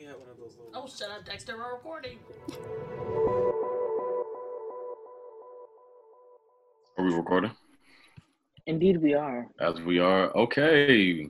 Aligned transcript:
She 0.00 0.06
had 0.06 0.16
one 0.16 0.30
of 0.30 0.38
those 0.38 0.56
little. 0.56 0.72
Oh, 0.72 0.88
shut 0.88 1.10
up, 1.10 1.26
Dexter. 1.26 1.58
We're 1.58 1.74
recording. 1.74 2.20
Are 6.96 7.04
we 7.04 7.12
recording? 7.12 7.50
Indeed, 8.66 9.02
we 9.02 9.12
are. 9.12 9.48
As 9.60 9.78
we 9.82 9.98
are. 9.98 10.34
Okay. 10.34 11.28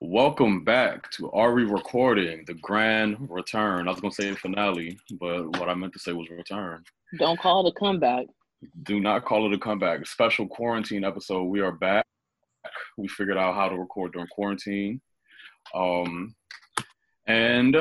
Welcome 0.00 0.62
back 0.62 1.10
to 1.12 1.30
Are 1.30 1.54
We 1.54 1.64
Recording? 1.64 2.44
The 2.46 2.52
grand 2.54 3.16
return. 3.30 3.88
I 3.88 3.92
was 3.92 4.00
gonna 4.00 4.12
say 4.12 4.34
finale, 4.34 4.98
but 5.18 5.58
what 5.58 5.70
I 5.70 5.74
meant 5.74 5.94
to 5.94 5.98
say 5.98 6.12
was 6.12 6.28
return. 6.28 6.84
Don't 7.18 7.40
call 7.40 7.66
it 7.66 7.70
a 7.70 7.78
comeback. 7.78 8.26
Do 8.82 9.00
not 9.00 9.24
call 9.24 9.50
it 9.50 9.54
a 9.54 9.58
comeback. 9.58 10.06
Special 10.06 10.46
quarantine 10.46 11.04
episode. 11.04 11.44
We 11.44 11.62
are 11.62 11.72
back. 11.72 12.04
We 12.98 13.08
figured 13.08 13.38
out 13.38 13.54
how 13.54 13.70
to 13.70 13.76
record 13.76 14.12
during 14.12 14.28
quarantine. 14.28 15.00
Um 15.74 16.34
and 17.26 17.74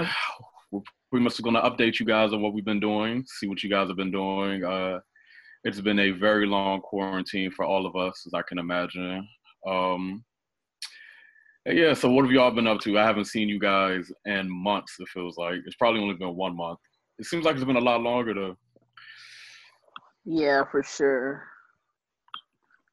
we're 0.71 0.81
pretty 1.09 1.23
much 1.23 1.41
gonna 1.41 1.61
update 1.61 1.99
you 1.99 2.05
guys 2.05 2.33
on 2.33 2.41
what 2.41 2.53
we've 2.53 2.65
been 2.65 2.79
doing, 2.79 3.23
see 3.27 3.47
what 3.47 3.63
you 3.63 3.69
guys 3.69 3.87
have 3.87 3.97
been 3.97 4.11
doing. 4.11 4.63
Uh 4.63 4.99
it's 5.63 5.81
been 5.81 5.99
a 5.99 6.11
very 6.11 6.47
long 6.47 6.81
quarantine 6.81 7.51
for 7.51 7.65
all 7.65 7.85
of 7.85 7.95
us, 7.95 8.23
as 8.25 8.33
I 8.33 8.41
can 8.41 8.57
imagine. 8.57 9.27
Um, 9.67 10.23
yeah, 11.65 11.93
so 11.93 12.09
what 12.09 12.23
have 12.25 12.31
y'all 12.31 12.51
been 12.51 12.67
up 12.67 12.79
to? 12.81 12.97
I 12.97 13.03
haven't 13.03 13.25
seen 13.25 13.47
you 13.47 13.59
guys 13.59 14.11
in 14.25 14.49
months, 14.49 14.95
it 14.99 15.07
feels 15.09 15.37
like. 15.37 15.59
It's 15.65 15.75
probably 15.75 16.01
only 16.01 16.15
been 16.15 16.35
one 16.35 16.55
month. 16.55 16.79
It 17.19 17.25
seems 17.25 17.45
like 17.45 17.55
it's 17.55 17.65
been 17.65 17.75
a 17.75 17.79
lot 17.79 18.01
longer, 18.01 18.33
though. 18.33 18.57
Yeah, 20.25 20.63
for 20.71 20.81
sure. 20.81 21.43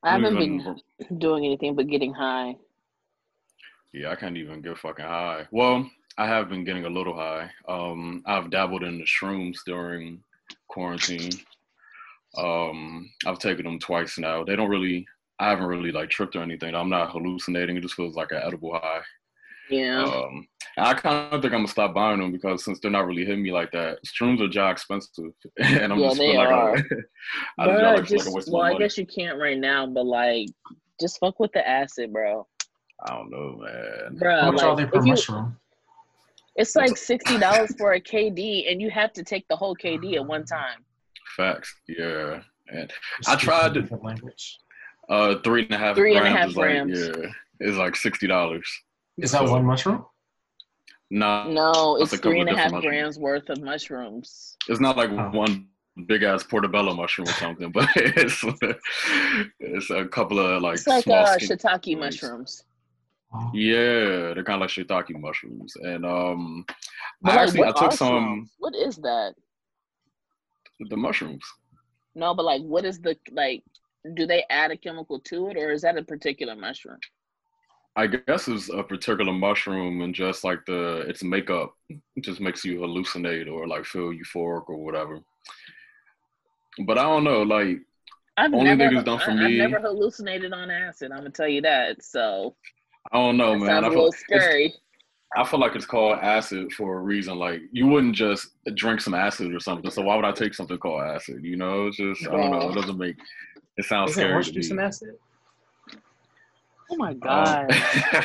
I 0.05 0.12
haven't 0.12 0.37
been 0.37 0.77
doing 1.19 1.47
anything 1.47 1.75
but 1.75 1.89
getting 1.89 2.12
high. 2.12 2.55
Yeah, 3.95 4.11
I 4.11 4.17
can't 4.17 4.37
even 4.37 4.61
get 4.61 4.77
fucking 4.78 5.05
high. 5.05 5.47
Well, 5.51 5.91
I 6.18 6.27
have 6.27 6.48
been 6.48 6.64
getting 6.64 6.84
a 6.84 6.90
little 6.90 7.14
high. 7.14 7.48
Um, 7.68 8.22
I've 8.27 8.50
dabbled 8.50 8.82
in 8.82 8.98
the 8.98 9.04
shrooms 9.04 9.58
during 9.64 10.20
quarantine. 10.69 11.30
Um, 12.36 13.08
I've 13.25 13.38
taken 13.38 13.64
them 13.64 13.78
twice 13.78 14.19
now. 14.19 14.42
They 14.44 14.56
don't 14.56 14.69
really. 14.69 15.06
I 15.38 15.50
haven't 15.50 15.66
really 15.66 15.92
like 15.92 16.10
tripped 16.10 16.34
or 16.34 16.42
anything. 16.42 16.75
I'm 16.75 16.91
not 16.91 17.12
hallucinating. 17.12 17.77
It 17.77 17.83
just 17.83 17.94
feels 17.94 18.16
like 18.16 18.33
an 18.33 18.42
edible 18.44 18.75
high. 18.75 19.00
Yeah. 19.70 20.02
Um, 20.02 20.48
I 20.77 20.94
kind 20.94 21.33
of 21.33 21.41
think 21.41 21.55
I'm 21.55 21.60
gonna 21.60 21.69
stop 21.69 21.94
buying 21.94 22.19
them 22.19 22.32
because 22.32 22.64
since 22.64 22.80
they're 22.80 22.91
not 22.91 23.06
really 23.06 23.25
hitting 23.25 23.42
me 23.44 23.53
like 23.53 23.70
that, 23.70 23.98
shrooms 24.05 24.41
are 24.41 24.48
jaw 24.48 24.70
expensive, 24.70 25.32
and 25.58 25.92
I'm 25.92 26.00
yeah, 26.00 26.08
just 26.08 26.19
they 26.19 26.36
like, 26.36 26.48
are. 26.48 26.77
I, 27.58 27.64
I 27.64 27.69
Bruh, 27.69 27.98
just, 27.98 28.27
like, 28.27 28.34
just, 28.34 28.48
like 28.48 28.55
well, 28.55 28.62
I 28.62 28.78
guess 28.78 28.98
you 28.98 29.06
can't 29.06 29.38
right 29.38 29.58
now, 29.58 29.86
but 29.86 30.05
like, 30.06 30.48
just 31.00 31.20
fuck 31.20 31.38
with 31.38 31.53
the 31.53 31.66
acid, 31.69 32.12
bro. 32.12 32.47
I 33.06 33.14
don't 33.14 33.30
know, 33.30 33.60
man. 33.62 34.16
Bro, 34.19 34.41
How 34.41 34.50
much 34.50 34.62
are 34.62 34.77
they 34.77 34.86
per 34.86 34.98
if 34.98 35.05
you- 35.05 35.12
mushroom? 35.12 35.56
It's 36.59 36.77
like 36.77 36.97
sixty 36.97 37.39
dollars 37.39 37.75
for 37.78 37.92
a 37.95 38.01
KD, 38.01 38.70
and 38.70 38.81
you 38.83 38.91
have 38.91 39.12
to 39.14 39.23
take 39.23 39.47
the 39.48 39.56
whole 39.56 39.75
KD 39.75 40.17
at 40.17 40.27
one 40.27 40.45
time. 40.45 40.84
Facts, 41.37 41.75
yeah. 41.89 42.41
And 42.69 42.92
I 43.27 43.37
tried 43.37 43.70
a 43.70 43.75
to- 43.75 43.81
different 43.81 44.05
language. 44.05 44.59
uh, 45.09 45.37
three 45.45 45.62
and 45.65 45.73
a 45.73 45.78
half 45.78 45.97
Three 45.97 46.17
and 46.17 46.27
a 46.27 46.31
grams 46.31 46.39
half 46.39 46.48
is 46.50 47.09
like 47.09 47.17
yeah, 47.25 47.31
it's 47.61 47.77
like 47.78 47.97
sixty 47.97 48.27
dollars. 48.27 48.69
Is 49.17 49.33
that 49.33 49.47
So- 49.47 49.50
one 49.53 49.65
mushroom? 49.65 50.05
Nah, 51.11 51.48
No, 51.48 51.97
it's 51.97 52.12
a 52.12 52.17
couple 52.19 52.33
three 52.33 52.41
and 52.41 52.50
a 52.50 52.56
half 52.56 52.70
grams 52.83 53.19
worth 53.19 53.48
of 53.48 53.62
mushrooms. 53.62 54.56
it's 54.69 54.78
not 54.81 54.98
like 54.98 55.09
Oh. 55.11 55.31
one 55.31 55.69
big 56.06 56.22
ass 56.22 56.43
portobello 56.45 56.93
mushroom 56.95 57.27
or 57.27 57.33
something, 57.33 57.72
but 57.78 57.89
it's 57.97 58.45
it's 59.59 59.89
a 59.91 60.05
couple 60.06 60.39
of 60.39 60.61
like 60.62 60.75
It's 60.75 60.87
like 60.87 61.05
small 61.05 61.25
uh, 61.25 61.39
shiitake 61.39 61.97
ones. 61.98 62.20
mushrooms. 62.20 62.65
Yeah, 63.53 64.33
they're 64.34 64.45
kind 64.45 64.62
of 64.62 64.62
like 64.62 64.71
shiitake 64.71 65.19
mushrooms, 65.21 65.77
and 65.77 66.05
um, 66.07 66.65
But 67.21 67.33
I 67.33 67.37
like, 67.37 67.48
actually 67.48 67.65
I 67.65 67.73
took 67.73 67.83
are 67.83 67.91
some 67.93 68.25
shrooms? 68.25 68.48
What 68.59 68.75
is 68.75 68.97
that? 68.97 69.34
the 70.89 70.97
mushrooms. 70.97 71.45
No, 72.15 72.34
but 72.34 72.45
like, 72.45 72.62
what 72.62 72.84
is 72.84 73.01
the 73.01 73.17
like? 73.33 73.62
Do 74.15 74.27
they 74.27 74.44
add 74.49 74.71
a 74.71 74.77
chemical 74.77 75.21
to 75.21 75.49
it, 75.50 75.56
or 75.56 75.71
is 75.71 75.83
that 75.83 75.99
a 75.99 76.03
particular 76.03 76.55
mushroom? 76.56 76.99
I 77.97 78.06
guess 78.06 78.47
it's 78.49 78.69
a 78.71 78.83
particular 78.83 79.33
mushroom, 79.33 80.03
and 80.03 80.15
just 80.15 80.44
like 80.44 80.65
the 80.67 81.00
its 81.09 81.22
makeup 81.22 81.75
just 82.21 82.41
makes 82.41 82.65
you 82.65 82.78
hallucinate 82.81 83.53
or 83.53 83.67
like 83.67 83.84
feel 83.84 84.12
euphoric 84.12 84.69
or 84.69 84.77
whatever. 84.77 85.21
But 86.87 86.97
I 86.97 87.03
don't 87.03 87.25
know, 87.25 87.43
like 87.43 87.78
I've 88.37 88.55
Only 88.55 88.77
never, 88.77 88.88
thing 88.88 88.99
it's 88.99 89.05
done 89.05 89.19
for 89.19 89.33
I, 89.33 89.34
me- 89.34 89.61
I've 89.61 89.71
never 89.71 89.81
hallucinated 89.81 90.53
on 90.53 90.71
acid. 90.71 91.11
I'm 91.11 91.19
gonna 91.19 91.31
tell 91.31 91.49
you 91.49 91.62
that. 91.62 92.05
So 92.05 92.55
I 93.12 93.16
don't 93.19 93.36
know, 93.36 93.52
that 93.52 93.58
man. 93.60 93.69
sounds 93.69 93.84
I 93.84 93.88
a 93.88 93.91
feel, 93.91 93.98
little 94.04 94.12
scary. 94.12 94.74
I 95.36 95.44
feel 95.44 95.60
like 95.60 95.76
it's 95.76 95.86
called 95.86 96.19
acid 96.20 96.72
for 96.72 96.98
a 96.98 97.00
reason. 97.02 97.38
Like 97.38 97.60
you 97.72 97.86
wouldn't 97.86 98.14
just 98.16 98.50
drink 98.74 99.00
some 99.00 99.14
acid 99.14 99.54
or 99.54 99.60
something. 99.60 99.91
So 99.91 100.02
why 100.02 100.16
would 100.16 100.24
I 100.24 100.32
take 100.32 100.54
something 100.54 100.78
called 100.78 101.02
acid? 101.02 101.44
You 101.44 101.56
know, 101.56 101.86
it's 101.88 101.96
just 101.98 102.26
I 102.28 102.32
don't 102.36 102.50
know. 102.50 102.70
It 102.70 102.74
doesn't 102.74 102.98
make 102.98 103.16
it 103.76 103.84
sounds 103.84 104.10
Isn't 104.12 104.20
scary 104.20 104.32
orange 104.32 104.48
to 104.48 104.52
juice 104.54 104.70
me. 104.70 104.78
an 104.78 104.84
acid? 104.84 105.14
Oh 106.91 106.96
my 106.96 107.10
Um, 107.12 107.19
god, 107.20 107.70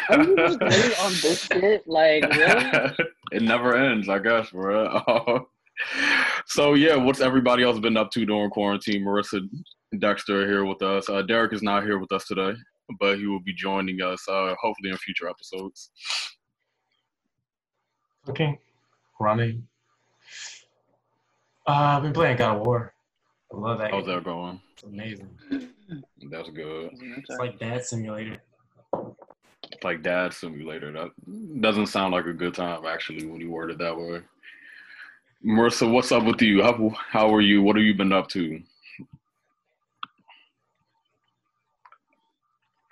are 0.10 0.24
you 0.24 0.36
just 0.38 0.62
really 0.62 0.96
on 0.96 1.12
this 1.22 1.44
shit? 1.46 1.88
Like 1.88 2.24
really? 2.34 2.96
it 3.34 3.42
never 3.44 3.76
ends, 3.76 4.08
I 4.08 4.20
guess, 4.20 4.52
bro. 4.52 5.48
so 6.46 6.74
yeah, 6.74 6.96
what's 6.96 7.20
everybody 7.20 7.64
else 7.64 7.80
been 7.80 7.98
up 7.98 8.12
to 8.12 8.26
during 8.26 8.50
quarantine? 8.50 9.04
Marissa 9.04 9.42
Dexter 10.00 10.48
here 10.48 10.64
with 10.66 10.82
us. 10.82 11.10
Uh, 11.10 11.22
Derek 11.22 11.52
is 11.54 11.62
not 11.62 11.84
here 11.84 12.00
with 12.00 12.12
us 12.14 12.26
today, 12.26 12.54
but 13.00 13.18
he 13.18 13.28
will 13.28 13.40
be 13.40 13.54
joining 13.54 14.02
us 14.02 14.28
uh, 14.28 14.56
hopefully 14.62 14.90
in 14.90 14.98
future 14.98 15.28
episodes. 15.28 15.92
Okay. 18.30 18.60
Running. 19.20 19.68
Uh, 21.68 21.72
I've 21.72 22.04
been 22.04 22.14
playing 22.14 22.38
God 22.38 22.58
of 22.58 22.66
War. 22.66 22.94
I 23.54 23.58
love 23.58 23.80
that. 23.80 23.92
How's 23.92 24.06
game. 24.06 24.16
that 24.16 24.24
going? 24.24 24.62
It's 24.74 24.84
amazing. 24.84 25.30
That's 26.32 26.50
good. 26.50 26.92
It's 26.94 27.40
like 27.40 27.60
Dad 27.60 27.86
Simulator. 27.86 28.42
Like 29.84 30.02
Dad 30.02 30.34
Simulator. 30.34 30.92
That 30.92 31.12
doesn't 31.62 31.88
sound 31.88 32.14
like 32.14 32.26
a 32.26 32.34
good 32.34 32.54
time 32.54 32.86
actually 32.86 33.26
when 33.26 33.40
you 33.40 33.52
word 33.52 33.72
it 33.72 33.78
that 33.80 33.98
way. 33.98 34.22
Marissa, 35.46 35.92
what's 35.92 36.12
up 36.12 36.24
with 36.24 36.42
you? 36.42 36.64
How 36.64 36.90
how 37.10 37.34
are 37.34 37.42
you? 37.42 37.62
What 37.62 37.76
have 37.76 37.86
you 37.86 37.94
been 37.94 38.14
up 38.14 38.30
to? 38.30 38.62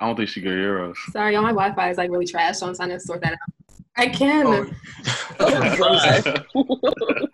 I 0.02 0.08
don't 0.08 0.16
think 0.16 0.30
she 0.30 0.42
can 0.42 0.52
hear 0.52 0.84
us. 0.84 0.98
Sorry, 1.12 1.34
y'all, 1.34 1.44
my 1.44 1.50
Wi-Fi 1.50 1.92
is 1.92 1.98
like 1.98 2.10
really 2.10 2.26
trash, 2.26 2.58
so 2.58 2.68
I'm 2.68 2.76
trying 2.76 2.90
to 2.90 3.00
sort 3.00 3.22
that 3.22 3.34
out. 3.34 3.40
I 3.96 4.08
can. 4.08 4.48
Oh, 4.48 4.66
God. 5.38 6.46
what? 6.54 7.30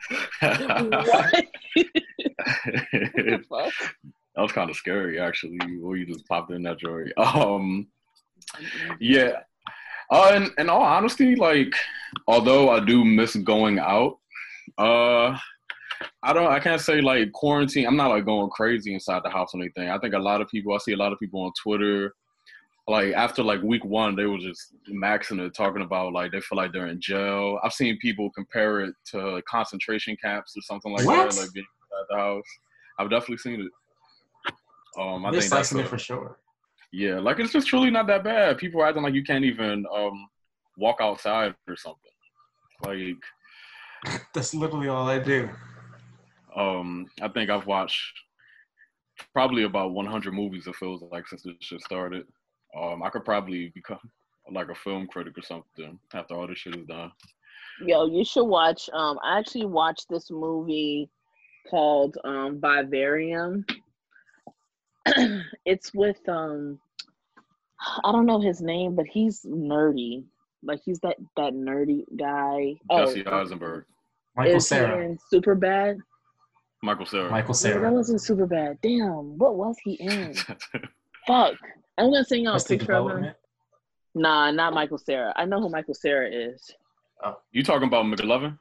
that 2.92 3.46
Fuck. 3.50 3.74
was 4.36 4.52
kind 4.52 4.70
of 4.70 4.76
scary, 4.76 5.18
actually. 5.18 5.58
When 5.80 5.98
you 5.98 6.06
just 6.06 6.28
popped 6.28 6.52
in 6.52 6.64
that 6.64 6.78
joy. 6.78 7.06
Um, 7.18 7.88
yeah. 9.00 9.44
Uh, 10.12 10.32
in, 10.36 10.52
in 10.58 10.70
all 10.70 10.82
honesty, 10.82 11.38
like, 11.38 11.74
although 12.28 12.70
I 12.70 12.82
do 12.82 13.06
miss 13.06 13.38
going 13.38 13.80
out, 13.80 14.18
uh, 14.78 15.38
I 16.22 16.34
don't. 16.34 16.52
I 16.52 16.60
can't 16.60 16.82
say 16.82 17.00
like 17.00 17.32
quarantine. 17.32 17.88
I'm 17.88 17.96
not 17.96 18.10
like 18.10 18.26
going 18.26 18.50
crazy 18.50 18.94
inside 18.94 19.22
the 19.24 19.30
house 19.30 19.52
or 19.54 19.62
anything. 19.62 19.90
I 19.90 19.98
think 20.00 20.14
a 20.14 20.20
lot 20.20 20.42
of 20.42 20.50
people. 20.50 20.74
I 20.74 20.80
see 20.80 20.94
a 20.94 20.98
lot 20.98 21.14
of 21.14 21.20
people 21.20 21.42
on 21.42 21.52
Twitter. 21.62 22.14
Like 22.90 23.14
after 23.14 23.44
like 23.44 23.62
week 23.64 23.84
one, 23.84 24.16
they 24.16 24.26
were 24.26 24.38
just 24.38 24.74
maxing 24.90 25.46
it, 25.46 25.54
talking 25.54 25.82
about 25.82 26.14
like 26.14 26.32
they 26.32 26.40
feel 26.40 26.56
like 26.58 26.72
they're 26.72 26.88
in 26.88 27.02
jail. 27.02 27.60
I've 27.62 27.74
seen 27.74 27.98
people 28.00 28.30
compare 28.32 28.80
it 28.82 28.96
to 29.12 29.42
concentration 29.50 30.16
camps 30.24 30.54
or 30.58 30.62
something 30.62 30.94
like 30.94 31.06
What? 31.06 31.30
that, 31.32 31.42
like 31.42 31.52
being 31.54 31.66
at 32.00 32.06
the 32.10 32.16
house. 32.16 32.44
I've 32.98 33.10
definitely 33.10 33.38
seen 33.40 33.62
it. 33.62 33.72
Um, 35.00 35.26
I 35.26 35.32
This 35.32 35.44
think 35.50 35.52
that's 35.54 35.76
a- 35.76 35.80
it 35.80 35.88
for 35.90 35.98
sure. 35.98 36.38
yeah, 36.94 37.20
like 37.20 37.40
it's 37.40 37.52
just 37.52 37.68
truly 37.68 37.90
not 37.92 38.08
that 38.08 38.24
bad. 38.24 38.58
People 38.58 38.82
are 38.82 38.88
acting 38.88 39.04
like 39.04 39.14
you 39.14 39.24
can't 39.24 39.44
even 39.44 39.86
um 39.94 40.28
walk 40.78 40.98
outside 41.02 41.56
or 41.68 41.76
something. 41.76 42.12
Like 42.86 44.22
That's 44.34 44.54
literally 44.54 44.88
all 44.88 45.10
I 45.10 45.20
do. 45.20 45.50
um 46.56 47.08
I 47.22 47.28
think 47.28 47.50
I've 47.50 47.68
watched 47.68 48.14
probably 49.34 49.64
about 49.64 49.92
100 49.92 50.34
movies. 50.34 50.68
It 50.68 50.76
feels 50.78 51.04
like 51.12 51.28
since 51.28 51.44
this 51.44 51.56
shit 51.60 51.82
started. 51.82 52.26
Um, 52.80 53.04
I 53.04 53.10
could 53.10 53.26
probably 53.26 53.70
become 53.70 54.00
like 54.52 54.70
a 54.70 54.76
film 54.76 55.08
critic 55.08 55.38
or 55.38 55.42
something 55.42 56.00
after 56.14 56.36
all 56.36 56.48
this 56.48 56.60
shit 56.60 56.76
is 56.76 56.86
done. 56.86 57.12
Yo, 57.86 58.06
you 58.08 58.26
should 58.26 58.46
watch. 58.46 58.90
Um, 58.94 59.20
I 59.24 59.38
actually 59.38 59.66
watched 59.66 60.08
this 60.10 60.32
movie 60.32 61.10
called 61.70 62.18
um 62.24 62.60
Vivarium. 62.60 63.66
it's 65.66 65.94
with 65.94 66.18
um, 66.28 66.80
I 68.04 68.12
don't 68.12 68.26
know 68.26 68.40
his 68.40 68.62
name, 68.62 68.96
but 68.96 69.06
he's 69.06 69.42
nerdy. 69.44 70.24
Like 70.64 70.82
he's 70.84 71.00
that 71.02 71.18
that 71.36 71.54
nerdy 71.54 72.04
guy. 72.18 72.76
Jesse 72.92 73.26
oh, 73.26 73.42
Eisenberg, 73.42 73.86
Michael 74.36 74.60
Cera. 74.60 75.16
Super 75.30 75.54
Bad? 75.54 75.98
Michael 76.84 77.06
Cera. 77.06 77.30
Michael 77.30 77.56
Yeah, 77.64 77.80
that 77.80 77.92
wasn't 77.92 78.22
super 78.22 78.46
bad. 78.46 78.78
Damn, 78.82 79.38
what 79.38 79.56
was 79.56 79.76
he 79.84 79.94
in? 79.94 80.34
Fuck. 81.28 81.56
I'm 81.98 82.12
gonna 82.12 82.24
sing 82.24 82.44
y'all 82.44 82.56
a 82.56 82.64
picture 82.64 82.94
of 82.94 83.10
him. 83.10 83.34
Nah, 84.16 84.52
not 84.52 84.74
Michael 84.74 84.98
Cera. 84.98 85.34
I 85.36 85.46
know 85.46 85.62
who 85.62 85.70
Michael 85.70 85.94
Cera 85.94 86.30
is. 86.30 86.72
Oh, 87.24 87.38
you 87.52 87.64
talking 87.64 87.88
about 87.88 88.06
McLovin? 88.06 88.58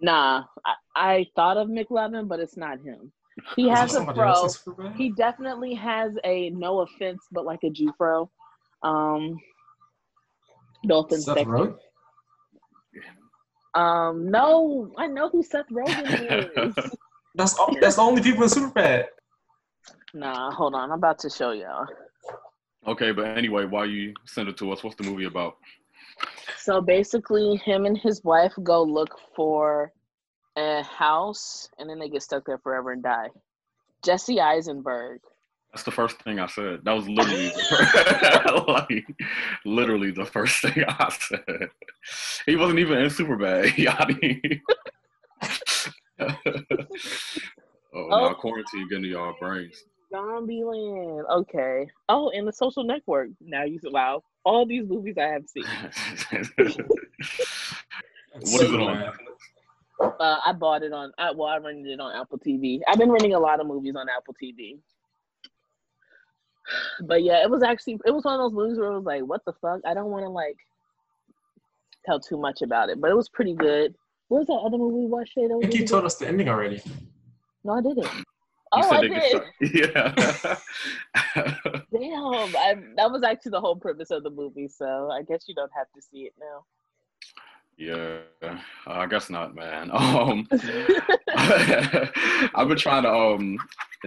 Nah, 0.00 0.44
I, 0.64 0.74
I 0.94 1.26
thought 1.36 1.56
of 1.56 1.68
McLovin, 1.68 2.28
but 2.28 2.40
it's 2.40 2.56
not 2.56 2.80
him. 2.80 3.12
He 3.56 3.68
has 3.68 3.92
a 3.92 3.96
somebody 3.96 4.18
fro. 4.18 4.28
else 4.28 4.66
in 4.66 4.72
Superbad? 4.74 4.96
He 4.96 5.10
definitely 5.10 5.74
has 5.74 6.12
a 6.24 6.50
no 6.50 6.80
offense, 6.80 7.26
but 7.30 7.44
like 7.44 7.64
a 7.64 7.70
Jew 7.70 7.92
fro. 7.96 8.30
Um, 8.82 9.38
no 10.84 11.06
Seth 11.08 11.46
Rogen? 11.46 11.78
Um, 13.74 14.30
no, 14.30 14.92
I 14.98 15.06
know 15.06 15.30
who 15.30 15.42
Seth 15.42 15.68
Rogen 15.70 16.50
is. 16.68 16.90
That's 17.34 17.58
all, 17.58 17.74
that's 17.80 17.96
the 17.96 18.02
only 18.02 18.22
people 18.22 18.42
in 18.42 18.48
Superbad. 18.48 19.06
nah, 20.12 20.50
hold 20.50 20.74
on, 20.74 20.90
I'm 20.90 20.98
about 20.98 21.20
to 21.20 21.30
show 21.30 21.52
y'all. 21.52 21.86
Okay, 22.86 23.12
but 23.12 23.26
anyway, 23.38 23.64
why 23.64 23.84
you 23.84 24.12
send 24.26 24.48
it 24.48 24.56
to 24.58 24.72
us, 24.72 24.82
what's 24.82 24.96
the 24.96 25.04
movie 25.04 25.24
about? 25.26 25.56
So 26.56 26.80
basically, 26.80 27.56
him 27.56 27.86
and 27.86 27.96
his 27.96 28.22
wife 28.24 28.52
go 28.62 28.82
look 28.82 29.18
for 29.34 29.92
a 30.56 30.82
house, 30.82 31.68
and 31.78 31.88
then 31.88 31.98
they 31.98 32.08
get 32.08 32.22
stuck 32.22 32.44
there 32.44 32.58
forever 32.58 32.92
and 32.92 33.02
die. 33.02 33.28
Jesse 34.04 34.40
Eisenberg. 34.40 35.20
That's 35.72 35.84
the 35.84 35.90
first 35.90 36.20
thing 36.22 36.38
I 36.38 36.46
said. 36.48 36.80
That 36.84 36.92
was 36.92 37.08
literally, 37.08 37.50
like, 38.68 39.06
literally 39.64 40.10
the 40.10 40.26
first 40.26 40.60
thing 40.60 40.84
I 40.86 41.08
said. 41.18 41.68
He 42.44 42.56
wasn't 42.56 42.80
even 42.80 42.98
in 42.98 43.08
Superbad. 43.08 43.76
Yanni. 43.78 44.62
oh, 46.20 48.08
Oh. 48.10 48.28
no, 48.28 48.34
quarantine 48.34 48.88
getting 48.88 49.04
to 49.04 49.08
y'all 49.08 49.34
brains. 49.40 49.84
Zombieland. 50.12 51.28
Okay. 51.30 51.88
Oh, 52.08 52.30
and 52.30 52.46
the 52.46 52.52
Social 52.52 52.84
Network. 52.84 53.30
Now 53.40 53.64
you 53.64 53.78
said, 53.78 53.92
wow. 53.92 54.22
All 54.44 54.66
these 54.66 54.86
movies 54.86 55.16
I 55.18 55.28
have 55.28 55.48
seen. 55.48 55.64
what 58.34 58.64
is 58.64 58.72
it 58.72 58.80
on? 58.80 59.12
Uh, 60.00 60.38
I 60.44 60.52
bought 60.52 60.82
it 60.82 60.92
on. 60.92 61.12
I, 61.16 61.30
well, 61.30 61.48
I 61.48 61.58
rented 61.58 61.86
it 61.86 62.00
on 62.00 62.14
Apple 62.14 62.38
TV. 62.38 62.80
I've 62.88 62.98
been 62.98 63.10
renting 63.10 63.34
a 63.34 63.38
lot 63.38 63.60
of 63.60 63.66
movies 63.66 63.94
on 63.96 64.06
Apple 64.08 64.34
TV. 64.42 64.78
But 67.02 67.22
yeah, 67.24 67.42
it 67.42 67.50
was 67.50 67.62
actually 67.62 67.98
it 68.06 68.12
was 68.12 68.24
one 68.24 68.34
of 68.34 68.40
those 68.40 68.52
movies 68.52 68.78
where 68.78 68.92
it 68.92 68.94
was 68.94 69.04
like, 69.04 69.22
what 69.22 69.44
the 69.44 69.52
fuck? 69.60 69.80
I 69.84 69.94
don't 69.94 70.10
want 70.10 70.24
to 70.24 70.28
like 70.28 70.56
tell 72.06 72.20
too 72.20 72.38
much 72.38 72.62
about 72.62 72.88
it, 72.88 73.00
but 73.00 73.10
it 73.10 73.16
was 73.16 73.28
pretty 73.28 73.54
good. 73.54 73.94
What 74.28 74.38
was 74.38 74.46
that 74.46 74.54
other 74.54 74.78
movie 74.78 75.00
we 75.00 75.06
watched? 75.06 75.36
I 75.36 75.48
think 75.60 75.74
you 75.74 75.86
told 75.86 76.04
us 76.04 76.14
the 76.14 76.28
ending 76.28 76.48
already. 76.48 76.80
No, 77.64 77.74
I 77.74 77.82
didn't. 77.82 78.08
You 78.74 78.82
Oh, 78.84 78.90
I 78.90 79.00
did. 79.02 79.42
Yeah. 79.74 80.14
Damn, 81.92 82.56
I, 82.56 82.74
that 82.96 83.10
was 83.10 83.22
actually 83.22 83.50
the 83.50 83.60
whole 83.60 83.76
purpose 83.76 84.10
of 84.10 84.22
the 84.22 84.30
movie. 84.30 84.68
So 84.68 85.10
I 85.10 85.22
guess 85.22 85.44
you 85.46 85.54
don't 85.54 85.70
have 85.76 85.88
to 85.94 86.02
see 86.02 86.20
it 86.22 86.34
now. 86.40 86.64
yeah. 87.76 88.58
I 88.86 89.06
guess 89.06 89.28
not, 89.30 89.54
man. 89.54 89.90
Um, 89.94 90.46
I've 92.54 92.68
been 92.68 92.76
trying 92.78 93.02
to. 93.04 93.10
Um, 93.12 93.58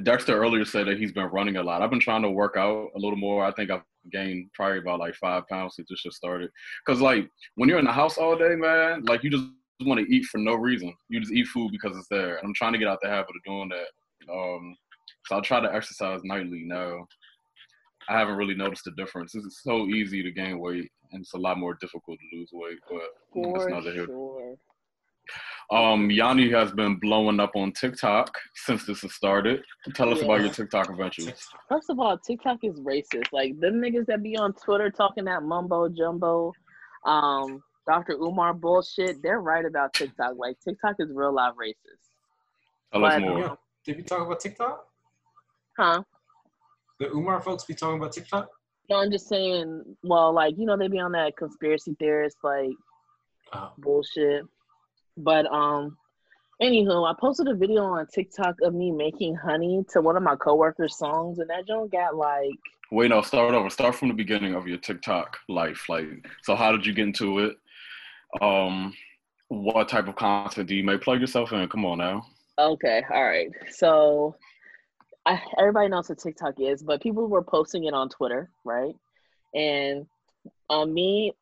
Dexter 0.03 0.38
earlier 0.38 0.65
said 0.65 0.88
that 0.88 0.97
he's 1.00 1.12
been 1.13 1.27
running 1.27 1.56
a 1.57 1.63
lot. 1.63 1.81
I've 1.81 1.89
been 1.89 2.00
trying 2.00 2.21
to 2.23 2.29
work 2.29 2.56
out 2.57 2.89
a 2.95 3.00
little 3.00 3.17
more. 3.17 3.45
I 3.45 3.51
think 3.51 3.71
I've 3.71 3.81
gained 4.12 4.50
probably 4.53 4.79
about 4.79 5.00
like 5.00 5.15
five 5.15 5.47
pounds 5.47 5.75
since 5.75 5.88
this 5.89 6.00
shit 6.00 6.13
started. 6.13 6.50
Cause 6.85 7.00
like 7.01 7.29
when 7.56 7.69
you're 7.69 7.79
in 7.79 7.85
the 7.85 7.91
house 7.91 8.17
all 8.17 8.38
day, 8.38 8.56
man, 8.56 9.03
like 9.06 9.23
you 9.23 9.29
just 9.29 9.45
want 9.85 10.00
to 10.06 10.13
eat 10.13 10.25
for 10.25 10.38
no 10.38 10.53
reason. 10.56 10.94
You 11.09 11.19
just 11.19 11.31
eat 11.31 11.47
food 11.47 11.71
because 11.71 11.97
it's 11.97 12.07
there. 12.09 12.35
And 12.38 12.45
I'm 12.45 12.53
trying 12.53 12.73
to 12.73 12.79
get 12.79 12.88
out 12.88 13.00
the 13.01 13.09
habit 13.09 13.35
of 13.35 13.44
doing 13.45 13.69
that. 13.69 13.88
Um, 14.31 14.75
so 15.27 15.38
I 15.38 15.42
try 15.42 15.60
to 15.60 15.74
exercise 15.74 16.22
nightly 16.24 16.63
now. 16.66 17.07
I 18.10 18.19
haven't 18.19 18.36
really 18.38 18.56
noticed 18.56 18.86
a 18.88 18.92
difference. 18.92 19.33
It's 19.33 19.62
so 19.63 19.86
easy 19.88 20.22
to 20.22 20.31
gain 20.31 20.60
weight, 20.60 20.92
and 21.12 21.22
it's 21.22 21.33
a 21.33 21.38
lot 21.39 21.57
more 21.57 21.75
difficult 21.81 22.19
to 22.19 22.38
lose 22.38 22.50
weight. 22.54 22.77
But 22.89 23.00
that's 23.51 23.63
For 23.63 23.69
neither 23.69 23.92
here. 23.94 24.06
sure. 24.06 24.56
Um, 25.72 26.12
Yanni 26.12 26.51
has 26.51 26.72
been 26.72 26.98
blowing 27.00 27.39
up 27.39 27.56
on 27.56 27.72
TikTok 27.72 28.30
since 28.54 28.86
this 28.86 29.01
has 29.01 29.16
started. 29.16 29.63
Tell 29.95 30.13
us 30.13 30.22
about 30.22 30.42
your 30.42 30.51
TikTok 30.51 30.92
adventures. 30.92 31.48
First 31.68 31.89
of 31.89 32.00
all, 32.00 32.16
TikTok 32.19 32.60
is 32.62 32.80
racist. 32.81 33.31
Like 33.31 33.60
them 33.60 33.81
niggas 33.81 34.06
that 34.06 34.22
be 34.22 34.38
on 34.38 34.54
Twitter 34.54 34.92
talking 34.92 35.25
that 35.25 35.42
mumbo 35.42 35.89
jumbo, 35.89 36.54
um, 37.07 37.63
Dr. 37.88 38.13
Umar 38.13 38.54
bullshit. 38.54 39.24
They're 39.24 39.42
right 39.42 39.66
about 39.66 39.94
TikTok. 39.95 40.33
Like 40.38 40.57
TikTok 40.63 40.98
is 41.00 41.10
real 41.12 41.33
live 41.33 41.54
racist. 41.56 42.06
Tell 42.94 43.04
us 43.04 43.13
But- 43.16 43.22
more. 43.22 43.39
Yeah. 43.39 43.56
Did 43.85 43.97
we 43.97 44.03
talk 44.03 44.25
about 44.25 44.39
TikTok? 44.39 44.85
Huh? 45.77 46.01
The 46.99 47.09
Umar 47.11 47.39
folks 47.41 47.65
be 47.65 47.73
talking 47.75 47.97
about 47.99 48.13
TikTok? 48.13 48.47
No, 48.89 48.97
I'm 48.97 49.11
just 49.11 49.27
saying. 49.27 49.83
Well, 50.03 50.33
like 50.33 50.57
you 50.57 50.65
know, 50.65 50.77
they 50.77 50.87
be 50.87 50.99
on 50.99 51.11
that 51.13 51.37
conspiracy 51.37 51.95
theorist 51.99 52.37
like 52.43 52.71
Oh. 53.53 53.71
bullshit. 53.77 54.43
But 55.17 55.45
um, 55.45 55.97
anywho, 56.61 57.09
I 57.09 57.13
posted 57.19 57.47
a 57.47 57.53
video 57.53 57.83
on 57.83 58.07
TikTok 58.07 58.55
of 58.63 58.73
me 58.73 58.91
making 58.91 59.35
honey 59.35 59.85
to 59.91 60.01
one 60.01 60.17
of 60.17 60.23
my 60.23 60.35
coworkers' 60.35 60.97
songs, 60.97 61.39
and 61.39 61.49
that 61.49 61.67
joint 61.67 61.91
got 61.91 62.15
like 62.15 62.49
Wait, 62.91 63.09
no, 63.09 63.21
start 63.21 63.53
over. 63.53 63.69
Start 63.69 63.95
from 63.95 64.07
the 64.09 64.13
beginning 64.13 64.53
of 64.55 64.67
your 64.67 64.77
TikTok 64.77 65.38
life. 65.49 65.89
Like, 65.89 66.05
so 66.43 66.55
how 66.55 66.71
did 66.71 66.85
you 66.85 66.93
get 66.93 67.07
into 67.07 67.39
it? 67.39 67.57
Um, 68.41 68.93
what 69.47 69.89
type 69.89 70.07
of 70.07 70.15
content 70.15 70.67
do 70.67 70.75
you 70.75 70.83
make? 70.83 71.01
Plug 71.01 71.19
yourself 71.19 71.51
in. 71.51 71.67
Come 71.67 71.85
on 71.85 71.97
now. 71.99 72.25
Okay, 72.57 73.03
all 73.11 73.23
right. 73.23 73.49
So 73.71 74.35
I, 75.25 75.41
everybody 75.57 75.89
knows 75.89 76.09
what 76.09 76.19
TikTok 76.19 76.55
is, 76.59 76.83
but 76.83 77.01
people 77.01 77.27
were 77.27 77.43
posting 77.43 77.83
it 77.85 77.93
on 77.93 78.09
Twitter, 78.09 78.49
right? 78.63 78.95
And 79.53 80.05
um, 80.69 80.93
me, 80.93 81.33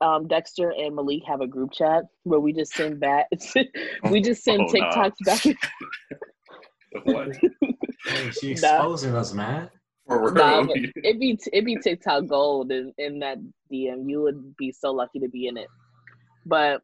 um, 0.00 0.26
Dexter, 0.26 0.70
and 0.70 0.94
Malik 0.94 1.22
have 1.26 1.40
a 1.40 1.46
group 1.46 1.72
chat 1.72 2.04
where 2.22 2.40
we 2.40 2.52
just 2.52 2.72
send 2.72 3.00
back, 3.00 3.26
we 4.10 4.20
just 4.20 4.42
send 4.42 4.62
Oh, 4.62 4.72
nah. 4.72 5.10
TikToks 5.10 5.24
back. 5.24 5.56
What? 7.02 7.36
Hey, 8.06 8.30
she 8.30 8.50
Nah. 8.50 8.52
exposing 8.52 9.16
us, 9.16 9.34
man. 9.34 9.68
For 10.06 10.30
Nah, 10.32 10.60
real? 10.60 10.66
but 10.68 10.76
it'd 11.02 11.18
be 11.18 11.38
it'd 11.52 11.64
be 11.64 11.76
TikTok 11.76 12.26
gold 12.28 12.70
in, 12.70 12.94
in 12.98 13.18
that 13.18 13.38
DM. 13.72 14.08
You 14.08 14.22
would 14.22 14.56
be 14.56 14.70
so 14.70 14.92
lucky 14.92 15.18
to 15.18 15.28
be 15.28 15.48
in 15.48 15.56
it. 15.56 15.68
But 16.46 16.82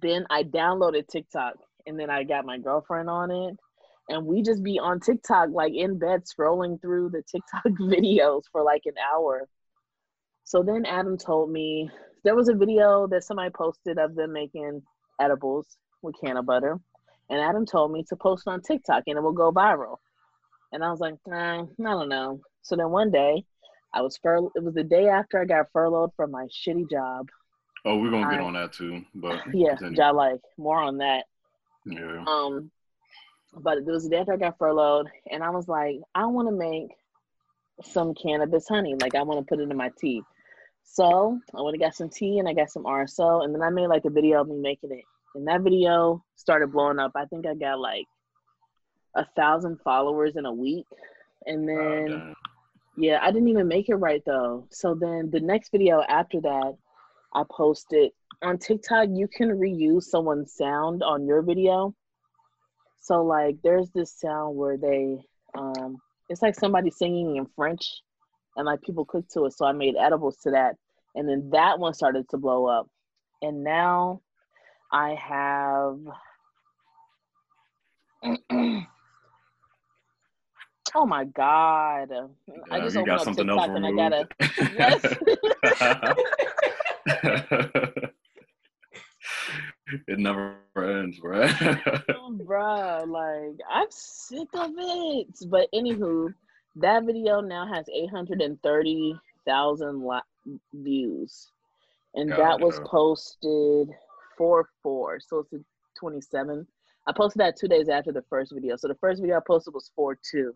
then 0.00 0.26
I 0.30 0.44
downloaded 0.44 1.08
TikTok 1.08 1.56
and 1.86 1.98
then 1.98 2.10
I 2.10 2.24
got 2.24 2.44
my 2.46 2.58
girlfriend 2.58 3.08
on 3.08 3.30
it. 3.30 3.56
And 4.10 4.24
we 4.26 4.42
just 4.42 4.62
be 4.62 4.78
on 4.78 5.00
TikTok, 5.00 5.50
like 5.52 5.74
in 5.74 5.98
bed, 5.98 6.22
scrolling 6.24 6.80
through 6.80 7.10
the 7.10 7.22
TikTok 7.22 7.64
videos 7.80 8.42
for 8.50 8.62
like 8.62 8.82
an 8.86 8.94
hour. 9.14 9.46
So 10.44 10.62
then 10.62 10.86
Adam 10.86 11.18
told 11.18 11.50
me 11.50 11.90
there 12.24 12.34
was 12.34 12.48
a 12.48 12.54
video 12.54 13.06
that 13.08 13.24
somebody 13.24 13.50
posted 13.50 13.98
of 13.98 14.14
them 14.14 14.32
making 14.32 14.82
edibles 15.20 15.66
with 16.00 16.14
can 16.22 16.38
of 16.38 16.46
butter. 16.46 16.78
And 17.28 17.40
Adam 17.40 17.66
told 17.66 17.92
me 17.92 18.02
to 18.08 18.16
post 18.16 18.48
on 18.48 18.62
TikTok 18.62 19.02
and 19.06 19.18
it 19.18 19.22
will 19.22 19.32
go 19.32 19.52
viral. 19.52 19.96
And 20.72 20.82
I 20.82 20.90
was 20.90 21.00
like, 21.00 21.14
nah, 21.26 21.62
I 21.64 21.66
don't 21.78 22.08
know. 22.08 22.40
So 22.62 22.76
then 22.76 22.88
one 22.90 23.10
day, 23.10 23.44
I 23.94 24.00
was 24.02 24.18
fur. 24.18 24.38
It 24.54 24.62
was 24.62 24.74
the 24.74 24.84
day 24.84 25.08
after 25.08 25.38
I 25.40 25.44
got 25.44 25.70
furloughed 25.72 26.12
from 26.16 26.30
my 26.30 26.46
shitty 26.46 26.90
job. 26.90 27.28
Oh, 27.84 27.96
we're 27.98 28.10
gonna 28.10 28.30
get 28.30 28.40
I- 28.40 28.44
on 28.44 28.54
that 28.54 28.72
too. 28.72 29.02
But 29.14 29.40
Yeah, 29.54 29.70
continue. 29.76 29.96
job 29.96 30.16
life. 30.16 30.40
More 30.56 30.80
on 30.80 30.98
that. 30.98 31.24
Yeah. 31.88 32.24
Um, 32.26 32.70
but 33.54 33.78
it 33.78 33.84
was 33.84 34.04
the 34.04 34.10
day 34.10 34.18
after 34.18 34.34
I 34.34 34.36
got 34.36 34.58
furloughed, 34.58 35.08
and 35.30 35.42
I 35.42 35.50
was 35.50 35.68
like, 35.68 36.00
I 36.14 36.26
want 36.26 36.48
to 36.48 36.52
make 36.52 36.90
some 37.82 38.14
cannabis 38.14 38.68
honey. 38.68 38.94
Like 39.00 39.14
I 39.14 39.22
want 39.22 39.40
to 39.40 39.48
put 39.48 39.60
it 39.60 39.70
in 39.70 39.76
my 39.76 39.90
tea. 40.00 40.22
So 40.84 41.38
I 41.54 41.60
went 41.60 41.74
and 41.74 41.82
got 41.82 41.94
some 41.94 42.08
tea, 42.08 42.38
and 42.38 42.48
I 42.48 42.52
got 42.52 42.70
some 42.70 42.84
RSO, 42.84 43.44
and 43.44 43.54
then 43.54 43.62
I 43.62 43.70
made 43.70 43.88
like 43.88 44.04
a 44.04 44.10
video 44.10 44.40
of 44.40 44.48
me 44.48 44.56
making 44.56 44.92
it. 44.92 45.04
And 45.34 45.46
that 45.46 45.62
video 45.62 46.24
started 46.36 46.72
blowing 46.72 46.98
up. 46.98 47.12
I 47.14 47.26
think 47.26 47.46
I 47.46 47.54
got 47.54 47.78
like 47.78 48.06
a 49.14 49.24
thousand 49.36 49.80
followers 49.82 50.36
in 50.36 50.46
a 50.46 50.52
week, 50.52 50.86
and 51.46 51.68
then. 51.68 52.34
Yeah, 53.00 53.20
I 53.22 53.30
didn't 53.30 53.46
even 53.46 53.68
make 53.68 53.88
it 53.88 53.94
right 53.94 54.22
though. 54.26 54.66
So 54.70 54.96
then 54.96 55.30
the 55.30 55.38
next 55.38 55.70
video 55.70 56.02
after 56.02 56.40
that, 56.40 56.74
I 57.32 57.44
posted 57.48 58.10
on 58.42 58.58
TikTok. 58.58 59.08
You 59.12 59.28
can 59.28 59.48
reuse 59.50 60.04
someone's 60.04 60.54
sound 60.54 61.02
on 61.02 61.26
your 61.26 61.42
video. 61.42 61.94
So 63.00 63.22
like, 63.22 63.56
there's 63.62 63.90
this 63.90 64.12
sound 64.18 64.56
where 64.56 64.76
they, 64.76 65.18
um, 65.56 65.98
it's 66.28 66.42
like 66.42 66.54
somebody 66.54 66.90
singing 66.90 67.36
in 67.36 67.46
French, 67.56 68.02
and 68.56 68.66
like 68.66 68.82
people 68.82 69.04
click 69.04 69.28
to 69.30 69.46
it. 69.46 69.54
So 69.54 69.64
I 69.66 69.72
made 69.72 69.94
edibles 69.96 70.36
to 70.42 70.50
that, 70.50 70.76
and 71.14 71.28
then 71.28 71.50
that 71.50 71.78
one 71.78 71.94
started 71.94 72.28
to 72.30 72.36
blow 72.36 72.66
up, 72.66 72.88
and 73.42 73.64
now 73.64 74.20
I 74.92 75.14
have. 75.14 75.98
Oh 80.94 81.04
my 81.04 81.24
god! 81.24 82.08
I 82.70 82.80
just 82.80 82.94
you 82.94 83.02
opened 83.02 83.06
got 83.06 83.18
up 83.18 83.24
something 83.24 83.46
TikTok 83.46 83.68
else 83.68 83.76
and 83.76 83.86
I 83.86 83.92
gotta. 83.92 84.26
it 90.06 90.18
never 90.18 90.56
ends, 90.76 91.20
right? 91.22 91.54
Oh, 92.10 92.30
Bruh, 92.32 93.06
like 93.06 93.58
I'm 93.70 93.86
sick 93.90 94.48
of 94.54 94.72
it. 94.76 95.28
But 95.48 95.68
anywho, 95.74 96.32
that 96.76 97.04
video 97.04 97.40
now 97.40 97.66
has 97.72 97.88
830,000 97.88 100.06
li- 100.06 100.20
views, 100.74 101.50
and 102.14 102.30
that 102.32 102.60
was 102.60 102.78
Gotcha. 102.78 102.90
posted 102.90 103.88
four 104.36 104.68
four. 104.82 105.20
So 105.20 105.38
it's 105.38 105.52
a 105.54 105.58
27. 105.98 106.66
I 107.06 107.12
posted 107.12 107.40
that 107.40 107.56
two 107.56 107.68
days 107.68 107.88
after 107.88 108.12
the 108.12 108.22
first 108.28 108.52
video. 108.52 108.76
So 108.76 108.88
the 108.88 108.94
first 108.96 109.20
video 109.20 109.38
I 109.38 109.40
posted 109.46 109.72
was 109.72 109.90
4 109.96 110.18
2. 110.30 110.54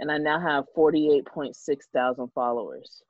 And 0.00 0.10
I 0.10 0.16
now 0.18 0.40
have 0.40 0.64
48.6 0.76 1.54
thousand 1.92 2.28
followers. 2.34 3.02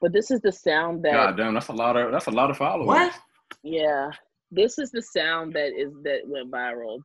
But 0.00 0.12
this 0.12 0.30
is 0.30 0.40
the 0.40 0.52
sound 0.52 1.02
that 1.04 1.12
God 1.12 1.36
damn, 1.36 1.54
that's 1.54 1.68
a 1.68 1.72
lot 1.72 1.96
of 1.96 2.12
that's 2.12 2.26
a 2.26 2.30
lot 2.30 2.50
of 2.50 2.56
followers. 2.56 2.86
What? 2.86 3.12
yeah. 3.62 4.10
This 4.50 4.78
is 4.78 4.90
the 4.90 5.02
sound 5.02 5.52
that 5.54 5.72
is 5.78 5.92
that 6.04 6.20
went 6.24 6.50
viral. 6.50 6.98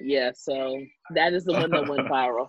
Yeah, 0.00 0.30
so 0.34 0.80
that 1.14 1.32
is 1.32 1.44
the 1.44 1.52
one 1.52 1.70
that 1.70 1.88
went 1.88 2.08
viral. 2.08 2.46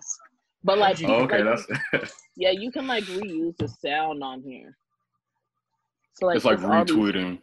But 0.64 0.78
like, 0.78 1.02
oh, 1.04 1.22
okay, 1.22 1.42
like, 1.42 1.58
that's 1.92 2.12
yeah, 2.36 2.50
you 2.50 2.70
can 2.70 2.86
like 2.86 3.04
reuse 3.04 3.56
the 3.56 3.68
sound 3.68 4.22
on 4.22 4.42
here. 4.42 4.76
So 6.14 6.26
like, 6.26 6.36
it's 6.36 6.44
like 6.44 6.58
retweeting. 6.58 7.32
These, 7.32 7.40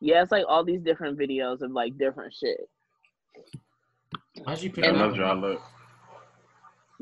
yeah, 0.00 0.22
it's 0.22 0.32
like 0.32 0.44
all 0.48 0.64
these 0.64 0.82
different 0.82 1.18
videos 1.18 1.62
of 1.62 1.70
like 1.70 1.96
different 1.96 2.34
shit. 2.34 2.60
How'd 4.46 4.60
you 4.60 4.70
pick 4.70 4.84
and, 4.84 4.96
another 4.96 5.16
job 5.16 5.40
look? 5.40 5.62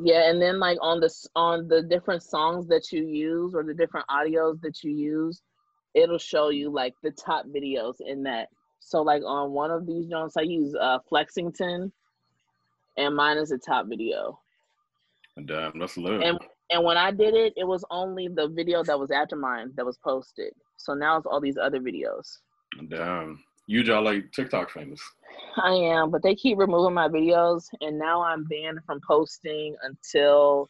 Yeah, 0.04 0.28
and 0.28 0.42
then 0.42 0.58
like 0.58 0.78
on 0.80 1.00
the 1.00 1.10
on 1.36 1.68
the 1.68 1.82
different 1.82 2.22
songs 2.22 2.66
that 2.68 2.90
you 2.92 3.04
use 3.04 3.54
or 3.54 3.62
the 3.62 3.74
different 3.74 4.06
audios 4.08 4.60
that 4.62 4.82
you 4.82 4.90
use, 4.90 5.42
it'll 5.94 6.18
show 6.18 6.48
you 6.48 6.70
like 6.70 6.94
the 7.02 7.12
top 7.12 7.46
videos 7.46 7.96
in 8.00 8.24
that. 8.24 8.48
So 8.80 9.02
like 9.02 9.22
on 9.24 9.52
one 9.52 9.70
of 9.70 9.86
these 9.86 10.06
joints, 10.06 10.36
I 10.36 10.42
use 10.42 10.74
uh 10.74 10.98
Flexington, 11.08 11.92
and 12.96 13.14
mine 13.14 13.36
is 13.38 13.50
the 13.50 13.58
top 13.58 13.86
video. 13.88 14.40
Damn, 15.46 15.78
that's 15.78 15.96
lit. 15.96 16.22
And 16.22 16.38
and 16.70 16.82
when 16.84 16.96
I 16.96 17.10
did 17.10 17.34
it, 17.34 17.52
it 17.56 17.64
was 17.64 17.84
only 17.90 18.28
the 18.28 18.48
video 18.48 18.82
that 18.82 18.98
was 18.98 19.10
after 19.10 19.36
mine 19.36 19.70
that 19.76 19.86
was 19.86 19.98
posted. 19.98 20.52
So 20.78 20.94
now 20.94 21.16
it's 21.18 21.26
all 21.26 21.40
these 21.40 21.58
other 21.58 21.80
videos. 21.80 22.38
Damn. 22.88 23.44
You 23.66 23.82
y'all 23.82 24.02
like 24.02 24.30
TikTok 24.32 24.70
famous. 24.70 25.00
I 25.56 25.70
am, 25.70 26.10
but 26.10 26.22
they 26.22 26.34
keep 26.34 26.58
removing 26.58 26.94
my 26.94 27.08
videos, 27.08 27.64
and 27.80 27.98
now 27.98 28.22
I'm 28.22 28.44
banned 28.44 28.80
from 28.84 29.00
posting 29.06 29.76
until 29.82 30.68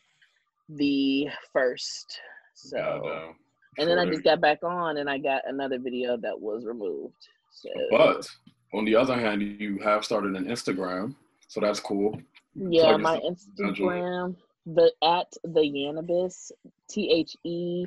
the 0.68 1.28
first. 1.52 2.20
So, 2.54 2.76
Goddamn. 2.76 3.34
and 3.78 3.88
then 3.88 3.98
I 3.98 4.06
just 4.06 4.24
got 4.24 4.40
back 4.40 4.62
on, 4.62 4.98
and 4.98 5.08
I 5.08 5.18
got 5.18 5.42
another 5.46 5.78
video 5.78 6.16
that 6.18 6.38
was 6.38 6.64
removed. 6.64 7.14
So, 7.50 7.70
But 7.90 8.28
on 8.74 8.84
the 8.84 8.94
other 8.94 9.14
hand, 9.14 9.42
you 9.42 9.78
have 9.78 10.04
started 10.04 10.36
an 10.36 10.44
Instagram, 10.46 11.14
so 11.48 11.60
that's 11.60 11.80
cool. 11.80 12.20
yeah, 12.54 12.96
my. 12.96 13.20
Instagram, 13.20 14.36
the 14.66 14.92
at 15.02 15.32
the 15.44 15.60
Yannabis, 15.60 16.52
T 16.88 17.10
H 17.10 17.36
E 17.44 17.86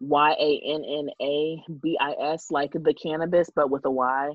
Y 0.00 0.30
A 0.32 0.62
N 0.74 0.84
N 0.84 1.10
A 1.20 1.62
B 1.82 1.96
I 2.00 2.12
S, 2.32 2.50
like 2.50 2.72
the 2.72 2.94
cannabis, 2.94 3.50
but 3.54 3.70
with 3.70 3.84
a 3.84 3.90
Y. 3.90 4.32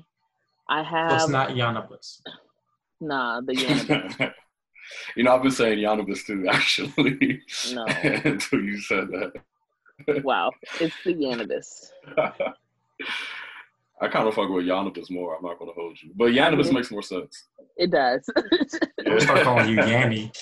I 0.68 0.82
So 0.82 0.88
have 0.88 1.12
it's 1.14 1.28
not 1.28 1.50
Yanabus. 1.50 2.20
nah 3.00 3.40
the 3.40 3.52
Yannabis. 3.56 4.30
you 5.16 5.24
know, 5.24 5.34
I've 5.36 5.42
been 5.42 5.50
saying 5.50 5.78
Yanibus 5.78 6.24
too, 6.26 6.46
actually. 6.48 7.42
No. 7.74 7.84
Until 8.24 8.60
you 8.62 8.80
said 8.80 9.08
that. 9.08 9.32
wow, 10.22 10.52
it's 10.80 10.96
the 11.04 11.14
Yannabis. 11.14 11.90
I 14.00 14.08
kind 14.08 14.28
of 14.28 14.34
fuck 14.34 14.50
with 14.50 14.66
Yanibus 14.66 15.10
more. 15.10 15.36
I'm 15.36 15.42
not 15.44 15.58
gonna 15.58 15.72
hold 15.72 15.98
you, 16.02 16.12
but 16.14 16.26
Yanibus 16.32 16.68
Mhm. 16.70 16.74
makes 16.74 16.90
more 16.90 17.02
sense. 17.02 17.44
It 17.76 17.90
does. 17.90 18.28
I'm 19.06 19.20
start 19.20 19.42
calling 19.42 19.68
you 19.70 19.76
Yanni. 19.76 20.32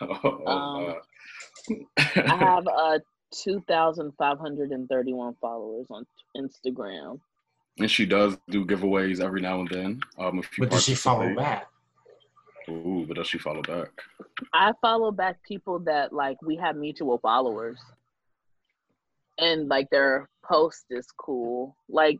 Oh, 0.00 0.46
Um, 0.46 0.94
uh, 1.70 1.74
I 2.30 2.36
have 2.36 2.66
uh 2.66 2.98
2,531 3.32 5.34
followers 5.40 5.86
on 5.90 6.06
Instagram. 6.36 7.20
and 7.78 7.90
she 7.90 8.06
does 8.06 8.36
do 8.48 8.64
giveaways 8.64 9.22
every 9.22 9.40
now 9.40 9.60
and 9.60 9.68
then. 9.68 10.00
Um, 10.18 10.38
if 10.38 10.56
you 10.58 10.64
But 10.64 10.72
does 10.72 10.84
she 10.84 10.94
follow 10.94 11.34
back? 11.34 11.68
Ooh, 12.68 13.04
but 13.06 13.16
does 13.16 13.28
she 13.28 13.38
follow 13.38 13.62
back? 13.62 13.88
I 14.52 14.72
follow 14.80 15.10
back 15.10 15.42
people 15.42 15.78
that 15.80 16.12
like 16.12 16.40
we 16.42 16.56
have 16.56 16.76
mutual 16.76 17.18
followers. 17.18 17.78
And 19.38 19.68
like 19.68 19.88
their 19.90 20.28
post 20.44 20.86
is 20.90 21.06
cool. 21.16 21.76
Like 21.88 22.18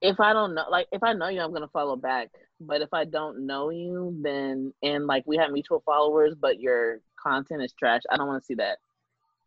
if 0.00 0.18
I 0.20 0.32
don't 0.32 0.54
know 0.54 0.64
like 0.70 0.86
if 0.92 1.02
I 1.02 1.12
know 1.12 1.28
you 1.28 1.40
I'm 1.40 1.52
gonna 1.52 1.68
follow 1.68 1.96
back. 1.96 2.28
But 2.60 2.80
if 2.80 2.88
I 2.92 3.04
don't 3.04 3.46
know 3.46 3.70
you, 3.70 4.16
then 4.22 4.72
and 4.82 5.06
like 5.06 5.22
we 5.26 5.36
have 5.36 5.52
mutual 5.52 5.82
followers, 5.84 6.34
but 6.34 6.58
your 6.58 7.00
content 7.22 7.62
is 7.62 7.72
trash, 7.72 8.02
I 8.10 8.16
don't 8.16 8.26
wanna 8.26 8.42
see 8.42 8.54
that. 8.54 8.78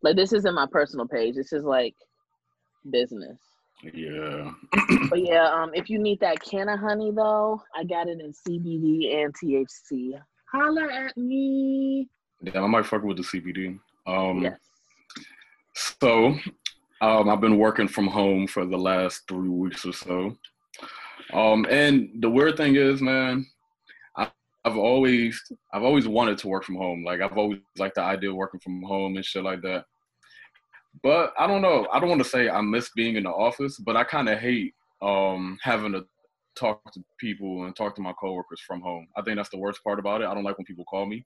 Like 0.02 0.16
this 0.16 0.34
isn't 0.34 0.54
my 0.54 0.68
personal 0.72 1.08
page. 1.08 1.36
This 1.36 1.54
is 1.54 1.64
like 1.64 1.96
business. 2.90 3.40
Yeah. 3.94 4.52
But 5.10 5.26
yeah, 5.26 5.50
um, 5.52 5.72
if 5.74 5.90
you 5.90 6.00
need 6.00 6.20
that 6.22 6.42
can 6.42 6.70
of 6.70 6.80
honey 6.80 7.12
though, 7.12 7.62
I 7.76 7.84
got 7.84 8.08
it 8.08 8.22
in 8.22 8.32
CBD 8.32 9.24
and 9.24 9.34
THC. 9.34 10.14
Holler 10.50 10.90
at 10.90 11.18
me. 11.18 12.08
Yeah, 12.42 12.62
I 12.62 12.68
might 12.68 12.86
fuck 12.86 13.04
with 13.04 13.18
the 13.18 13.24
CBD. 13.24 13.78
Um, 14.08 14.44
yes. 14.44 14.58
So, 15.74 16.38
um, 17.02 17.30
I've 17.30 17.42
been 17.42 17.58
working 17.58 17.88
from 17.88 18.08
home 18.08 18.48
for 18.48 18.66
the 18.66 18.78
last 18.78 19.24
three 19.28 19.50
weeks 19.50 19.86
or 19.86 19.94
so. 19.94 20.38
Um, 21.34 21.66
and 21.70 22.10
the 22.20 22.30
weird 22.30 22.58
thing 22.58 22.76
is, 22.76 23.02
man, 23.02 23.46
I, 24.16 24.30
I've 24.64 24.78
always, 24.78 25.42
I've 25.74 25.84
always 25.84 26.08
wanted 26.08 26.38
to 26.40 26.48
work 26.48 26.64
from 26.64 26.76
home. 26.76 27.04
Like 27.04 27.22
I've 27.22 27.38
always 27.38 27.60
liked 27.78 27.96
the 27.96 28.02
idea 28.02 28.30
of 28.30 28.36
working 28.36 28.60
from 28.60 28.82
home 28.84 29.16
and 29.16 29.26
shit 29.26 29.44
like 29.44 29.62
that. 29.62 29.86
But 31.04 31.34
I 31.38 31.48
don't 31.48 31.62
know. 31.62 31.88
I 31.92 32.00
don't 32.00 32.10
want 32.10 32.24
to 32.24 32.30
say 32.30 32.50
I 32.50 32.62
miss 32.62 32.90
being 32.96 33.16
in 33.16 33.24
the 33.24 33.30
office, 33.30 33.78
but 33.80 33.96
I 33.96 34.04
kind 34.04 34.30
of 34.30 34.40
hate 34.40 34.74
um, 35.02 35.58
having 35.62 35.94
to 35.94 36.06
talk 36.56 36.92
to 36.94 37.04
people 37.18 37.66
and 37.66 37.76
talk 37.76 37.96
to 37.96 38.02
my 38.02 38.14
coworkers 38.14 38.62
from 38.62 38.82
home. 38.82 39.08
I 39.16 39.22
think 39.22 39.38
that's 39.38 39.50
the 39.50 39.58
worst 39.58 39.84
part 39.84 40.00
about 40.00 40.22
it. 40.22 40.28
I 40.28 40.34
don't 40.34 40.44
like 40.44 40.58
when 40.58 40.66
people 40.66 40.86
call 40.86 41.06
me. 41.06 41.26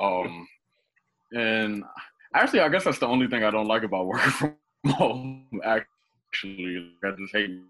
Um, 0.00 0.48
and 1.32 1.84
actually, 2.34 2.60
I 2.60 2.68
guess 2.68 2.84
that's 2.84 2.98
the 2.98 3.06
only 3.06 3.28
thing 3.28 3.44
I 3.44 3.50
don't 3.50 3.68
like 3.68 3.82
about 3.82 4.06
working 4.06 4.30
from 4.32 4.56
home. 4.86 5.46
Actually, 5.64 6.92
I 7.04 7.10
just 7.18 7.34
hate 7.34 7.60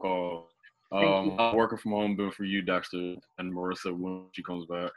calls. 0.00 0.48
Um, 0.90 1.36
I'm 1.38 1.54
working 1.54 1.78
from 1.78 1.92
home, 1.92 2.16
been 2.16 2.30
for 2.30 2.44
you, 2.44 2.62
Dexter, 2.62 3.16
and 3.38 3.52
Marissa 3.52 3.96
when 3.96 4.24
she 4.32 4.42
comes 4.42 4.64
back. 4.64 4.90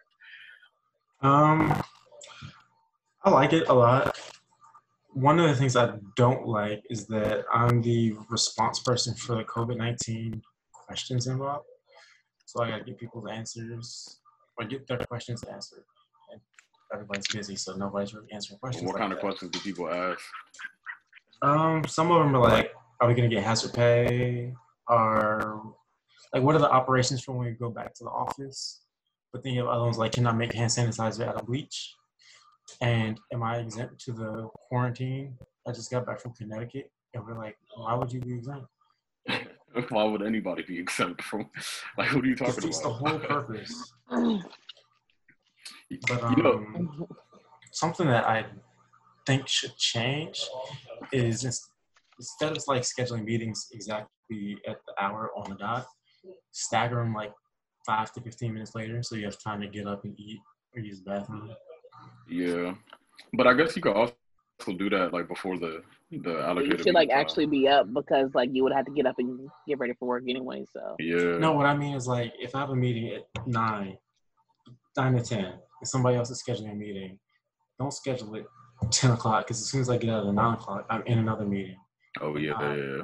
Um, 1.22 1.84
I 3.24 3.30
like 3.30 3.54
it 3.54 3.68
a 3.68 3.74
lot. 3.74 4.18
One 5.14 5.40
of 5.40 5.50
the 5.50 5.56
things 5.56 5.76
I 5.76 5.94
don't 6.16 6.48
like 6.48 6.84
is 6.90 7.06
that 7.08 7.44
I'm 7.54 7.82
the 7.82 8.16
response 8.30 8.80
person 8.80 9.14
for 9.16 9.36
the 9.36 9.44
COVID 9.44 9.78
19 9.78 10.42
questions 10.72 11.28
involved. 11.28 11.66
So 12.46 12.64
I 12.64 12.70
gotta 12.70 12.84
get 12.84 12.98
people's 12.98 13.30
answers 13.30 14.20
or 14.58 14.66
get 14.66 14.88
their 14.88 14.98
questions 15.00 15.44
answered. 15.44 15.84
And 16.32 16.42
everybody's 16.94 17.28
busy, 17.28 17.56
so 17.56 17.76
nobody's 17.76 18.14
really 18.14 18.32
answering 18.32 18.60
questions. 18.60 18.86
What 18.86 18.96
like 18.96 19.02
kind 19.02 19.14
of 19.14 19.20
that. 19.20 19.26
questions 19.26 19.52
do 19.52 19.60
people 19.60 19.90
ask? 19.90 20.20
Um, 21.42 21.84
some 21.88 22.12
of 22.12 22.20
them 22.20 22.36
are 22.36 22.42
like, 22.42 22.74
are 23.00 23.08
we 23.08 23.14
gonna 23.14 23.30
get 23.30 23.44
hazard 23.44 23.74
pay? 23.74 24.54
Are 24.88 25.62
like, 26.34 26.44
what 26.44 26.56
are 26.56 26.60
the 26.60 26.70
operations 26.70 27.24
for 27.24 27.34
when 27.34 27.48
we 27.48 27.54
go 27.54 27.70
back 27.70 27.94
to 27.96 28.04
the 28.04 28.10
office? 28.10 28.82
But 29.32 29.44
then 29.44 29.54
you 29.54 29.62
have 29.62 29.70
other 29.70 29.84
ones 29.84 29.98
like, 29.98 30.12
can 30.12 30.28
I 30.28 30.34
make 30.34 30.54
hand 30.54 30.72
sanitizer 30.72 31.28
out 31.28 31.36
of 31.36 31.48
bleach? 31.48 31.96
And 32.80 33.20
am 33.34 33.44
I 33.44 33.58
exempt 33.58 34.00
to 34.06 34.14
the 34.14 34.48
quarantine? 34.70 35.38
I 35.68 35.72
just 35.72 35.92
got 35.92 36.06
back 36.06 36.22
from 36.22 36.34
Connecticut, 36.34 36.90
and 37.14 37.26
we're 37.26 37.38
like, 37.38 37.58
why 37.76 37.94
would 37.96 38.12
you 38.12 38.22
be 38.22 38.34
exempt? 38.34 38.68
Why 39.90 40.04
would 40.04 40.22
anybody 40.22 40.64
be 40.64 40.78
exempt 40.78 41.22
from? 41.24 41.50
Like, 41.98 42.14
what 42.14 42.26
are 42.26 42.28
you 42.28 42.36
talking 42.36 42.56
about? 42.58 42.66
It's 42.66 42.82
the 42.82 42.90
whole 42.90 43.20
purpose. 43.20 43.94
But 44.10 46.24
um, 46.24 46.34
You 46.36 46.44
know- 46.44 47.08
something 47.72 48.08
that 48.08 48.26
I 48.28 48.46
think 49.26 49.48
should 49.48 49.78
change 49.78 50.46
is 51.14 51.46
ins- 51.46 51.70
instead 52.20 52.58
of 52.58 52.64
like 52.68 52.82
scheduling 52.82 53.24
meetings 53.24 53.68
exactly 53.72 54.58
at 54.68 54.78
the 54.88 55.02
hour 55.04 55.32
on 55.38 55.50
the 55.50 55.56
dot, 55.56 55.86
stagger 56.52 56.98
them 56.98 57.14
like 57.14 57.32
five 57.86 58.12
to 58.14 58.22
fifteen 58.22 58.54
minutes 58.54 58.76
later, 58.76 59.02
so 59.04 59.16
you 59.16 59.24
have 59.26 59.42
time 59.42 59.62
to 59.62 59.68
get 59.68 59.88
up 59.88 60.04
and 60.04 60.20
eat 60.20 60.40
or 60.76 60.82
use 60.82 61.02
the 61.02 61.10
bathroom. 61.12 61.50
Yeah, 62.30 62.76
but 63.34 63.48
I 63.48 63.54
guess 63.54 63.76
you 63.76 63.82
could 63.82 63.94
also 63.96 64.14
do 64.78 64.90
that 64.90 65.12
like 65.14 65.28
before 65.28 65.58
the 65.58 65.84
the 66.12 66.18
You 66.64 66.78
should 66.78 66.94
like 66.94 67.08
meeting 67.08 67.10
time. 67.10 67.10
actually 67.12 67.46
be 67.46 67.68
up 67.68 67.94
because 67.94 68.34
like 68.36 68.50
you 68.54 68.64
would 68.64 68.74
have 68.74 68.86
to 68.86 68.92
get 68.92 69.06
up 69.06 69.16
and 69.20 69.50
get 69.68 69.80
ready 69.80 69.94
for 69.94 70.08
work 70.08 70.24
anyway. 70.28 70.66
So 70.72 70.96
Yeah. 71.00 71.38
No, 71.38 71.54
what 71.54 71.66
I 71.66 71.76
mean 71.76 71.96
is 71.96 72.08
like 72.08 72.34
if 72.40 72.54
I 72.56 72.60
have 72.60 72.70
a 72.70 72.76
meeting 72.76 73.08
at 73.16 73.48
nine, 73.48 73.98
nine 74.98 75.14
to 75.14 75.22
ten, 75.24 75.46
and 75.46 75.88
somebody 75.88 76.18
else 76.18 76.30
is 76.30 76.44
scheduling 76.44 76.72
a 76.74 76.76
meeting, 76.76 77.18
don't 77.80 77.94
schedule 77.94 78.36
it 78.36 78.46
ten 78.92 79.12
o'clock 79.12 79.46
because 79.46 79.62
as 79.62 79.68
soon 79.70 79.82
as 79.82 79.90
I 79.90 79.98
get 79.98 80.10
out 80.10 80.20
of 80.22 80.26
the 80.28 80.34
nine 80.34 80.54
o'clock, 80.56 80.86
I'm 80.90 81.04
in 81.04 81.20
another 81.20 81.46
meeting. 81.46 81.78
Oh 82.20 82.36
yeah, 82.38 82.54
Uh, 82.54 82.74
yeah. 82.76 83.02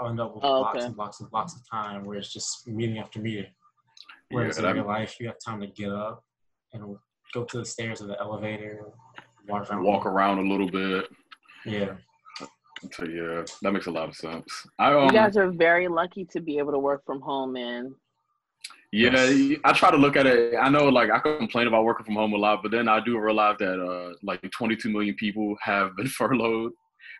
I'll 0.00 0.08
end 0.08 0.20
up 0.20 0.34
with 0.34 0.44
Oh, 0.44 0.60
blocks 0.60 0.76
okay. 0.78 0.86
and 0.86 0.96
blocks 0.96 1.20
and 1.20 1.30
blocks 1.30 1.54
of 1.54 1.60
time 1.70 2.04
where 2.04 2.16
it's 2.18 2.32
just 2.32 2.66
meeting 2.66 2.98
after 2.98 3.20
meeting. 3.20 3.44
Yeah, 3.44 4.36
Whereas 4.36 4.58
in 4.58 4.64
that- 4.64 4.74
real 4.74 4.86
life, 4.86 5.20
you 5.20 5.26
have 5.28 5.36
time 5.44 5.60
to 5.60 5.66
get 5.68 5.92
up 5.92 6.24
and 6.72 6.96
go 7.32 7.44
to 7.44 7.58
the 7.58 7.64
stairs 7.64 8.00
of 8.00 8.08
the 8.08 8.18
elevator, 8.20 8.86
Water 9.48 9.64
fountain. 9.64 9.84
walk 9.86 10.06
around 10.06 10.38
a 10.38 10.42
little 10.50 10.70
bit. 10.70 11.08
Yeah. 11.64 11.94
So 12.92 13.04
yeah, 13.04 13.44
that 13.62 13.72
makes 13.72 13.86
a 13.86 13.90
lot 13.90 14.08
of 14.08 14.16
sense. 14.16 14.66
I 14.78 14.94
um, 14.94 15.06
you 15.06 15.12
guys 15.12 15.36
are 15.36 15.50
very 15.50 15.86
lucky 15.88 16.24
to 16.26 16.40
be 16.40 16.58
able 16.58 16.72
to 16.72 16.78
work 16.78 17.04
from 17.04 17.20
home, 17.20 17.52
man. 17.52 17.94
Yeah, 18.92 19.10
Yes. 19.26 19.58
I 19.64 19.72
try 19.72 19.90
to 19.90 19.96
look 19.96 20.16
at 20.16 20.26
it. 20.26 20.56
I 20.60 20.68
know, 20.68 20.88
like, 20.88 21.10
I 21.10 21.20
complain 21.20 21.68
about 21.68 21.84
working 21.84 22.04
from 22.06 22.16
home 22.16 22.32
a 22.32 22.36
lot, 22.36 22.60
but 22.62 22.72
then 22.72 22.88
I 22.88 22.98
do 23.04 23.18
realize 23.20 23.56
that, 23.60 23.78
uh, 23.80 24.14
like, 24.24 24.42
22 24.50 24.90
million 24.90 25.14
people 25.14 25.54
have 25.62 25.94
been 25.96 26.08
furloughed 26.18 26.72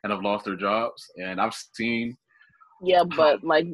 and 0.02 0.10
have 0.12 0.22
lost 0.22 0.46
their 0.46 0.56
jobs, 0.56 1.04
and 1.22 1.40
I've 1.40 1.54
seen 1.54 2.16
Yeah, 2.82 3.04
but 3.04 3.44
like, 3.44 3.66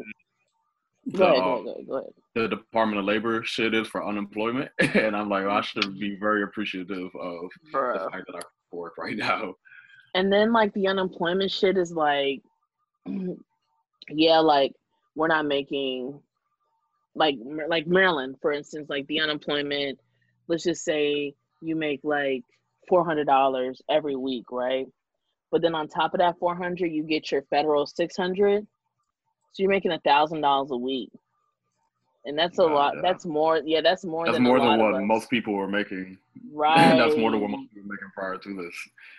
the, 1.06 1.18
go 1.18 1.24
ahead, 1.24 1.38
uh, 1.38 1.40
go 1.40 1.52
ahead, 1.52 1.64
go 1.64 1.70
ahead, 1.70 1.86
go 1.88 1.96
ahead. 1.98 2.10
The 2.36 2.46
Department 2.46 3.00
of 3.00 3.06
Labor 3.06 3.42
shit 3.44 3.72
is 3.72 3.88
for 3.88 4.06
unemployment, 4.06 4.70
and 4.78 5.16
I'm 5.16 5.30
like, 5.30 5.46
I 5.46 5.62
should 5.62 5.98
be 5.98 6.16
very 6.20 6.42
appreciative 6.42 7.10
of 7.18 7.48
the 7.72 8.08
fact 8.12 8.26
that 8.26 8.36
I 8.36 8.40
work 8.70 8.98
right 8.98 9.16
now. 9.16 9.54
And 10.14 10.30
then 10.30 10.52
like 10.52 10.72
the 10.74 10.86
unemployment 10.86 11.50
shit 11.50 11.78
is 11.78 11.92
like, 11.92 12.42
yeah, 14.10 14.38
like 14.38 14.72
we're 15.14 15.28
not 15.28 15.46
making, 15.46 16.20
like 17.14 17.36
like 17.68 17.86
Maryland, 17.86 18.36
for 18.42 18.52
instance, 18.52 18.90
like 18.90 19.06
the 19.06 19.20
unemployment. 19.20 19.98
Let's 20.46 20.64
just 20.64 20.84
say 20.84 21.34
you 21.62 21.74
make 21.74 22.00
like 22.04 22.42
four 22.86 23.02
hundred 23.02 23.26
dollars 23.26 23.80
every 23.88 24.14
week, 24.14 24.52
right? 24.52 24.86
But 25.50 25.62
then 25.62 25.74
on 25.74 25.88
top 25.88 26.12
of 26.12 26.20
that 26.20 26.38
four 26.38 26.54
hundred, 26.54 26.92
you 26.92 27.02
get 27.02 27.32
your 27.32 27.42
federal 27.48 27.86
six 27.86 28.14
hundred. 28.14 28.66
So 29.52 29.62
you're 29.62 29.70
making 29.70 29.92
a 29.92 30.00
thousand 30.00 30.42
dollars 30.42 30.70
a 30.70 30.76
week, 30.76 31.10
and 32.26 32.38
that's 32.38 32.58
a 32.58 32.64
lot. 32.64 32.94
yeah. 32.96 33.02
That's 33.02 33.24
more. 33.24 33.60
Yeah, 33.64 33.80
that's 33.80 34.04
more 34.04 34.26
That's 34.26 34.36
than 34.36 34.42
more 34.42 34.60
than 34.60 34.78
what 34.78 35.02
most 35.02 35.30
people 35.30 35.54
were 35.54 35.68
making. 35.68 36.18
Right. 36.52 36.96
That's 36.96 37.16
more 37.16 37.30
than 37.30 37.40
what 37.40 37.50
most 37.50 37.68
people 37.70 37.88
were 37.88 37.94
making 37.94 38.10
prior 38.14 38.36
to 38.36 38.56
this. 38.62 38.74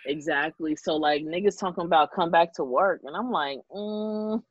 Exactly. 0.06 0.76
So 0.76 0.96
like 0.96 1.22
niggas 1.22 1.58
talking 1.58 1.84
about 1.84 2.12
come 2.12 2.30
back 2.30 2.52
to 2.54 2.64
work, 2.64 3.00
and 3.04 3.16
I'm 3.16 3.30
like, 3.30 3.58
mm, 3.74 4.42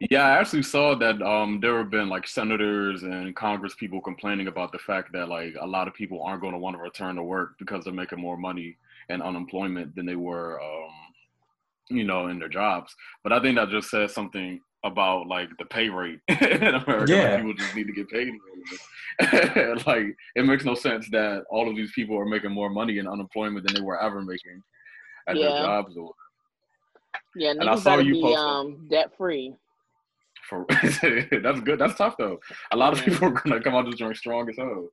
Yeah, 0.00 0.22
I 0.22 0.38
actually 0.38 0.62
saw 0.62 0.94
that 0.94 1.20
um, 1.22 1.58
there 1.60 1.76
have 1.78 1.90
been 1.90 2.08
like 2.08 2.28
senators 2.28 3.02
and 3.02 3.34
Congress 3.34 3.74
people 3.74 4.00
complaining 4.00 4.46
about 4.46 4.70
the 4.70 4.78
fact 4.78 5.12
that 5.12 5.28
like 5.28 5.56
a 5.60 5.66
lot 5.66 5.88
of 5.88 5.94
people 5.94 6.22
aren't 6.22 6.40
going 6.40 6.52
to 6.52 6.58
want 6.58 6.76
to 6.76 6.82
return 6.82 7.16
to 7.16 7.22
work 7.22 7.56
because 7.58 7.84
they're 7.84 7.92
making 7.92 8.20
more 8.20 8.36
money 8.36 8.76
and 9.08 9.22
unemployment 9.22 9.96
than 9.96 10.06
they 10.06 10.14
were, 10.14 10.60
um, 10.60 10.90
you 11.88 12.04
know, 12.04 12.28
in 12.28 12.38
their 12.38 12.48
jobs. 12.48 12.94
But 13.24 13.32
I 13.32 13.40
think 13.40 13.56
that 13.56 13.70
just 13.70 13.90
says 13.90 14.14
something 14.14 14.60
about 14.84 15.26
like 15.26 15.48
the 15.58 15.64
pay 15.64 15.88
rate 15.88 16.20
in 16.28 16.74
America. 16.74 17.14
Like, 17.14 17.36
people 17.36 17.54
just 17.54 17.74
need 17.74 17.86
to 17.86 17.92
get 17.92 18.08
paid. 18.08 18.32
like 19.86 20.16
it 20.36 20.44
makes 20.44 20.64
no 20.64 20.74
sense 20.74 21.08
that 21.10 21.44
all 21.50 21.68
of 21.68 21.74
these 21.76 21.90
people 21.92 22.16
are 22.16 22.26
making 22.26 22.52
more 22.52 22.70
money 22.70 22.98
in 22.98 23.08
unemployment 23.08 23.66
than 23.66 23.74
they 23.74 23.80
were 23.80 24.00
ever 24.00 24.22
making 24.22 24.62
at 25.26 25.34
their 25.34 25.48
jobs. 25.62 25.96
Or, 25.96 26.12
yeah, 27.34 27.50
And 27.50 27.68
I 27.68 27.76
saw 27.76 27.98
you 27.98 28.14
be 28.14 28.22
posted- 28.22 28.38
um 28.38 28.86
debt 28.90 29.12
free. 29.16 29.54
For 30.48 30.64
that's 30.70 31.60
good. 31.60 31.78
That's 31.78 31.96
tough 31.96 32.16
though. 32.16 32.38
A 32.70 32.76
lot 32.76 32.92
of 32.92 33.04
people 33.04 33.28
are 33.28 33.30
gonna 33.30 33.60
come 33.60 33.74
out 33.74 33.84
this 33.86 33.96
joint 33.96 34.16
strong 34.16 34.48
as 34.48 34.56
hell. 34.56 34.88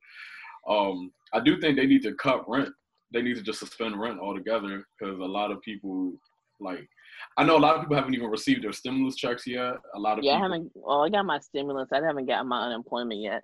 Um, 0.68 1.12
I 1.32 1.40
do 1.40 1.60
think 1.60 1.76
they 1.76 1.86
need 1.86 2.02
to 2.02 2.14
cut 2.14 2.48
rent. 2.48 2.70
They 3.12 3.22
need 3.22 3.36
to 3.36 3.42
just 3.42 3.60
suspend 3.60 3.98
rent 3.98 4.18
altogether 4.18 4.84
because 4.98 5.18
a 5.18 5.24
lot 5.24 5.52
of 5.52 5.62
people, 5.62 6.12
like, 6.60 6.88
I 7.36 7.44
know 7.44 7.56
a 7.56 7.58
lot 7.58 7.74
of 7.76 7.82
people 7.82 7.96
haven't 7.96 8.14
even 8.14 8.28
received 8.30 8.64
their 8.64 8.72
stimulus 8.72 9.16
checks 9.16 9.46
yet. 9.46 9.74
A 9.94 9.98
lot 9.98 10.12
of 10.18 10.22
people 10.22 10.30
Yeah, 10.30 10.36
I 10.36 10.42
haven't. 10.42 10.70
Well, 10.74 11.04
I 11.04 11.08
got 11.08 11.24
my 11.26 11.38
stimulus. 11.38 11.88
I 11.92 12.00
haven't 12.02 12.26
gotten 12.26 12.48
my 12.48 12.62
unemployment 12.66 13.20
yet. 13.20 13.42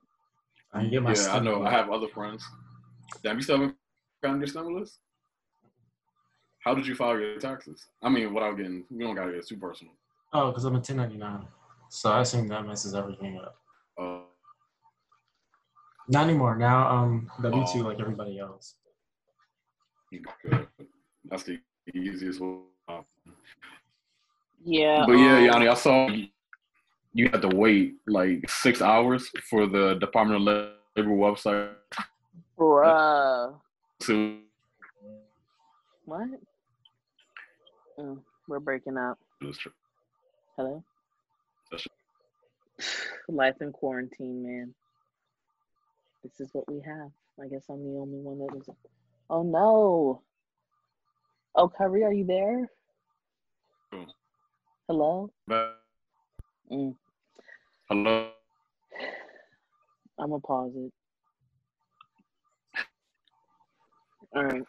I 0.73 0.85
get 0.87 1.02
my 1.02 1.12
yeah, 1.14 1.35
I 1.35 1.41
know. 1.41 1.62
I 1.64 1.71
have 1.71 1.91
other 1.91 2.09
friends. 2.09 2.43
Damn, 3.23 3.37
you 3.37 3.43
still 3.43 3.57
haven't 3.59 3.76
gotten 4.23 4.41
your 4.41 4.47
stimulus? 4.47 4.99
How 6.61 6.75
did 6.75 6.87
you 6.87 6.95
file 6.95 7.19
your 7.19 7.38
taxes? 7.38 7.87
I 8.02 8.09
mean, 8.09 8.33
without 8.33 8.57
getting, 8.57 8.85
you 8.90 9.01
don't 9.01 9.14
gotta 9.14 9.33
get 9.33 9.46
too 9.46 9.57
personal. 9.57 9.92
Oh, 10.33 10.49
because 10.51 10.64
I'm 10.64 10.75
a 10.75 10.79
1099. 10.79 11.46
So 11.90 12.11
I 12.11 12.20
assume 12.23 12.49
that 12.49 12.66
messes 12.66 12.94
everything 12.94 13.38
up. 13.38 13.57
Uh, 14.01 14.20
Not 16.09 16.25
anymore. 16.25 16.57
Now 16.57 16.88
I'm 16.88 17.31
W 17.42 17.64
two 17.73 17.81
Oh. 17.81 17.88
like 17.88 18.01
everybody 18.01 18.38
else. 18.38 18.77
good. 20.11 20.66
That's 21.27 21.42
the 21.42 21.61
easiest 21.94 22.40
way. 22.40 22.59
Yeah. 24.64 25.05
But 25.07 25.14
yeah, 25.14 25.37
um, 25.38 25.45
Yanni, 25.45 25.68
I 25.68 25.75
saw 25.75 26.09
you, 27.12 27.29
had 27.29 27.42
to 27.42 27.49
wait 27.49 27.95
like 28.07 28.49
six 28.49 28.81
hours 28.81 29.31
for 29.51 29.66
the 29.66 29.95
Department 29.95 30.49
of 30.49 30.73
Labor 30.97 31.11
website 31.11 31.71
Bruh. 32.59 33.55
to. 34.01 34.38
What? 36.05 36.29
Mm, 37.99 38.21
we're 38.49 38.61
breaking 38.61 38.97
up. 38.97 39.18
Hello. 40.57 40.83
Life 43.29 43.57
in 43.61 43.73
quarantine, 43.73 44.42
man. 44.42 44.75
This 46.23 46.40
is 46.40 46.51
what 46.53 46.71
we 46.71 46.81
have. 46.81 47.11
I 47.42 47.49
guess 47.49 47.64
I'm 47.68 47.83
the 47.83 47.99
only 47.99 48.18
one 48.18 48.38
that 48.38 48.57
is. 48.57 48.68
Oh 49.31 49.42
no. 49.42 50.23
Oh, 51.55 51.69
Curry, 51.69 52.03
are 52.03 52.12
you 52.12 52.25
there? 52.25 52.71
Hello. 54.88 55.31
Mm, 56.71 56.95
Hello. 57.88 58.31
I'm 60.19 60.31
gonna 60.31 60.41
pause 60.41 60.73
it. 60.77 60.93
All 64.35 64.45
right. 64.45 64.62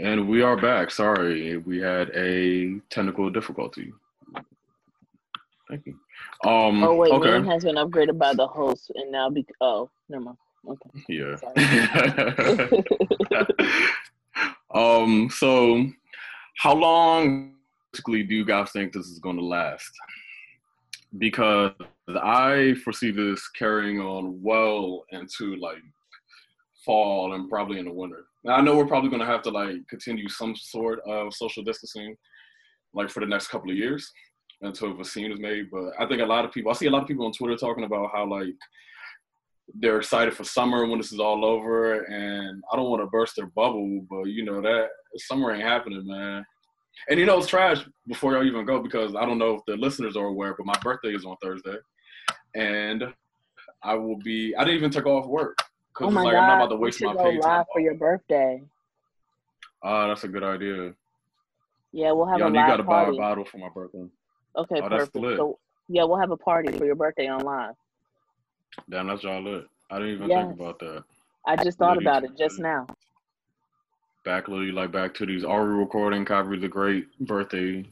And 0.00 0.28
we 0.28 0.42
are 0.42 0.56
back. 0.56 0.90
Sorry, 0.90 1.56
we 1.58 1.78
had 1.78 2.10
a 2.10 2.80
technical 2.90 3.30
difficulty. 3.30 3.92
Thank 5.68 5.86
you. 5.86 5.94
Um, 6.44 6.82
Oh 6.82 6.96
wait, 6.96 7.12
okay. 7.12 7.30
man 7.30 7.44
has 7.46 7.62
been 7.62 7.76
upgraded 7.76 8.18
by 8.18 8.34
the 8.34 8.46
host, 8.46 8.90
and 8.96 9.12
now 9.12 9.30
be 9.30 9.46
oh, 9.60 9.88
never 10.08 10.24
mind. 10.24 10.38
Okay. 10.66 10.90
Yeah. 11.08 11.36
um. 14.74 15.30
So, 15.30 15.86
how 16.58 16.74
long 16.74 17.54
basically 17.92 18.24
do 18.24 18.34
you 18.34 18.44
guys 18.44 18.70
think 18.72 18.92
this 18.92 19.06
is 19.06 19.18
going 19.18 19.36
to 19.36 19.44
last? 19.44 19.90
Because 21.18 21.72
I 22.08 22.74
foresee 22.82 23.12
this 23.12 23.48
carrying 23.50 24.00
on 24.00 24.42
well 24.42 25.04
into 25.10 25.56
like 25.56 25.82
fall 26.84 27.34
and 27.34 27.48
probably 27.48 27.78
in 27.78 27.86
the 27.86 27.92
winter. 27.92 28.24
Now 28.44 28.56
I 28.56 28.60
know 28.60 28.76
we're 28.76 28.86
probably 28.86 29.10
going 29.10 29.20
to 29.20 29.26
have 29.26 29.42
to 29.42 29.50
like 29.50 29.86
continue 29.88 30.28
some 30.28 30.54
sort 30.56 31.00
of 31.06 31.32
social 31.34 31.62
distancing, 31.62 32.16
like 32.92 33.10
for 33.10 33.20
the 33.20 33.26
next 33.26 33.48
couple 33.48 33.70
of 33.70 33.76
years 33.76 34.12
until 34.62 34.90
a 34.90 34.94
vaccine 34.94 35.32
is 35.32 35.40
made. 35.40 35.70
But 35.70 35.92
I 35.98 36.06
think 36.06 36.20
a 36.20 36.26
lot 36.26 36.44
of 36.44 36.52
people, 36.52 36.70
I 36.70 36.74
see 36.74 36.86
a 36.86 36.90
lot 36.90 37.02
of 37.02 37.08
people 37.08 37.26
on 37.26 37.32
Twitter 37.32 37.56
talking 37.56 37.84
about 37.84 38.10
how 38.12 38.26
like 38.26 38.54
they're 39.72 39.98
excited 39.98 40.34
for 40.34 40.44
summer 40.44 40.86
when 40.86 40.98
this 40.98 41.12
is 41.12 41.20
all 41.20 41.44
over, 41.44 42.02
and 42.04 42.62
I 42.72 42.76
don't 42.76 42.90
want 42.90 43.02
to 43.02 43.06
burst 43.06 43.36
their 43.36 43.46
bubble, 43.46 44.04
but 44.10 44.24
you 44.24 44.44
know 44.44 44.60
that 44.60 44.88
summer 45.16 45.52
ain't 45.52 45.62
happening, 45.62 46.06
man. 46.06 46.44
And 47.08 47.18
you 47.18 47.26
know 47.26 47.38
it's 47.38 47.46
trash 47.48 47.84
before 48.06 48.32
y'all 48.34 48.44
even 48.44 48.64
go 48.64 48.80
because 48.80 49.16
I 49.16 49.24
don't 49.24 49.38
know 49.38 49.54
if 49.54 49.62
the 49.66 49.76
listeners 49.76 50.16
are 50.16 50.26
aware, 50.26 50.54
but 50.56 50.66
my 50.66 50.78
birthday 50.82 51.14
is 51.14 51.24
on 51.24 51.36
Thursday, 51.42 51.76
and 52.54 53.04
I 53.82 53.94
will 53.94 54.18
be. 54.18 54.54
I 54.56 54.64
didn't 54.64 54.78
even 54.78 54.90
take 54.90 55.06
off 55.06 55.26
work 55.26 55.58
because 55.92 56.08
Oh 56.08 56.10
my 56.14 56.24
like 56.24 56.34
god, 56.34 56.40
I'm 56.42 56.46
not 56.46 56.54
about 56.66 56.74
to 56.74 56.76
waste 56.76 57.02
my 57.02 57.14
go 57.14 57.30
live 57.30 57.66
for 57.72 57.80
your 57.80 57.94
birthday. 57.94 58.62
Ah, 59.82 60.08
that's 60.08 60.24
a 60.24 60.28
good 60.28 60.44
idea. 60.44 60.94
Yeah, 61.92 62.12
we'll 62.12 62.26
have 62.26 62.38
Y'all 62.38 62.48
a 62.48 62.52
live 62.52 62.76
to 62.78 62.82
buy 62.82 63.02
a 63.02 63.04
party. 63.04 63.18
bottle 63.18 63.44
for 63.44 63.58
my 63.58 63.68
birthday. 63.74 64.06
Okay, 64.56 64.80
Oh, 64.80 64.88
perfect. 64.88 65.14
So 65.14 65.58
yeah, 65.88 66.04
we'll 66.04 66.18
have 66.18 66.30
a 66.30 66.36
party 66.36 66.76
for 66.76 66.86
your 66.86 66.94
birthday 66.94 67.28
on 67.28 67.40
live. 67.40 67.74
Damn, 68.88 69.06
that's 69.06 69.22
y'all 69.22 69.42
lit. 69.42 69.66
I 69.90 69.98
didn't 69.98 70.14
even 70.14 70.28
Yes. 70.28 70.46
think 70.46 70.60
about 70.60 70.78
that. 70.80 71.04
I 71.46 71.56
just 71.56 71.78
thought 71.78 71.98
about 71.98 72.24
it 72.24 72.36
just 72.38 72.58
now. 72.58 72.86
Back 74.24 74.48
literally 74.48 74.72
like 74.72 74.90
back 74.90 75.14
to 75.14 75.26
these. 75.26 75.44
Are 75.44 75.62
we 75.66 75.74
recording 75.74 76.24
Kyrie 76.24 76.58
the 76.58 76.68
Great 76.68 77.06
birthday? 77.20 77.84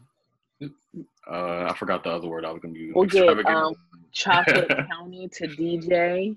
Uh, 1.30 1.66
I 1.68 1.74
forgot 1.78 2.04
the 2.04 2.10
other 2.10 2.28
word 2.28 2.44
I 2.44 2.50
was 2.50 2.60
gonna 2.62 2.78
use. 2.78 2.94
We'll 2.94 3.04
get, 3.04 3.46
um, 3.46 3.74
Chocolate 4.12 4.68
County 4.90 5.28
to 5.34 5.48
DJ. 5.48 6.36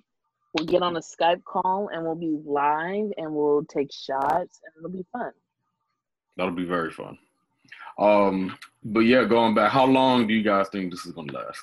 We'll 0.53 0.65
get 0.65 0.81
on 0.81 0.95
a 0.95 0.99
Skype 0.99 1.43
call 1.43 1.89
and 1.93 2.03
we'll 2.03 2.15
be 2.15 2.39
live 2.45 3.11
and 3.17 3.33
we'll 3.33 3.65
take 3.65 3.91
shots 3.91 4.61
and 4.63 4.73
it'll 4.77 4.89
be 4.89 5.05
fun. 5.11 5.31
That'll 6.37 6.53
be 6.53 6.65
very 6.65 6.91
fun. 6.91 7.17
Um, 7.97 8.57
but 8.83 9.01
yeah, 9.01 9.23
going 9.25 9.53
back, 9.55 9.71
how 9.71 9.85
long 9.85 10.27
do 10.27 10.33
you 10.33 10.43
guys 10.43 10.67
think 10.69 10.91
this 10.91 11.05
is 11.05 11.13
gonna 11.13 11.31
last? 11.31 11.61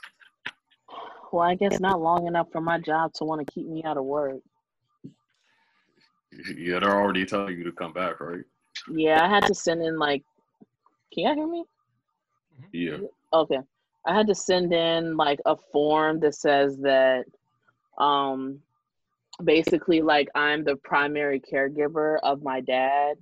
Well, 1.33 1.49
I 1.49 1.55
guess 1.55 1.81
not 1.81 2.01
long 2.01 2.27
enough 2.27 2.53
for 2.53 2.61
my 2.61 2.79
job 2.79 3.15
to 3.15 3.25
want 3.25 3.45
to 3.45 3.51
keep 3.51 3.67
me 3.67 3.83
out 3.85 3.97
of 3.97 4.05
work. 4.05 4.41
Yeah, 6.57 6.79
they're 6.79 6.95
already 6.95 7.25
telling 7.25 7.57
you 7.57 7.65
to 7.65 7.73
come 7.73 7.93
back, 7.93 8.21
right? 8.21 8.45
Yeah, 8.91 9.25
I 9.25 9.29
had 9.29 9.47
to 9.47 9.55
send 9.55 9.83
in 9.83 9.99
like, 9.99 10.23
can 11.13 11.25
y'all 11.25 11.35
hear 11.35 11.47
me? 11.47 11.65
Yeah. 12.73 12.99
Okay. 13.33 13.59
I 14.07 14.15
had 14.15 14.27
to 14.27 14.35
send 14.35 14.73
in 14.73 15.17
like 15.17 15.41
a 15.47 15.57
form 15.57 16.21
that 16.21 16.35
says 16.35 16.77
that 16.79 17.25
um 17.99 18.61
basically 19.43 20.01
like 20.01 20.29
I'm 20.35 20.65
the 20.65 20.77
primary 20.77 21.41
caregiver 21.41 22.19
of 22.23 22.43
my 22.43 22.61
dad 22.61 23.17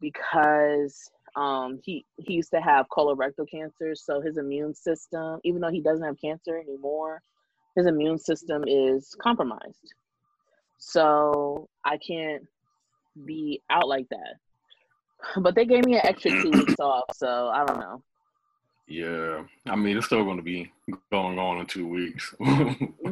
because 0.00 1.10
um 1.36 1.80
he 1.82 2.04
he 2.18 2.34
used 2.34 2.50
to 2.50 2.60
have 2.60 2.86
colorectal 2.96 3.48
cancer 3.50 3.94
so 3.94 4.20
his 4.20 4.36
immune 4.38 4.74
system 4.74 5.40
even 5.44 5.60
though 5.60 5.70
he 5.70 5.80
doesn't 5.80 6.04
have 6.04 6.20
cancer 6.20 6.58
anymore 6.58 7.20
his 7.76 7.86
immune 7.86 8.18
system 8.18 8.64
is 8.66 9.14
compromised. 9.20 9.94
So 10.78 11.68
i 11.84 11.96
can't 11.98 12.42
be 13.24 13.62
out 13.70 13.88
like 13.88 14.08
that. 14.10 14.34
But 15.40 15.54
they 15.54 15.64
gave 15.64 15.84
me 15.84 15.94
an 15.94 16.02
extra 16.04 16.30
two 16.42 16.50
weeks 16.50 16.74
off 16.80 17.04
so 17.14 17.48
i 17.48 17.64
don't 17.64 17.80
know. 17.80 18.02
Yeah, 18.86 19.44
I 19.66 19.76
mean 19.76 19.96
it's 19.96 20.06
still 20.06 20.24
going 20.24 20.36
to 20.36 20.42
be 20.42 20.70
going 21.10 21.38
on 21.38 21.58
in 21.58 21.66
two 21.66 21.88
weeks. 21.88 22.34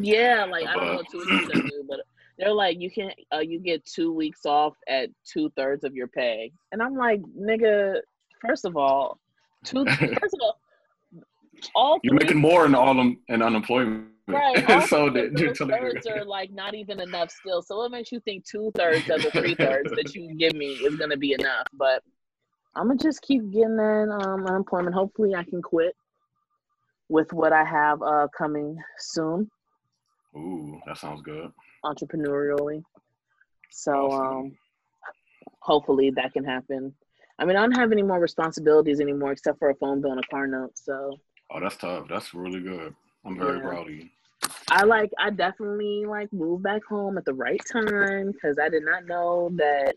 yeah 0.00 0.44
like 0.44 0.66
i 0.66 0.74
don't 0.74 0.87
know 0.87 0.94
what 0.96 1.11
two 1.11 1.18
weeks 1.18 1.48
do 1.48 1.85
but 1.88 2.00
they're 2.38 2.52
like 2.52 2.78
you 2.78 2.90
can 2.90 3.11
uh, 3.35 3.38
you 3.38 3.58
get 3.58 3.85
two 3.85 4.12
weeks 4.12 4.44
off 4.44 4.74
at 4.88 5.08
two-thirds 5.24 5.85
of 5.85 5.94
your 5.94 6.08
pay. 6.08 6.52
And 6.72 6.82
i'm 6.82 6.94
like 6.94 7.20
nigga 7.38 8.00
first 8.44 8.64
of 8.64 8.76
all 8.76 9.18
two 9.64 9.85
first 9.85 10.35
of 10.35 10.40
all 10.42 10.59
all 11.74 12.00
You're 12.02 12.14
making 12.14 12.38
more 12.38 12.66
in 12.66 12.74
all 12.74 12.94
them 12.94 13.20
in 13.28 13.42
unemployment. 13.42 14.09
Right. 14.26 14.83
so 14.88 15.11
that 15.11 15.38
you're 15.38 15.52
telling 15.52 15.76
thirds 15.76 16.07
are 16.07 16.24
like 16.24 16.50
not 16.50 16.74
even 16.74 17.00
enough 17.00 17.31
still. 17.31 17.62
So 17.62 17.78
what 17.78 17.90
makes 17.90 18.11
you 18.11 18.20
think 18.20 18.44
two 18.44 18.72
thirds 18.76 19.09
of 19.11 19.22
the 19.22 19.31
three 19.35 19.55
thirds 19.55 19.90
that 19.92 20.14
you 20.14 20.35
give 20.37 20.55
me 20.55 20.72
is 20.74 20.96
gonna 20.96 21.16
be 21.16 21.35
enough? 21.35 21.66
But 21.74 22.02
I'm 22.74 22.88
gonna 22.88 22.98
just 22.98 23.22
keep 23.22 23.42
getting 23.52 23.76
that 23.76 24.09
um, 24.22 24.46
unemployment. 24.46 24.94
Hopefully, 24.94 25.35
I 25.35 25.44
can 25.44 25.62
quit 25.62 25.94
with 27.09 27.33
what 27.33 27.52
I 27.52 27.64
have 27.64 28.00
uh, 28.02 28.26
coming 28.37 28.76
soon, 28.98 29.50
Ooh, 30.35 30.81
that 30.87 30.96
sounds 30.96 31.20
good. 31.22 31.52
entrepreneurially. 31.85 32.83
So 33.70 33.92
Awesome. 33.92 34.26
um, 34.26 34.52
hopefully 35.61 36.11
that 36.16 36.33
can 36.33 36.44
happen. 36.44 36.94
I 37.42 37.44
mean, 37.44 37.57
I 37.57 37.62
don't 37.62 37.72
have 37.72 37.90
any 37.90 38.02
more 38.02 38.20
responsibilities 38.20 39.00
anymore 39.00 39.33
except 39.33 39.59
for 39.59 39.70
a 39.70 39.74
phone 39.74 40.00
bill 40.00 40.12
and 40.12 40.20
a 40.20 40.28
car 40.28 40.46
note. 40.46 40.78
So 40.78 41.18
Oh, 41.50 41.59
that's 41.59 41.76
tough. 41.76 42.07
That's 42.09 42.33
really 42.35 42.61
good. 42.61 42.94
I'm 43.24 43.37
very 43.37 43.59
Yeah. 43.59 43.64
proud 43.64 43.88
of 43.88 43.94
you. 43.94 44.09
I 44.70 44.85
like 44.85 45.11
I 45.18 45.31
definitely 45.31 46.05
like 46.07 46.33
moved 46.33 46.62
back 46.62 46.85
home 46.85 47.18
at 47.18 47.24
the 47.24 47.35
right 47.35 47.61
time 47.72 48.31
because 48.31 48.61
I 48.61 48.68
did 48.68 48.85
not 48.85 49.07
know 49.07 49.50
that 49.57 49.94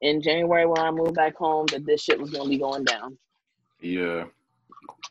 in 0.00 0.22
January 0.22 0.64
when 0.64 0.78
I 0.78 0.90
moved 0.90 1.14
back 1.14 1.36
home 1.36 1.66
that 1.66 1.84
this 1.84 2.02
shit 2.02 2.18
was 2.18 2.30
gonna 2.30 2.48
be 2.48 2.58
going 2.58 2.84
down. 2.84 3.18
Yeah, 3.80 4.24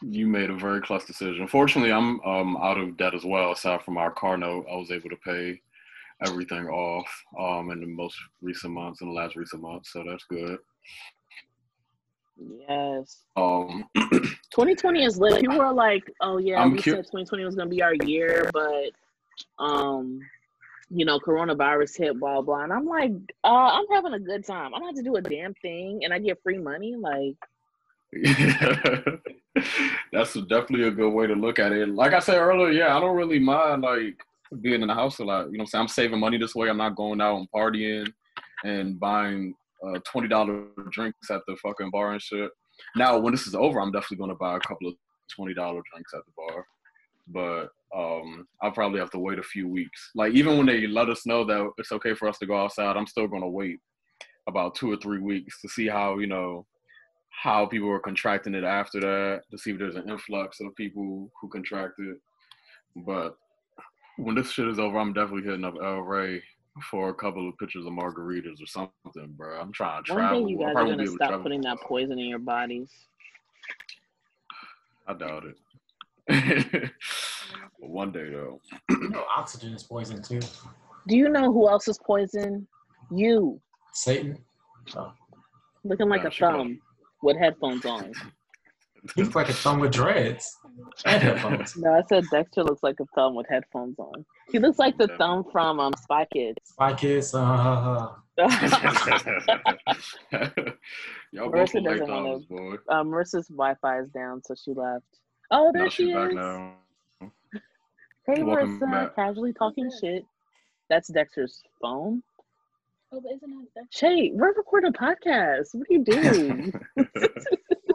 you 0.02 0.26
made 0.28 0.50
a 0.50 0.56
very 0.56 0.82
close 0.82 1.06
decision. 1.06 1.48
Fortunately, 1.48 1.92
I'm 1.92 2.20
um 2.22 2.58
out 2.58 2.80
of 2.80 2.98
debt 2.98 3.14
as 3.14 3.24
well. 3.24 3.52
Aside 3.52 3.84
from 3.84 3.98
our 3.98 4.12
car 4.12 4.36
note, 4.36 4.66
I 4.70 4.76
was 4.76 4.90
able 4.90 5.12
to 5.12 5.16
pay 5.18 5.62
everything 6.26 6.68
off 6.68 7.24
um 7.40 7.70
in 7.70 7.82
the 7.82 7.88
most 7.88 8.18
recent 8.42 8.74
months, 8.74 9.02
in 9.02 9.10
the 9.10 9.14
last 9.14 9.36
recent 9.36 9.62
months. 9.62 9.94
So 9.94 10.04
that's 10.04 10.26
good. 10.26 10.58
Yes. 12.40 13.24
Um, 13.36 13.86
2020 13.96 15.04
is 15.04 15.18
lit. 15.18 15.42
People 15.42 15.58
were 15.58 15.74
like, 15.74 16.04
"Oh 16.22 16.38
yeah, 16.38 16.62
I'm 16.62 16.72
we 16.72 16.78
cu- 16.78 16.92
said 16.92 17.06
2020 17.06 17.44
was 17.44 17.56
gonna 17.56 17.70
be 17.70 17.82
our 17.82 17.96
year, 18.06 18.50
but 18.54 18.92
um, 19.60 20.20
you 20.90 21.06
know, 21.06 21.20
coronavirus 21.20 21.98
hit, 21.98 22.20
blah 22.20 22.42
blah." 22.42 22.64
And 22.64 22.74
I'm 22.74 22.86
like, 22.86 23.12
uh, 23.44 23.48
"I'm 23.48 23.86
having 23.92 24.14
a 24.14 24.20
good 24.20 24.46
time. 24.46 24.74
I 24.74 24.80
don't 24.80 24.88
have 24.88 25.04
to 25.04 25.04
do 25.04 25.16
a 25.16 25.22
damn 25.22 25.54
thing, 25.56 26.02
and 26.04 26.14
I 26.14 26.20
get 26.20 26.42
free 26.44 26.58
money. 26.58 26.96
Like, 26.96 27.36
that's 30.12 30.34
definitely 30.34 30.88
a 30.88 30.92
good 30.92 31.12
way 31.12 31.28
to 31.28 31.34
look 31.34 31.60
at 31.60 31.72
it. 31.72 31.90
Like 31.90 32.14
I 32.14 32.20
said 32.20 32.38
earlier, 32.38 32.72
yeah, 32.72 32.96
I 32.96 33.00
don't 33.00 33.18
really 33.18 33.40
mind 33.40 33.82
like 33.82 34.24
being 34.62 34.82
in 34.82 34.88
the 34.88 34.94
house 34.94 35.20
a 35.20 35.26
lot. 35.26 35.52
You 35.52 35.58
know, 35.58 35.64
what 35.64 35.64
I'm 35.64 35.68
saying 35.68 35.82
I'm 35.82 35.88
saving 35.88 36.20
money 36.20 36.38
this 36.38 36.56
way. 36.56 36.70
I'm 36.70 36.78
not 36.78 36.96
going 36.96 37.22
out 37.22 37.38
and 37.38 37.52
partying 37.52 38.12
and 38.64 39.00
buying 39.00 39.56
uh, 39.86 40.00
twenty 40.06 40.28
dollar 40.28 40.66
drinks 40.92 41.30
at 41.30 41.42
the 41.48 41.56
fucking 41.58 41.90
bar 41.92 42.14
and 42.14 42.22
shit. 42.22 42.50
Now, 42.96 43.18
when 43.18 43.34
this 43.34 43.48
is 43.48 43.56
over, 43.56 43.80
I'm 43.80 43.92
definitely 43.92 44.18
going 44.18 44.30
to 44.30 44.36
buy 44.36 44.56
a 44.56 44.60
couple 44.60 44.88
of 44.90 44.96
twenty 45.34 45.54
dollar 45.54 45.82
drinks 45.92 46.14
at 46.14 46.22
the 46.26 46.32
bar. 46.38 46.66
But 47.30 47.70
um, 47.96 48.48
I'll 48.62 48.72
probably 48.72 49.00
have 49.00 49.12
to 49.12 49.20
wait 49.20 49.40
a 49.40 49.44
few 49.44 49.68
weeks. 49.68 50.12
Like 50.16 50.34
even 50.34 50.58
when 50.58 50.66
they 50.66 50.88
let 50.88 51.10
us 51.10 51.26
know 51.26 51.44
that 51.46 51.72
it's 51.78 51.92
okay 51.92 52.14
for 52.14 52.28
us 52.28 52.38
to 52.40 52.46
go 52.46 52.58
outside, 52.58 52.96
I'm 52.98 53.08
still 53.08 53.28
going 53.28 53.42
to 53.42 53.48
wait 53.48 53.80
about 54.48 54.76
two 54.76 54.92
or 54.92 54.98
three 54.98 55.20
weeks 55.20 55.62
to 55.62 55.68
see 55.68 55.88
how 55.88 56.20
you 56.20 56.28
know 56.28 56.66
how 57.30 57.66
people 57.66 57.90
are 57.92 58.00
contracting 58.00 58.56
it 58.56 58.64
after 58.64 59.00
that 59.00 59.42
to 59.52 59.58
see 59.58 59.72
if 59.72 59.78
there's 59.78 59.96
an 59.96 60.10
influx 60.10 60.60
of 60.60 60.76
people 60.76 61.30
who 61.40 61.50
contract 61.50 61.94
it. 62.00 62.18
But 62.96 63.36
when 64.18 64.36
this 64.36 64.50
shit 64.50 64.68
is 64.68 64.80
over, 64.80 64.98
I'm 64.98 65.14
definitely 65.14 65.44
hitting 65.44 65.66
up 65.66 65.76
El 65.82 66.00
Rey 66.00 66.42
for 66.90 67.10
a 67.10 67.14
couple 67.14 67.48
of 67.50 67.58
pictures 67.58 67.86
of 67.86 67.94
margaritas 67.94 68.62
or 68.62 68.66
something, 68.68 69.34
bro. 69.38 69.60
I'm 69.60 69.72
trying 69.72 70.04
to 70.06 70.14
one 70.14 70.22
travel. 70.22 70.46
day 70.46 70.52
you 70.52 70.58
guys 70.58 70.68
are 70.68 70.72
probably 70.74 70.92
gonna 70.92 71.04
be 71.04 71.10
to 71.10 71.16
stop 71.16 71.42
putting 71.44 71.62
that 71.62 71.78
poison 71.82 72.20
in 72.20 72.26
your 72.28 72.40
bodies." 72.40 72.92
I 75.08 75.14
doubt 75.14 75.46
it. 75.46 75.56
One 77.80 78.12
day 78.12 78.30
though. 78.30 78.60
You 78.90 79.10
know, 79.10 79.24
oxygen 79.36 79.74
is 79.74 79.84
poison 79.84 80.22
too. 80.22 80.42
Do 81.08 81.16
you 81.16 81.30
know 81.30 81.52
who 81.54 81.70
else 81.70 81.88
is 81.88 81.98
poison? 82.06 82.68
You, 83.10 83.62
Satan. 83.94 84.38
Oh. 84.96 85.14
looking 85.86 86.10
like 86.10 86.24
Nah, 86.24 86.28
a 86.28 86.32
she 86.32 86.42
don't. 86.42 86.54
thumb 86.54 86.82
with 87.22 87.38
headphones 87.38 87.86
on. 87.86 88.12
He 89.16 89.24
looks 89.24 89.36
like 89.36 89.50
a 89.50 89.54
thumb 89.54 89.80
with 89.80 89.92
dreads 89.94 90.56
and 91.06 91.22
headphones. 91.22 91.76
No, 91.78 91.94
I 91.94 92.02
said 92.10 92.26
Dexter 92.32 92.64
looks 92.64 92.84
like 92.84 93.00
a 93.00 93.06
thumb 93.16 93.36
with 93.36 93.48
headphones 93.50 93.98
on. 94.00 94.26
He 94.52 94.60
looks 94.60 94.80
like 94.80 94.98
the 94.98 95.08
Yeah. 95.10 95.18
thumb 95.18 95.46
from 95.52 95.80
um 95.80 95.94
Spy 96.02 96.26
Kids. 96.34 96.58
Spy 96.64 96.94
Kids. 96.94 97.34
Uh, 97.34 98.10
Y'all 101.32 101.50
both 101.50 101.72
Marissa 101.72 101.84
like 101.84 102.00
doesn't 102.00 102.08
wanna- 102.08 102.40
boy. 102.40 102.76
uh, 102.90 103.04
Marissa's 103.04 103.48
Wi-Fi 103.48 104.00
is 104.00 104.10
down, 104.10 104.42
so 104.44 104.54
she 104.56 104.72
left. 104.74 105.06
Oh, 105.52 105.72
there 105.74 105.84
Now 105.84 105.90
she 105.90 106.06
she's 106.06 106.14
back 106.14 106.30
is. 106.30 106.36
now. 106.36 106.74
Hey, 108.26 108.44
Welcome 108.44 108.80
Marissa, 108.80 108.92
back. 108.92 109.16
casually 109.16 109.54
casually 109.54 109.54
talking 109.54 109.92
shit. 110.02 110.24
That's 110.90 111.08
Dexter's 111.10 111.64
phone. 111.82 112.22
Oh, 113.12 113.22
but 113.22 113.32
isn't 113.34 113.50
that 113.50 113.74
Dexter? 113.74 113.98
Shay, 114.08 114.32
we're 114.34 114.54
recording 114.54 114.90
a 114.90 114.94
podcast. 114.94 115.74
What 115.74 115.88
are 115.90 115.94
you 115.94 116.04
doing? 116.04 116.74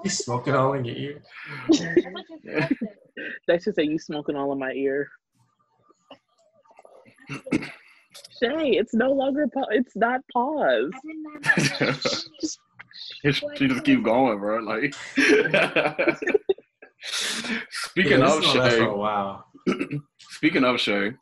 you 0.04 0.10
smoking 0.24 0.54
all 0.54 0.72
in 0.74 0.84
your 0.84 0.96
ear. 0.96 1.22
That's 1.68 1.78
just 1.78 2.04
you 2.06 2.24
Yeah. 2.44 2.68
said 3.60 3.74
that. 3.76 3.84
You 3.86 3.98
smoking 3.98 4.36
all 4.36 4.52
in 4.52 4.58
my 4.58 4.72
ear. 4.72 5.08
Shay, 8.42 8.70
it's 8.72 8.92
no 8.94 9.10
longer 9.12 9.46
pa- 9.48 9.66
it's 9.70 9.94
not 9.96 10.20
pause. 10.32 10.90
I 10.94 11.00
did 11.06 11.16
not 11.22 11.34
know 11.44 11.92
that. 11.92 12.56
she 13.56 13.68
just 13.68 13.84
keep 13.84 14.02
going, 14.02 14.38
bro. 14.38 14.58
Like 14.58 14.94
speaking 17.70 18.18
Yeah, 18.20 18.26
of 18.32 18.38
is 18.40 18.46
gonna 18.46 18.58
last 18.60 18.70
Shay, 18.72 18.78
for 18.78 18.84
a 18.86 18.96
while. 18.96 19.46
speaking 20.18 20.64
of 20.64 20.80
Shay, 20.80 21.12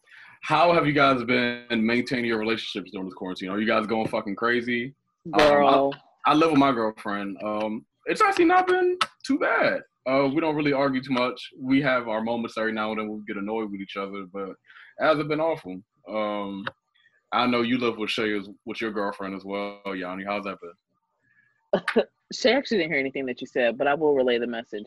how 0.43 0.73
have 0.73 0.87
you 0.87 0.93
guys 0.93 1.23
been 1.25 1.85
maintaining 1.85 2.25
your 2.27 2.38
relationships 2.38 2.90
during 2.93 3.07
this 3.09 3.14
quarantine? 3.14 3.51
Are 3.51 3.61
you 3.61 3.66
guys 3.66 3.87
going 3.87 4.09
fucking 4.09 4.37
crazy? 4.37 4.95
Girl. 5.31 5.93
I 6.27 6.35
live 6.35 6.51
with 6.51 6.59
my 6.59 6.73
girlfriend. 6.73 7.37
Um, 7.43 7.85
it's 8.11 8.20
actually 8.20 8.46
not 8.46 8.66
been 8.66 8.99
too 9.25 9.38
bad. 9.38 9.83
Uh, 10.05 10.29
we 10.35 10.40
don't 10.40 10.57
really 10.57 10.73
argue 10.73 11.01
too 11.01 11.12
much. 11.12 11.51
We 11.57 11.81
have 11.83 12.09
our 12.09 12.20
moments 12.20 12.59
every 12.59 12.73
now 12.73 12.90
and 12.90 12.99
then. 12.99 13.09
We 13.09 13.20
get 13.27 13.37
annoyed 13.37 13.70
with 13.70 13.81
each 13.81 13.96
other, 13.96 14.27
but 14.33 14.49
it 14.49 14.57
hasn't 14.99 15.29
been 15.29 15.40
awful. 15.40 15.81
Um, 16.09 16.66
I 17.31 17.46
know 17.46 17.62
you 17.62 17.79
live 17.79 17.99
with 17.99 18.11
Shay 18.11 18.40
with 18.64 18.81
your 18.81 18.90
girlfriend 18.90 19.37
as 19.37 19.44
well, 19.44 19.81
Yanni. 19.87 20.25
How's 20.25 20.44
that 20.44 20.59
been? 20.61 22.05
Shay 22.33 22.53
actually 22.55 22.79
didn't 22.79 22.90
hear 22.90 23.01
anything 23.01 23.27
that 23.27 23.40
you 23.40 23.46
said, 23.46 23.79
but 23.79 23.87
I 23.87 23.94
will 23.94 24.14
relay 24.14 24.38
the 24.38 24.46
message. 24.46 24.87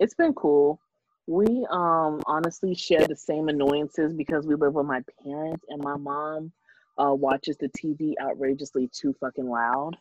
It's 0.00 0.14
been 0.14 0.34
cool. 0.34 0.80
We 1.28 1.64
um 1.70 2.22
honestly 2.26 2.74
share 2.74 3.06
the 3.06 3.14
same 3.14 3.48
annoyances 3.48 4.14
because 4.14 4.46
we 4.46 4.56
live 4.56 4.74
with 4.74 4.86
my 4.86 5.02
parents 5.22 5.64
and 5.68 5.82
my 5.82 5.96
mom 5.96 6.50
uh 6.96 7.14
watches 7.14 7.56
the 7.58 7.68
TV 7.68 8.14
outrageously 8.20 8.90
too 8.92 9.14
fucking 9.20 9.48
loud. 9.48 9.96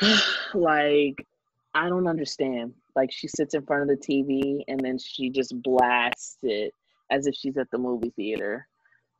like 0.54 1.26
I 1.74 1.88
don't 1.88 2.06
understand. 2.06 2.74
Like 2.96 3.10
she 3.12 3.28
sits 3.28 3.54
in 3.54 3.64
front 3.64 3.82
of 3.82 3.88
the 3.88 3.96
TV 3.96 4.62
and 4.68 4.80
then 4.80 4.98
she 4.98 5.30
just 5.30 5.60
blasts 5.62 6.38
it 6.42 6.74
as 7.10 7.26
if 7.26 7.34
she's 7.34 7.56
at 7.56 7.70
the 7.70 7.78
movie 7.78 8.12
theater. 8.16 8.66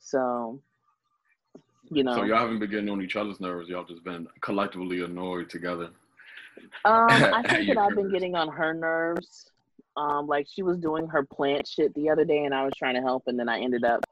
So 0.01 0.61
you 1.91 2.05
know 2.05 2.15
So 2.15 2.25
y'all 2.25 2.39
haven't 2.39 2.59
been 2.59 2.71
getting 2.71 2.91
on 2.91 3.03
each 3.03 3.17
other's 3.17 3.41
nerves. 3.41 3.69
Y'all 3.69 3.85
just 3.85 4.05
been 4.05 4.27
collectively 4.41 5.03
annoyed 5.03 5.51
together. 5.51 5.91
Um, 6.85 7.07
I 7.11 7.43
think 7.47 7.69
that 7.69 7.79
I've 7.79 7.95
been 7.95 8.11
getting 8.11 8.35
on 8.35 8.49
her 8.49 8.75
nerves. 8.75 9.51
Um, 9.97 10.27
like 10.27 10.47
she 10.53 10.63
was 10.63 10.79
doing 10.79 11.07
her 11.09 11.25
plant 11.25 11.67
shit 11.67 11.93
the 11.95 12.11
other 12.11 12.25
day, 12.25 12.45
and 12.45 12.55
I 12.55 12.65
was 12.65 12.73
trying 12.79 12.95
to 12.95 13.01
help, 13.01 13.25
and 13.27 13.39
then 13.39 13.49
I 13.49 13.61
ended 13.61 13.85
up 13.85 14.05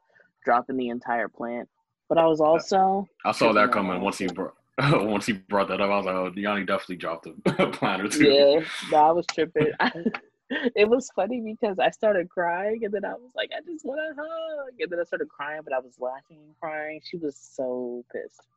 dropping 0.43 0.77
the 0.77 0.89
entire 0.89 1.29
plant. 1.29 1.69
But 2.09 2.17
I 2.17 2.25
was 2.25 2.41
also 2.41 3.07
I 3.23 3.31
saw 3.31 3.53
that 3.53 3.71
coming 3.71 4.01
once 4.01 4.17
he 4.17 4.27
brought 4.27 4.55
once 4.91 5.25
he 5.25 5.33
brought 5.33 5.67
that 5.67 5.81
up. 5.81 5.89
I 5.89 5.97
was 5.97 6.05
like, 6.05 6.15
oh, 6.15 6.31
Yanni 6.35 6.65
definitely 6.65 6.97
dropped 6.97 7.27
a 7.27 7.67
plan 7.67 8.01
or 8.01 8.07
two. 8.07 8.23
yeah, 8.23 8.59
no, 8.91 8.97
I 8.97 9.11
was 9.11 9.25
tripping. 9.33 9.71
it 10.75 10.89
was 10.89 11.11
funny 11.15 11.41
because 11.41 11.77
I 11.79 11.89
started 11.91 12.29
crying 12.29 12.83
and 12.83 12.93
then 12.93 13.05
I 13.05 13.13
was 13.13 13.31
like, 13.35 13.51
I 13.55 13.61
just 13.69 13.85
want 13.85 13.99
to 13.99 14.21
hug. 14.21 14.73
And 14.79 14.91
then 14.91 14.99
I 14.99 15.03
started 15.03 15.29
crying, 15.29 15.61
but 15.63 15.73
I 15.73 15.79
was 15.79 15.95
laughing 15.99 16.37
and 16.43 16.55
crying. 16.59 17.01
She 17.03 17.17
was 17.17 17.35
so 17.35 18.03
pissed. 18.11 18.47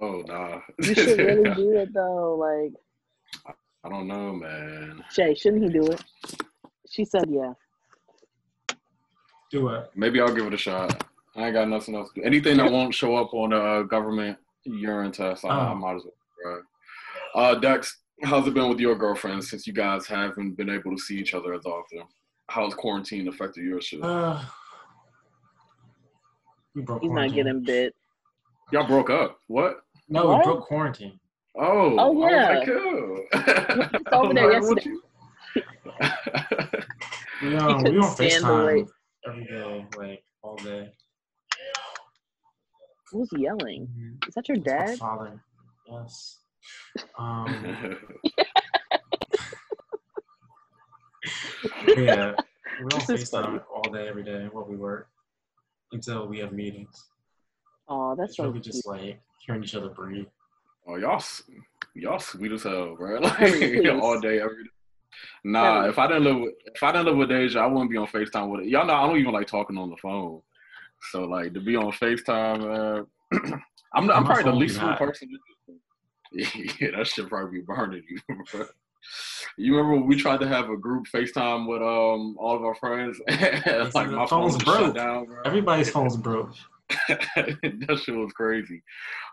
Oh 0.00 0.22
nah. 0.26 0.60
You 0.82 0.94
should 0.94 1.18
really 1.18 1.54
do 1.54 1.76
it 1.76 1.92
though. 1.92 2.36
Like, 2.36 3.54
I 3.84 3.88
don't 3.88 4.08
know, 4.08 4.32
man. 4.34 5.02
Shay, 5.10 5.34
shouldn't 5.34 5.64
he 5.64 5.70
do 5.70 5.86
it? 5.86 6.02
She 6.88 7.04
said, 7.04 7.28
yeah. 7.28 7.52
Do 9.50 9.68
it. 9.68 9.90
Maybe 9.94 10.20
I'll 10.20 10.34
give 10.34 10.46
it 10.46 10.54
a 10.54 10.58
shot. 10.58 11.04
I 11.36 11.46
ain't 11.46 11.54
got 11.54 11.68
nothing 11.68 11.94
else. 11.94 12.10
Anything 12.22 12.58
that 12.58 12.70
won't 12.70 12.94
show 12.94 13.16
up 13.16 13.32
on 13.32 13.52
a 13.52 13.56
uh, 13.56 13.82
government 13.82 14.38
urine 14.74 15.12
test, 15.12 15.44
I, 15.44 15.48
I 15.48 15.70
Oh. 15.70 15.74
might 15.74 15.96
as 15.96 16.02
well 16.04 16.14
try. 16.42 17.40
Uh, 17.42 17.54
Dex, 17.56 17.98
how's 18.24 18.46
it 18.46 18.54
been 18.54 18.68
with 18.68 18.80
your 18.80 18.94
girlfriend 18.96 19.42
since 19.44 19.66
you 19.66 19.72
guys 19.72 20.06
haven't 20.06 20.54
been 20.56 20.70
able 20.70 20.90
to 20.96 20.98
see 21.02 21.18
each 21.18 21.34
other 21.34 21.54
as 21.54 21.64
often? 21.66 22.02
How's 22.48 22.74
quarantine 22.74 23.28
affected 23.28 23.64
your 23.64 23.80
shit? 23.80 24.02
Uh, 24.02 24.40
we 26.74 26.82
broke 26.82 27.02
He's 27.02 27.08
not 27.10 27.14
quarantine. 27.16 27.44
getting 27.44 27.62
bit. 27.64 27.94
Y'all 28.72 28.86
broke 28.86 29.10
up. 29.10 29.38
What? 29.48 29.80
No, 30.08 30.26
What? 30.28 30.38
we 30.38 30.44
broke 30.44 30.66
quarantine. 30.66 31.18
Oh, 31.58 31.98
Oh, 31.98 31.98
I 31.98 32.06
was 32.08 32.30
yeah. 32.30 32.58
like, 32.58 32.66
cool. 32.66 33.24
was 33.32 34.02
over 34.12 34.34
there 34.34 34.50
I 34.50 34.52
yesterday. 34.54 34.68
what 34.68 34.84
you- 34.86 35.02
We 37.42 37.56
um, 37.56 37.76
we 37.78 37.82
couldn't 37.84 38.00
on 38.02 38.16
FaceTime 38.16 38.88
every 39.26 39.44
day, 39.44 39.86
like 39.96 40.22
all 40.42 40.56
day. 40.56 40.92
Who's 43.12 43.28
yelling? 43.32 43.86
Mhm. 43.88 44.28
Is 44.28 44.34
that 44.34 44.48
your 44.48 44.58
It's 44.58 44.66
my 44.66 44.72
dad? 44.86 44.98
father. 44.98 45.40
Yes. 45.90 46.38
Um, 47.18 47.64
yeah, 51.96 52.34
we're 52.80 52.92
on 52.94 53.00
This. 53.08 53.30
FaceTime 53.30 53.62
all 53.74 53.90
day, 53.90 54.08
every 54.08 54.22
day 54.22 54.48
while 54.52 54.64
we 54.64 54.76
work 54.76 55.08
until 55.92 56.26
we 56.28 56.38
have 56.40 56.52
meetings. 56.52 57.06
Oh, 57.88 58.14
that's 58.14 58.36
so 58.36 58.44
so 58.44 58.50
we 58.50 58.60
just 58.60 58.86
like 58.86 59.20
hearing 59.38 59.64
each 59.64 59.74
other 59.74 59.88
breathe. 59.88 60.26
oh, 60.86 60.96
y'all, 60.96 61.16
s- 61.16 61.42
y'all 61.94 62.18
sweet 62.18 62.52
as 62.52 62.62
hell, 62.64 62.94
bro. 62.96 63.20
Like 63.20 63.40
all 64.00 64.20
day, 64.20 64.40
every 64.40 64.64
day. 64.64 64.70
Nah, 65.44 65.86
if 65.88 65.98
I 65.98 66.06
didn't 66.06 66.24
live 66.24 66.36
with 66.40 66.54
if 66.66 66.82
I 66.82 66.92
didn't 66.92 67.06
live 67.06 67.16
with 67.16 67.28
Deja, 67.30 67.60
I 67.60 67.66
wouldn't 67.66 67.90
be 67.90 67.96
on 67.96 68.06
Facetime 68.06 68.50
with 68.50 68.60
it. 68.62 68.68
Y'all 68.68 68.86
know 68.86 68.92
I 68.94 69.06
don't 69.06 69.18
even 69.18 69.32
like 69.32 69.46
talking 69.46 69.78
on 69.78 69.88
the 69.90 69.96
phone. 69.96 70.42
So 71.10 71.24
like 71.24 71.54
to 71.54 71.60
be 71.60 71.76
on 71.76 71.92
Facetime, 71.92 72.62
uh, 73.32 73.36
I'm 73.94 74.10
I'm 74.10 74.24
probably 74.24 74.44
the 74.44 74.52
least 74.52 74.78
cool 74.78 74.94
person. 74.94 75.28
Yeah, 76.30 76.90
that 76.94 77.06
shit 77.06 77.26
probably 77.30 77.60
be 77.60 77.64
burning 77.64 78.02
you. 78.06 78.64
You 79.56 79.76
remember 79.76 79.96
when 79.96 80.06
we 80.06 80.16
tried 80.16 80.40
to 80.40 80.48
have 80.48 80.70
a 80.70 80.76
group 80.76 81.06
FaceTime 81.06 81.66
with 81.66 81.80
um 81.80 82.36
all 82.38 82.56
of 82.56 82.62
our 82.64 82.74
friends? 82.74 83.18
like 83.28 84.10
my 84.10 84.26
phone 84.26 84.50
phone's 84.50 84.62
broke. 84.62 84.94
down, 84.94 85.26
bro. 85.26 85.42
Everybody's 85.44 85.88
phone's 85.88 86.16
broke. 86.16 86.52
that 87.08 88.00
shit 88.02 88.14
was 88.14 88.32
crazy. 88.32 88.82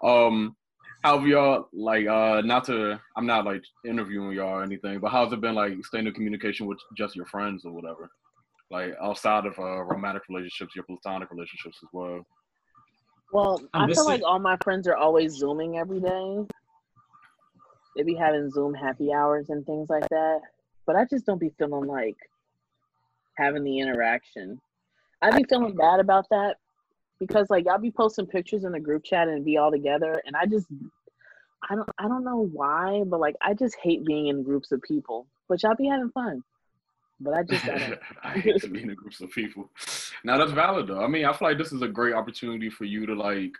Um, 0.04 0.56
how 1.04 1.20
have 1.20 1.28
y'all 1.28 1.68
like? 1.74 2.08
Uh, 2.08 2.42
not 2.42 2.64
to, 2.66 3.00
I'm 3.16 3.26
not 3.26 3.46
like 3.46 3.64
interviewing 3.86 4.36
y'all 4.36 4.60
or 4.60 4.64
anything, 4.64 5.00
but 5.00 5.12
how's 5.12 5.32
it 5.34 5.42
been 5.42 5.56
like 5.56 5.74
staying 5.86 6.08
in 6.08 6.14
communication 6.14 6.66
with 6.66 6.80
just 6.98 7.16
your 7.16 7.26
friends 7.26 7.66
or 7.66 7.72
whatever? 7.72 8.10
Like 8.72 8.94
outside 9.02 9.46
of 9.46 9.58
uh, 9.60 9.84
romantic 9.84 10.24
relationships, 10.30 10.76
your 10.76 10.86
platonic 10.86 11.30
relationships 11.32 11.78
as 11.84 11.90
well. 11.94 12.26
Well, 13.32 13.62
I 13.74 13.84
I, 13.84 13.88
miss 13.88 13.98
feel 13.98 14.06
like 14.06 14.22
all 14.24 14.40
my 14.40 14.58
friends 14.64 14.88
are 14.88 14.96
always 14.96 15.34
zooming 15.34 15.78
every 15.78 16.00
day. 16.00 16.46
They 17.96 18.04
be 18.04 18.16
having 18.16 18.50
Zoom 18.52 18.74
happy 18.74 19.14
hours 19.14 19.50
and 19.50 19.66
things 19.66 19.90
like 19.90 20.08
that. 20.10 20.42
But 20.86 20.96
I 20.96 21.06
just 21.06 21.26
don't 21.26 21.40
be 21.40 21.52
feeling 21.58 21.88
like 21.88 22.18
having 23.38 23.64
the 23.64 23.80
interaction. 23.80 24.60
I 25.22 25.36
be 25.36 25.46
feeling 25.48 25.76
bad 25.76 26.00
about 26.00 26.26
that 26.30 26.58
because 27.20 27.50
like 27.50 27.66
y'all 27.66 27.80
be 27.80 27.92
posting 27.92 28.28
pictures 28.28 28.66
in 28.66 28.74
the 28.74 28.80
group 28.80 29.04
chat 29.04 29.28
and 29.28 29.46
be 29.46 29.58
all 29.58 29.72
together 29.72 30.22
and 30.26 30.36
I 30.36 30.46
just 30.46 30.68
I 31.70 31.76
don't 31.76 31.90
I 31.98 32.08
don't 32.08 32.24
know 32.24 32.50
why, 32.54 33.04
but 33.06 33.20
like 33.20 33.36
I 33.42 33.54
just 33.54 33.76
hate 33.82 34.06
being 34.06 34.28
in 34.28 34.44
groups 34.44 34.72
of 34.72 34.82
people. 34.82 35.28
But 35.48 35.64
y'all 35.64 35.76
be 35.76 35.88
having 35.88 36.10
fun. 36.12 36.44
But 37.20 37.34
I 37.34 37.44
just 37.44 37.66
I 37.70 37.78
don't 37.78 38.00
I 38.24 38.30
hate 38.40 38.62
to 38.62 38.68
be 38.70 38.84
in 38.84 38.90
a 38.90 38.96
groups 38.96 39.22
of 39.22 39.32
people. 39.32 39.70
Now 40.24 40.38
that's 40.38 40.52
valid 40.52 40.88
though. 40.88 41.04
I 41.04 41.08
mean, 41.08 41.26
I 41.26 41.34
feel 41.34 41.48
like 41.48 41.58
this 41.58 41.72
is 41.72 41.82
a 41.82 41.88
great 41.88 42.14
opportunity 42.14 42.70
for 42.70 42.84
you 42.86 43.06
to 43.06 43.14
like 43.16 43.52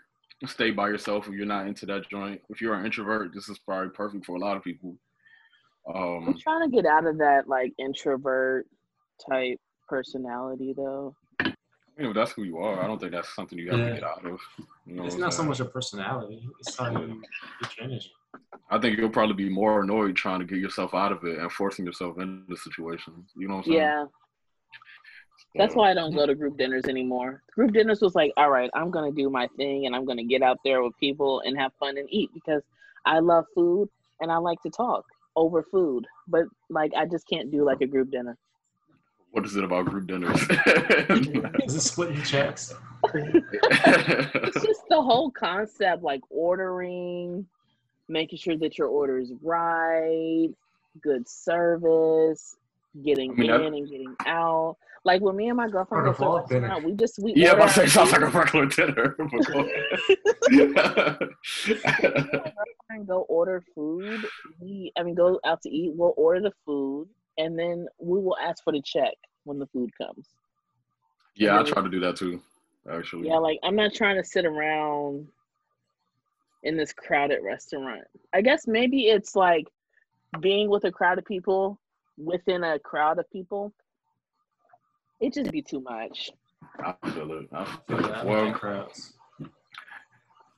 stay 0.44 0.70
by 0.70 0.88
yourself 0.88 1.26
if 1.28 1.34
you're 1.34 1.46
not 1.46 1.66
into 1.66 1.86
that 1.86 2.08
joint. 2.08 2.40
If 2.50 2.60
you're 2.60 2.74
an 2.74 2.84
introvert, 2.84 3.32
this 3.34 3.48
is 3.48 3.58
probably 3.58 3.90
perfect 3.90 4.26
for 4.26 4.36
a 4.36 4.38
lot 4.38 4.56
of 4.56 4.62
people. 4.62 4.96
I'm 5.88 6.28
Um, 6.28 6.36
trying 6.38 6.68
to 6.68 6.74
get 6.74 6.84
out 6.84 7.06
of 7.06 7.18
that 7.18 7.48
like 7.48 7.72
introvert 7.78 8.66
type 9.30 9.58
personality 9.88 10.74
though. 10.76 11.14
you 11.44 12.02
know, 12.04 12.12
that's 12.12 12.32
who 12.32 12.42
you 12.42 12.58
are. 12.58 12.82
I 12.82 12.86
don't 12.86 12.98
think 13.00 13.12
that's 13.12 13.34
something 13.34 13.56
you 13.56 13.70
have 13.70 13.78
Yeah. 13.78 13.88
to 13.88 13.94
get 13.94 14.04
out 14.04 14.26
of. 14.26 14.40
You 14.84 14.96
know 14.96 15.04
It's 15.04 15.14
what 15.14 15.14
I'm 15.14 15.20
not 15.20 15.34
so 15.34 15.44
much 15.44 15.60
a 15.60 15.64
personality. 15.64 16.46
It's 16.60 16.76
how 16.76 16.90
you 16.90 17.22
get 17.62 17.76
your 17.78 17.86
energy. 17.86 18.12
I 18.70 18.78
think 18.78 18.98
you'll 18.98 19.10
probably 19.10 19.34
be 19.34 19.48
more 19.48 19.82
annoyed 19.82 20.16
trying 20.16 20.40
to 20.40 20.44
get 20.44 20.58
yourself 20.58 20.94
out 20.94 21.12
of 21.12 21.24
it 21.24 21.38
and 21.38 21.50
forcing 21.52 21.86
yourself 21.86 22.18
into 22.18 22.42
the 22.48 22.56
situation. 22.56 23.24
You 23.36 23.48
know 23.48 23.56
what 23.56 23.66
I'm 23.66 23.72
saying? 23.72 23.78
Yeah, 23.78 24.04
that's 25.54 25.74
why 25.74 25.90
I 25.90 25.94
don't 25.94 26.14
go 26.14 26.26
to 26.26 26.34
group 26.34 26.58
dinners 26.58 26.84
anymore. 26.86 27.42
Group 27.54 27.72
dinners 27.72 28.00
was 28.00 28.14
like, 28.14 28.32
all 28.36 28.50
right, 28.50 28.70
I'm 28.74 28.90
gonna 28.90 29.12
do 29.12 29.30
my 29.30 29.48
thing 29.56 29.86
and 29.86 29.94
I'm 29.94 30.04
gonna 30.04 30.24
get 30.24 30.42
out 30.42 30.58
there 30.64 30.82
with 30.82 30.96
people 30.98 31.40
and 31.40 31.56
have 31.58 31.72
fun 31.78 31.96
and 31.96 32.08
eat 32.10 32.30
because 32.34 32.62
I 33.04 33.20
love 33.20 33.44
food 33.54 33.88
and 34.20 34.30
I 34.30 34.36
like 34.36 34.60
to 34.62 34.70
talk 34.70 35.04
over 35.34 35.62
food. 35.62 36.06
But 36.28 36.44
like, 36.68 36.92
I 36.96 37.06
just 37.06 37.28
can't 37.28 37.50
do 37.50 37.64
like 37.64 37.80
a 37.80 37.86
group 37.86 38.10
dinner. 38.10 38.36
What 39.32 39.44
is 39.44 39.56
it 39.56 39.64
about 39.64 39.86
group 39.86 40.06
dinners? 40.06 40.40
Is 41.64 41.74
it 41.74 41.80
splitting 41.80 42.22
checks? 42.22 42.72
It's 43.14 44.64
just 44.64 44.82
the 44.88 45.00
whole 45.00 45.30
concept, 45.30 46.02
like 46.02 46.22
ordering, 46.30 47.46
making 48.08 48.38
sure 48.38 48.56
that 48.58 48.78
your 48.78 48.88
order 48.88 49.18
is 49.18 49.32
right, 49.42 50.48
good 51.02 51.28
service, 51.28 52.56
getting 53.04 53.32
I 53.32 53.34
mean, 53.34 53.50
in 53.50 53.60
that- 53.60 53.72
and 53.74 53.88
getting 53.90 54.16
out. 54.26 54.76
Like 55.04 55.20
when 55.22 55.36
me 55.36 55.46
and 55.48 55.56
my 55.56 55.68
girlfriend 55.68 56.04
go 56.04 56.12
to 56.14 56.24
a 56.24 56.40
restaurant, 56.40 56.84
we 56.84 56.92
just 56.94 57.20
we 57.20 57.32
yeah, 57.36 57.50
order 57.52 57.62
but 57.66 57.78
it 57.78 57.90
sounds 57.90 58.10
like 58.10 58.22
a 58.22 58.26
regular 58.26 58.66
dinner. 58.66 59.14
but 59.16 59.46
go 59.46 59.68
and 62.90 63.06
go 63.06 63.20
order 63.28 63.62
food. 63.74 64.26
We, 64.60 64.92
I 64.98 65.04
mean, 65.04 65.14
go 65.14 65.38
out 65.44 65.62
to 65.62 65.70
eat. 65.70 65.92
We'll 65.94 66.14
order 66.16 66.40
the 66.40 66.52
food, 66.64 67.08
and 67.38 67.56
then 67.56 67.86
we 68.00 68.18
will 68.18 68.36
ask 68.38 68.64
for 68.64 68.72
the 68.72 68.82
check 68.82 69.14
when 69.44 69.60
the 69.60 69.66
food 69.66 69.90
comes. 69.96 70.26
yeah, 71.36 71.60
I 71.60 71.62
try 71.62 71.82
to 71.82 71.88
do 71.88 72.00
that 72.00 72.16
too. 72.16 72.40
Actually, 72.90 73.28
Yeah, 73.28 73.36
like 73.38 73.58
I'm 73.62 73.76
not 73.76 73.94
trying 73.94 74.16
to 74.16 74.24
sit 74.24 74.44
around 74.44 75.26
in 76.62 76.76
this 76.76 76.92
crowded 76.92 77.40
restaurant. 77.42 78.04
I 78.34 78.40
guess 78.40 78.66
maybe 78.66 79.08
it's 79.08 79.36
like 79.36 79.68
being 80.40 80.68
with 80.68 80.84
a 80.84 80.90
crowd 80.90 81.18
of 81.18 81.24
people 81.24 81.78
within 82.16 82.64
a 82.64 82.78
crowd 82.78 83.18
of 83.18 83.30
people. 83.30 83.72
It 85.20 85.32
just 85.32 85.50
be 85.50 85.62
too 85.62 85.80
much. 85.80 86.30
I 86.78 86.94
feel 87.10 87.32
it. 87.32 87.48
I 87.52 87.64
Feel 87.64 87.98
feel 87.98 88.08
that 88.08 88.26
Well, 88.26 88.46
the 88.46 88.52
crowds. 88.52 89.12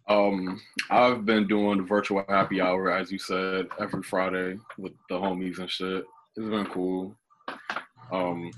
Um, 0.08 0.60
I've 0.90 1.26
been 1.26 1.46
doing 1.46 1.78
the 1.78 1.84
virtual 1.84 2.24
happy 2.28 2.60
hour, 2.62 2.90
as 2.90 3.12
you 3.12 3.18
said, 3.18 3.68
every 3.78 4.02
Friday 4.02 4.58
with 4.78 4.92
the 5.10 5.16
homies 5.16 5.58
and 5.58 5.70
shit. 5.70 6.04
It's 6.36 6.48
been 6.48 6.64
cool. 6.66 7.14
Um, 8.10 8.50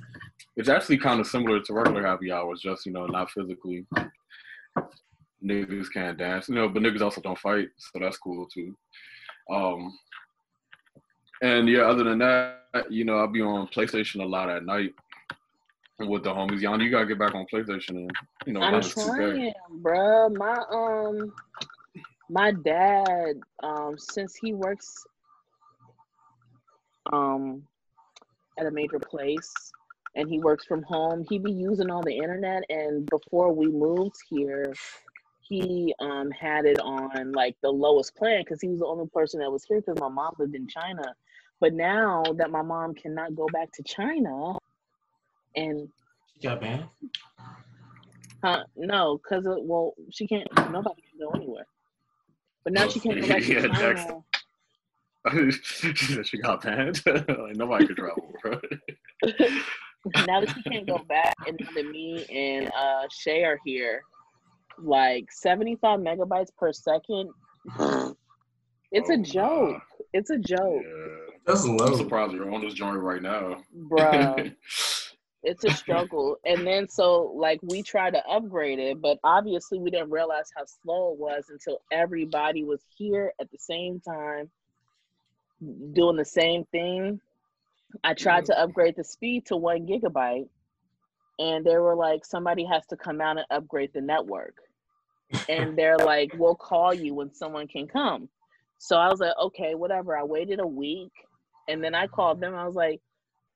it's 0.57 0.69
actually 0.69 0.99
kind 0.99 1.19
of 1.19 1.27
similar 1.27 1.61
to 1.61 1.73
regular 1.73 2.07
happy 2.07 2.31
hours, 2.31 2.61
just 2.61 2.87
you 2.87 2.93
know, 2.93 3.07
not 3.07 3.31
physically. 3.31 3.85
Niggas 5.45 5.93
can't 5.93 6.19
dance, 6.19 6.49
you 6.49 6.55
know, 6.55 6.69
but 6.69 6.83
niggas 6.83 7.01
also 7.01 7.21
don't 7.21 7.39
fight, 7.39 7.69
so 7.79 7.99
that's 7.99 8.19
cool 8.19 8.47
too. 8.47 8.77
Um, 9.51 9.97
and 11.43 11.69
yeah, 11.69 11.83
other 11.83 12.05
than 12.05 12.19
that, 12.19 12.59
you 12.91 13.05
know, 13.05 13.17
I'll 13.17 13.27
be 13.27 13.41
on 13.41 13.69
PlayStation 13.69 14.23
a 14.23 14.27
lot 14.27 14.51
at 14.51 14.65
night 14.65 14.93
with 15.99 16.25
the 16.25 16.31
homies. 16.31 16.61
Yana, 16.61 16.85
you 16.85 16.91
gotta 16.91 17.07
get 17.07 17.19
back 17.19 17.35
on 17.35 17.47
PlayStation 17.53 17.91
and 17.91 18.11
you 18.47 18.53
know, 18.53 18.61
I'm 18.61 18.75
have 18.75 18.85
a 18.85 18.89
2K. 18.89 19.17
trying, 19.17 19.53
bruh. 19.83 20.37
My 20.37 20.63
um, 20.71 21.33
my 22.29 22.53
dad, 22.53 23.41
um, 23.63 23.97
since 23.99 24.37
he 24.37 24.53
works 24.53 25.05
um 27.13 27.63
at 28.59 28.67
a 28.67 28.71
major 28.71 28.99
place 28.99 29.53
and 30.15 30.29
he 30.29 30.39
works 30.39 30.65
from 30.67 30.83
home, 30.83 31.25
he 31.29 31.39
be 31.39 31.53
using 31.53 31.91
all 31.91 32.03
the 32.03 32.15
internet. 32.15 32.63
And 32.69 33.09
before 33.09 33.53
we 33.53 33.69
moved 33.69 34.17
here, 34.29 34.73
he 35.51 35.93
um 35.99 36.31
had 36.31 36.65
it 36.65 36.79
on 36.81 37.33
like 37.33 37.57
the 37.61 37.69
lowest 37.69 38.15
plan 38.15 38.43
because 38.43 38.63
he 38.63 38.69
was 38.69 38.79
the 38.79 38.87
only 38.87 39.09
person 39.13 39.41
that 39.41 39.51
was 39.51 39.65
here 39.65 39.81
because 39.81 39.99
my 40.01 40.09
mom 40.09 40.33
lived 40.39 40.55
in 40.55 40.67
China. 40.69 41.03
But 41.61 41.75
now 41.75 42.23
that 42.39 42.51
my 42.51 42.63
mom 42.63 42.95
cannot 42.95 43.35
go 43.35 43.47
back 43.53 43.71
to 43.73 43.83
China, 43.83 44.55
and 45.57 45.89
she 46.33 46.49
got 46.49 46.61
banned? 46.61 46.85
Huh? 48.45 48.63
No, 48.77 49.19
because 49.19 49.45
well, 49.45 49.93
she 50.11 50.27
can't. 50.27 50.49
Nobody 50.71 51.03
can 51.03 51.19
go 51.19 51.31
anywhere. 51.35 51.67
But 52.63 52.73
now 52.73 52.89
she 52.89 53.01
can't 53.01 53.21
go 53.21 53.27
back 53.27 53.43
to 53.43 53.53
Yeah, 53.53 53.67
China. 53.67 54.23
she 55.53 55.95
said 55.95 56.27
she 56.27 56.39
got 56.39 56.63
banned. 56.63 57.03
like 57.07 57.57
nobody 57.57 57.89
could 57.89 57.97
travel, 57.97 58.33
bro. 58.41 58.53
now 60.27 60.41
that 60.41 60.57
you 60.57 60.63
can't 60.71 60.87
go 60.87 61.05
back, 61.09 61.35
and 61.47 61.59
now 61.61 61.67
that 61.75 61.91
me 61.91 62.25
and 62.31 62.71
uh, 62.73 63.07
Shay 63.11 63.45
are 63.45 63.59
here, 63.65 64.03
like 64.83 65.31
75 65.33 66.01
megabytes 66.01 66.49
per 66.59 66.73
second, 66.73 67.31
it's 68.93 69.11
Oh, 69.11 69.15
a 69.15 69.17
nah. 69.17 69.23
joke. 69.23 69.83
It's 70.13 70.31
a 70.31 70.39
joke, 70.39 70.83
Yeah. 70.85 71.17
That's 71.47 71.65
I'm 71.65 71.77
low. 71.77 71.95
surprised 71.97 72.33
you're 72.33 72.53
on 72.53 72.61
this 72.61 72.75
joint 72.75 72.99
right 72.99 73.23
now. 73.23 73.63
bruh. 73.89 74.55
it's 75.43 75.65
a 75.65 75.71
struggle. 75.71 76.37
And 76.45 76.67
then 76.67 76.87
so 76.89 77.33
like 77.37 77.61
we 77.63 77.83
tried 77.83 78.13
to 78.15 78.27
upgrade 78.29 78.79
it, 78.79 79.01
but 79.01 79.19
obviously 79.25 79.79
we 79.79 79.91
didn't 79.91 80.11
realize 80.11 80.51
how 80.57 80.65
slow 80.67 81.13
it 81.13 81.19
was 81.19 81.45
until 81.49 81.79
everybody 81.91 82.63
was 82.65 82.81
here 82.97 83.33
at 83.41 83.51
the 83.51 83.59
same 83.59 84.01
time 84.01 84.51
doing 85.93 86.17
the 86.17 86.25
same 86.25 86.65
thing. 86.73 87.21
I 88.05 88.15
tried 88.15 88.45
to 88.47 88.59
upgrade 88.61 88.97
the 88.97 89.05
speed 89.05 89.47
to 89.47 89.57
one 89.57 89.87
gigabyte 89.87 90.49
and 91.39 91.65
they 91.65 91.77
were 91.79 91.95
like, 91.97 92.25
somebody 92.27 92.65
has 92.67 92.85
to 92.89 92.97
come 92.97 93.21
out 93.21 93.39
and 93.39 93.47
upgrade 93.51 93.91
the 93.95 94.01
network. 94.03 94.55
And 95.49 95.77
they're 95.77 95.99
like, 95.99 96.33
we'll 96.37 96.55
call 96.57 96.93
you 96.95 97.15
when 97.15 97.33
someone 97.33 97.69
can 97.69 97.87
come. 97.87 98.29
So 98.79 98.97
I 98.97 99.09
was 99.09 99.21
like, 99.21 99.35
okay, 99.41 99.75
whatever. 99.75 100.17
I 100.17 100.25
waited 100.25 100.61
a 100.61 100.67
week 100.67 101.13
and 101.69 101.83
then 101.85 101.95
I 101.95 102.07
called 102.07 102.41
them. 102.41 102.55
I 102.55 102.67
was 102.67 102.75
like, 102.75 103.01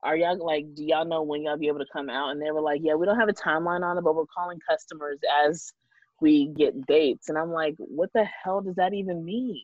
are 0.02 0.16
y'all 0.16 0.36
like, 0.44 0.74
do 0.74 0.84
y'all 0.84 1.06
know 1.06 1.22
when 1.22 1.42
y'all 1.42 1.56
be 1.56 1.68
able 1.68 1.78
to 1.78 1.86
come 1.92 2.10
out? 2.10 2.30
And 2.30 2.40
they 2.42 2.50
were 2.50 2.60
like, 2.60 2.80
yeah, 2.84 2.94
we 2.94 3.06
don't 3.06 3.18
have 3.18 3.28
a 3.30 3.32
timeline 3.32 3.82
on 3.82 3.96
it, 3.96 4.04
but 4.04 4.14
we're 4.14 4.26
calling 4.26 4.60
customers 4.68 5.18
as 5.46 5.72
we 6.20 6.48
get 6.48 6.86
dates. 6.86 7.28
And 7.30 7.38
I'm 7.38 7.50
like, 7.50 7.74
what 7.78 8.12
the 8.12 8.24
hell 8.24 8.60
does 8.60 8.74
that 8.76 8.92
even 8.92 9.24
mean? 9.24 9.62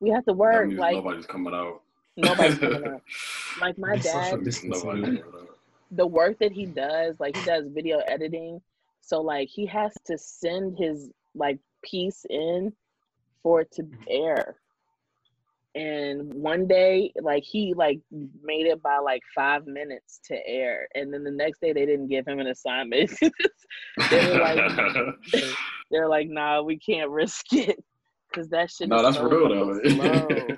We 0.00 0.10
have 0.10 0.24
to 0.26 0.32
That 0.32 0.36
work 0.36 0.68
means 0.68 0.78
like 0.78 0.94
nobody's 0.94 1.26
coming 1.26 1.52
out. 1.54 1.82
nobody's 2.16 2.58
coming 2.58 2.84
out. 2.86 3.02
Like 3.60 3.76
my 3.76 3.96
dad, 3.96 4.44
distancing. 4.44 4.70
Nobody's 4.70 5.02
coming 5.04 5.18
out. 5.36 5.48
the 5.90 6.06
work 6.06 6.38
that 6.38 6.52
he 6.52 6.64
does, 6.66 7.16
like 7.18 7.36
he 7.36 7.44
does 7.44 7.64
video 7.74 7.98
editing. 8.06 8.60
So 9.00 9.20
like 9.20 9.48
he 9.48 9.66
has 9.66 9.92
to 10.06 10.18
send 10.18 10.76
his 10.78 11.10
like 11.34 11.58
piece 11.82 12.24
in 12.28 12.72
for 13.42 13.62
it 13.62 13.72
to 13.72 13.86
air. 14.08 14.56
And 15.74 16.32
one 16.34 16.66
day, 16.66 17.12
like 17.20 17.44
he 17.44 17.74
like 17.74 18.00
made 18.42 18.66
it 18.66 18.82
by 18.82 18.98
like 18.98 19.22
five 19.34 19.66
minutes 19.66 20.18
to 20.24 20.34
air, 20.46 20.88
and 20.94 21.12
then 21.12 21.22
the 21.22 21.30
next 21.30 21.60
day 21.60 21.72
they 21.72 21.86
didn't 21.86 22.08
give 22.08 22.26
him 22.26 22.40
an 22.40 22.48
assignment. 22.48 23.10
they 24.10 24.26
were 24.26 24.40
like, 24.40 24.58
they're 25.90 26.08
like, 26.08 26.28
nah, 26.28 26.62
we 26.62 26.78
can't 26.78 27.10
risk 27.10 27.52
it 27.52 27.78
because 28.28 28.48
that 28.48 28.70
shit. 28.70 28.88
no, 28.88 28.96
is 28.96 29.02
that's 29.02 29.16
so 29.18 29.28
real 29.28 29.48
though. 29.78 30.56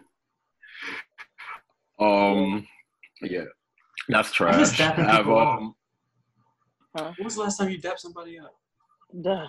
um, 2.01 2.67
yeah, 3.21 3.45
that's 4.09 4.41
I 4.41 4.57
miss 4.57 4.73
trash. 4.73 4.99
I've, 4.99 5.25
people 5.25 5.75
up. 6.95 7.01
um, 7.07 7.15
When 7.19 7.25
was 7.25 7.35
the 7.37 7.43
last 7.43 7.57
time 7.59 7.71
you 7.71 7.79
dapped 7.79 8.01
somebody 8.01 8.39
up? 8.39 8.55
Duh. 9.23 9.47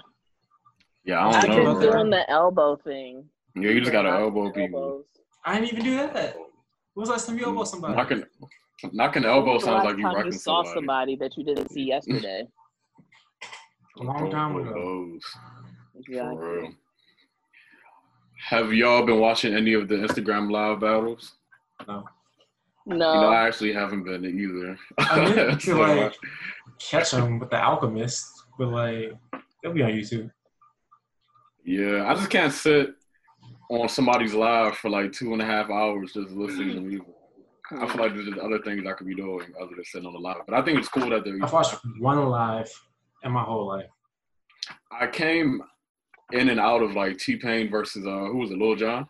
yeah, 1.06 1.26
I 1.26 1.30
I've 1.30 1.42
don't 1.44 1.56
been 1.56 1.64
know. 1.66 1.72
about 1.72 1.82
that. 1.82 1.92
doing 1.92 2.10
the 2.10 2.30
elbow 2.30 2.76
thing. 2.78 3.26
Yeah, 3.56 3.70
you 3.72 3.80
just 3.82 3.92
gotta 3.92 4.10
Knocking 4.10 4.24
elbow 4.26 4.52
people. 4.52 5.04
I 5.46 5.56
didn't 5.60 5.74
even 5.74 5.84
do 5.86 5.96
that. 5.98 6.36
When 6.36 7.02
was 7.04 7.10
the 7.10 7.14
last 7.14 7.28
time 7.28 7.38
you 7.38 7.46
elbowed 7.46 7.68
somebody? 7.68 7.96
Knocking, 7.96 8.24
knocking 8.92 9.24
When 9.24 9.32
elbow 9.32 9.60
sounds 9.60 9.66
last 9.66 9.86
like 9.86 9.98
you 9.98 10.04
time 10.04 10.16
wrecking 10.16 10.32
you 10.34 10.38
saw 10.38 10.64
somebody. 10.64 10.76
somebody 10.76 11.16
that 11.18 11.38
you 11.38 11.44
didn't 11.44 11.70
see 11.72 11.84
yesterday. 11.84 12.48
A 14.00 14.04
long 14.04 14.32
time 14.32 14.56
ago. 14.56 14.74
Those, 14.74 15.22
Yeah. 16.08 16.32
For 16.32 16.62
real. 16.62 16.72
Have 18.50 18.74
y'all 18.74 19.06
been 19.06 19.20
watching 19.20 19.54
any 19.54 19.74
of 19.74 19.88
the 19.88 19.96
Instagram 19.96 20.50
live 20.52 20.80
battles? 20.80 21.34
No. 21.88 22.06
You 22.88 22.96
know, 22.96 23.22
No. 23.22 23.28
I 23.30 23.48
actually 23.48 23.74
haven't 23.74 24.04
been 24.04 24.26
either. 24.26 24.78
I 24.98 25.20
meant 25.36 25.62
to 25.62 25.65
So, 25.72 25.80
like 25.80 26.15
catch 26.80 27.12
them 27.12 27.39
with 27.39 27.50
the 27.50 27.62
Alchemist, 27.63 28.44
but 28.58 28.70
like 28.70 29.13
they'll 29.62 29.74
be 29.74 29.84
on 29.84 29.91
YouTube. 29.91 30.32
yeah, 31.63 32.10
I 32.10 32.15
just 32.15 32.30
can't 32.30 32.52
sit 32.54 32.96
on 33.70 33.88
somebody's 33.88 34.34
live 34.34 34.76
for 34.78 34.89
like 34.89 35.12
two 35.13 35.34
and 35.34 35.41
a 35.41 35.46
half 35.46 35.70
hours 35.70 36.13
just 36.13 36.32
listening 36.32 36.76
to 36.76 36.82
music. 36.82 37.08
I 37.80 37.88
feel 37.88 38.02
like 38.02 38.13
there's 38.13 38.26
just 38.28 38.39
other 38.39 38.60
things 38.60 38.84
I 38.86 38.91
could 38.94 39.08
be 39.08 39.15
doing 39.15 39.48
other 39.62 39.76
than 39.76 39.86
sitting 39.86 40.06
on 40.08 40.12
the 40.13 40.20
live. 40.20 40.41
But 40.46 40.56
I 40.60 40.62
think 40.62 40.78
it's 40.80 40.89
cool 40.89 41.10
that 41.12 41.24
they're. 41.24 41.38
I've 41.41 41.54
watched 41.54 41.78
one 42.00 42.26
live 42.28 42.70
in 43.24 43.32
my 43.32 43.44
whole 43.44 43.67
life. 43.67 43.86
I 44.91 45.08
came 45.08 45.62
in 46.34 46.50
and 46.50 46.60
out 46.60 46.82
of 46.84 46.96
like 46.96 47.17
T 47.17 47.38
Pain 47.38 47.70
versus 47.70 48.06
uh 48.06 48.26
who 48.26 48.38
was 48.39 48.52
it, 48.52 48.58
Lil 48.58 48.76
Jon? 48.76 49.08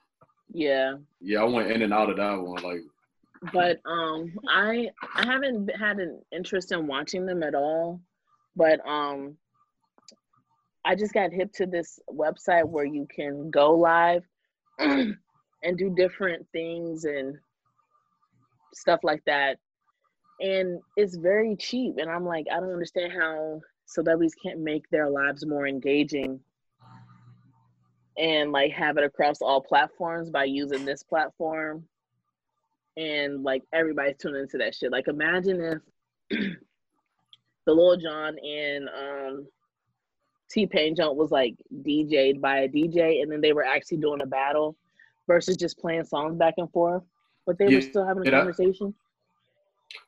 Yeah. 0.54 0.96
Yeah, 1.22 1.42
I 1.42 1.46
went 1.46 1.72
in 1.72 1.82
and 1.82 1.94
out 1.94 2.10
of 2.12 2.18
that 2.18 2.34
one. 2.40 2.62
Like, 2.62 2.82
But 3.54 3.80
um 3.86 4.34
I 4.48 4.90
I 5.16 5.26
haven't 5.26 5.76
had 5.76 6.00
an 6.00 6.22
interest 6.32 6.72
in 6.72 6.88
watching 6.88 7.26
them 7.26 7.44
at 7.44 7.56
all. 7.56 8.02
But 8.56 8.80
um 8.88 9.38
I 10.86 10.96
just 10.96 11.14
got 11.14 11.32
hip 11.32 11.52
to 11.54 11.66
this 11.66 12.00
website 12.10 12.68
where 12.68 12.86
you 12.86 13.08
can 13.14 13.52
go 13.52 13.74
live 13.76 14.24
and 14.80 15.78
do 15.78 15.94
different 15.96 16.48
things 16.52 17.06
and 17.06 17.38
stuff 18.74 19.02
like 19.04 19.24
that. 19.26 19.58
And 20.40 20.80
it's 20.98 21.16
very 21.18 21.56
cheap. 21.56 21.96
And 21.98 22.10
I'm 22.10 22.26
like, 22.26 22.48
I 22.52 22.60
don't 22.60 22.74
understand 22.74 23.14
how 23.14 23.62
celebrities 23.86 24.34
can't 24.44 24.60
make 24.60 24.90
their 24.90 25.10
lives 25.10 25.46
more 25.46 25.68
engaging 25.68 26.40
and 28.18 28.52
like 28.52 28.72
have 28.72 28.98
it 28.98 29.04
across 29.04 29.42
all 29.42 29.62
platforms 29.62 30.30
by 30.30 30.46
using 30.46 30.86
this 30.86 31.04
platform. 31.04 31.86
And 32.98 33.44
like 33.44 33.64
everybody's 33.74 34.18
tuning 34.18 34.42
into 34.42 34.58
that 34.58 34.76
shit. 34.76 34.92
Like 34.92 35.08
imagine 35.08 35.62
if 36.30 36.40
the 37.66 37.74
Lil 37.74 37.98
Jon 37.98 38.38
and 38.40 38.90
um 38.90 39.48
T 40.50 40.66
Pain 40.68 40.96
jump 40.96 41.16
was 41.16 41.32
like 41.32 41.56
DJ'd 41.84 42.42
by 42.42 42.60
a 42.62 42.68
DJ 42.70 43.22
and 43.22 43.32
then 43.32 43.40
they 43.42 43.54
were 43.54 43.64
actually 43.64 43.98
doing 43.98 44.22
a 44.22 44.26
battle 44.26 44.76
versus 45.28 45.56
just 45.56 45.80
playing 45.80 46.04
songs 46.04 46.36
back 46.38 46.56
and 46.58 46.70
forth. 46.72 47.04
But 47.46 47.58
they 47.58 47.74
were 47.74 47.82
still 47.82 48.06
having 48.06 48.24
a 48.24 48.26
yeah, 48.26 48.32
that- 48.32 48.38
conversation. 48.40 48.94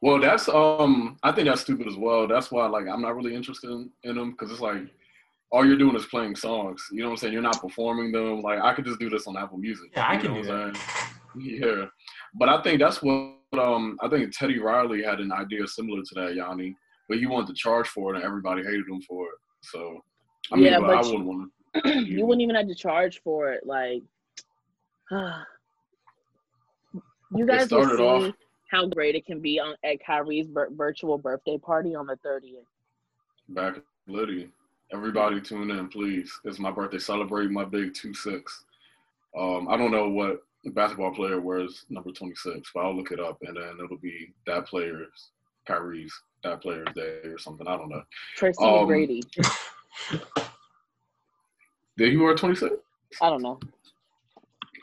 well, 0.01 0.19
that's 0.19 0.49
um, 0.49 1.17
I 1.23 1.31
think 1.31 1.47
that's 1.47 1.61
stupid 1.61 1.87
as 1.87 1.95
well. 1.95 2.27
That's 2.27 2.51
why 2.51 2.67
like 2.67 2.87
I'm 2.87 3.01
not 3.01 3.15
really 3.15 3.33
interested 3.33 3.69
in, 3.69 3.89
in 4.03 4.15
them 4.15 4.31
because 4.31 4.51
it's 4.51 4.61
like 4.61 4.81
all 5.51 5.65
you're 5.65 5.77
doing 5.77 5.95
is 5.95 6.05
playing 6.07 6.35
songs. 6.35 6.85
You 6.91 6.99
know 6.99 7.05
what 7.05 7.11
I'm 7.11 7.17
saying? 7.17 7.33
You're 7.33 7.41
not 7.41 7.61
performing 7.61 8.11
them. 8.11 8.41
Like 8.41 8.59
I 8.59 8.73
could 8.73 8.85
just 8.85 8.99
do 8.99 9.09
this 9.09 9.25
on 9.27 9.37
Apple 9.37 9.57
Music. 9.57 9.91
Yeah, 9.95 10.07
I 10.07 10.13
you 10.15 10.19
can 10.19 10.33
know 10.33 10.41
do 10.43 10.49
what 10.49 10.57
I'm 10.57 10.75
saying? 10.75 10.85
Yeah, 11.39 11.85
but 12.35 12.49
I 12.49 12.61
think 12.61 12.79
that's 12.79 13.01
what 13.01 13.33
um 13.57 13.97
I 14.01 14.07
think 14.09 14.35
Teddy 14.35 14.59
Riley 14.59 15.03
had 15.03 15.19
an 15.19 15.31
idea 15.31 15.67
similar 15.67 16.01
to 16.01 16.15
that, 16.15 16.35
Yanni. 16.35 16.75
But 17.09 17.17
he 17.19 17.25
wanted 17.25 17.47
to 17.47 17.53
charge 17.53 17.87
for 17.89 18.13
it, 18.13 18.17
and 18.17 18.25
everybody 18.25 18.63
hated 18.63 18.87
him 18.87 19.01
for 19.01 19.25
it. 19.27 19.35
So 19.61 19.99
I 20.51 20.55
mean, 20.55 20.65
Yeah, 20.65 20.79
but 20.79 20.87
but 20.87 20.97
I 20.97 21.01
you- 21.01 21.11
wouldn't 21.11 21.25
want 21.27 21.51
to. 21.83 21.99
you 22.03 22.25
wouldn't 22.25 22.41
even 22.43 22.55
have 22.55 22.67
to 22.67 22.75
charge 22.75 23.21
for 23.23 23.51
it. 23.51 23.65
Like, 23.65 24.01
you 27.35 27.45
guys 27.45 27.71
will 27.71 27.83
started 27.85 27.97
see 27.97 28.03
off- 28.03 28.33
how 28.71 28.87
great 28.87 29.15
it 29.15 29.25
can 29.25 29.39
be 29.39 29.59
on 29.59 29.75
at 29.83 30.03
Kyrie's 30.05 30.47
vir- 30.47 30.69
virtual 30.71 31.17
birthday 31.17 31.57
party 31.57 31.93
on 31.95 32.07
the 32.07 32.17
30th. 32.25 32.65
Back 33.49 33.75
Liddy. 34.07 34.49
Everybody 34.91 35.41
tune 35.41 35.71
in, 35.71 35.87
please. 35.89 36.31
It's 36.45 36.59
my 36.59 36.71
birthday. 36.71 36.99
Celebrate 36.99 37.49
my 37.51 37.65
big 37.65 37.93
two 37.93 38.13
six. 38.13 38.63
Um, 39.37 39.67
I 39.69 39.77
don't 39.77 39.91
know 39.91 40.09
what 40.09 40.41
basketball 40.71 41.13
player 41.13 41.39
wears 41.41 41.85
number 41.89 42.11
twenty 42.11 42.35
six, 42.35 42.71
but 42.73 42.81
I'll 42.85 42.95
look 42.95 43.11
it 43.11 43.19
up 43.19 43.37
and 43.41 43.55
then 43.57 43.77
it'll 43.83 43.97
be 43.97 44.33
that 44.47 44.65
player's 44.67 45.29
Kyrie's 45.67 46.13
that 46.43 46.61
player's 46.61 46.87
day 46.95 47.19
or 47.25 47.37
something. 47.37 47.67
I 47.67 47.77
don't 47.77 47.89
know. 47.89 48.03
Tracy 48.35 48.63
Um, 48.63 48.87
McGrady. 48.87 49.21
Did 51.97 52.11
he 52.11 52.17
wear 52.17 52.35
twenty 52.35 52.55
six? 52.55 52.73
I 53.21 53.29
don't 53.29 53.41
know. 53.41 53.59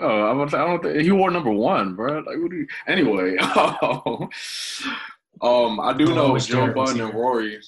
Oh, 0.01 0.23
I'm 0.31 0.39
gonna 0.39 0.51
say 0.51 0.59
I 0.59 0.67
don't 0.67 0.83
think 0.83 1.01
he 1.03 1.11
wore 1.13 1.31
number 1.31 1.51
one, 1.51 1.95
bro. 1.95 2.21
Like, 2.21 2.39
what 2.39 2.51
do 2.51 2.57
you, 2.57 2.67
anyway, 2.87 3.37
um, 5.43 5.81
I 5.81 5.93
do 5.97 6.11
Oh, 6.11 6.15
know 6.15 6.33
wish 6.33 6.47
Joe 6.47 6.61
Derek 6.63 6.75
Budden 6.77 7.01
and. 7.03 7.15
Rory. 7.15 7.59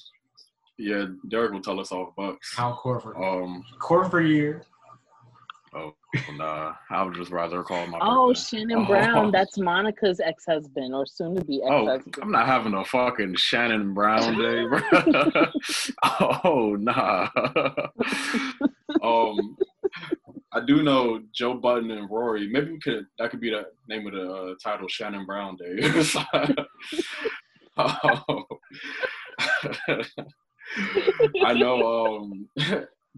Yeah, 0.77 1.05
Derek 1.27 1.51
will 1.51 1.61
tell 1.61 1.79
us 1.79 1.91
off 1.91 2.15
bucks. 2.15 2.55
Hal 2.57 2.75
Corford. 2.81 3.15
Um, 3.17 3.63
Corford 3.79 4.27
year. 4.27 4.63
Oh 5.75 5.93
nah, 6.33 6.73
I 6.91 7.03
would 7.03 7.15
just 7.15 7.31
rather 7.31 7.63
call 7.63 7.87
my. 7.87 7.97
Oh, 8.01 8.27
birthday. 8.29 8.57
Shannon 8.57 8.77
Oh. 8.79 8.85
Brown. 8.85 9.31
That's 9.33 9.57
Monica's 9.57 10.19
ex 10.19 10.45
husband 10.45 10.93
or 10.93 11.05
soon 11.05 11.35
to 11.35 11.43
be 11.45 11.61
ex 11.63 11.69
Oh, 11.71 11.85
husband. 11.87 12.15
I'm 12.21 12.31
not 12.31 12.45
having 12.45 12.73
a 12.75 12.85
fucking 12.85 13.35
Shannon 13.35 13.93
Brown 13.93 14.37
day, 14.37 14.65
bro. 14.67 14.79
oh 16.43 16.75
nah. 16.79 17.27
um, 19.01 19.57
I 20.51 20.59
do 20.65 20.83
know 20.83 21.21
Joe 21.33 21.55
Budden 21.55 21.89
and 21.91 22.09
Rory. 22.09 22.47
Maybe 22.47 22.71
we 22.73 22.79
could. 22.79 23.05
That 23.17 23.31
could 23.31 23.41
be 23.41 23.49
the 23.49 23.65
name 23.87 24.05
of 24.05 24.13
the 24.13 24.31
uh, 24.31 24.53
title, 24.63 24.87
Shannon 24.87 25.25
Brown 25.25 25.55
Day. 25.57 25.79
Oh. 27.75 28.43
I 31.43 31.53
know. 31.53 32.05
Um, 32.17 32.47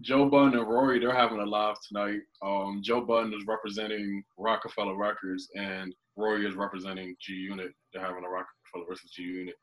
Joe 0.00 0.28
Budden 0.28 0.58
and 0.58 0.68
Rory, 0.68 0.98
they're 0.98 1.14
having 1.14 1.40
a 1.40 1.46
live 1.46 1.76
tonight. 1.86 2.20
Um, 2.42 2.80
Joe 2.82 3.00
Budden 3.00 3.32
is 3.32 3.46
representing 3.46 4.22
Rockefeller 4.36 4.96
Records, 4.96 5.48
and 5.56 5.94
Rory 6.16 6.46
is 6.46 6.54
representing 6.54 7.16
G 7.20 7.32
Unit. 7.32 7.72
They're 7.92 8.02
having 8.02 8.24
a 8.24 8.28
Rockefeller 8.28 8.84
versus 8.86 9.10
G 9.10 9.22
Unit 9.22 9.54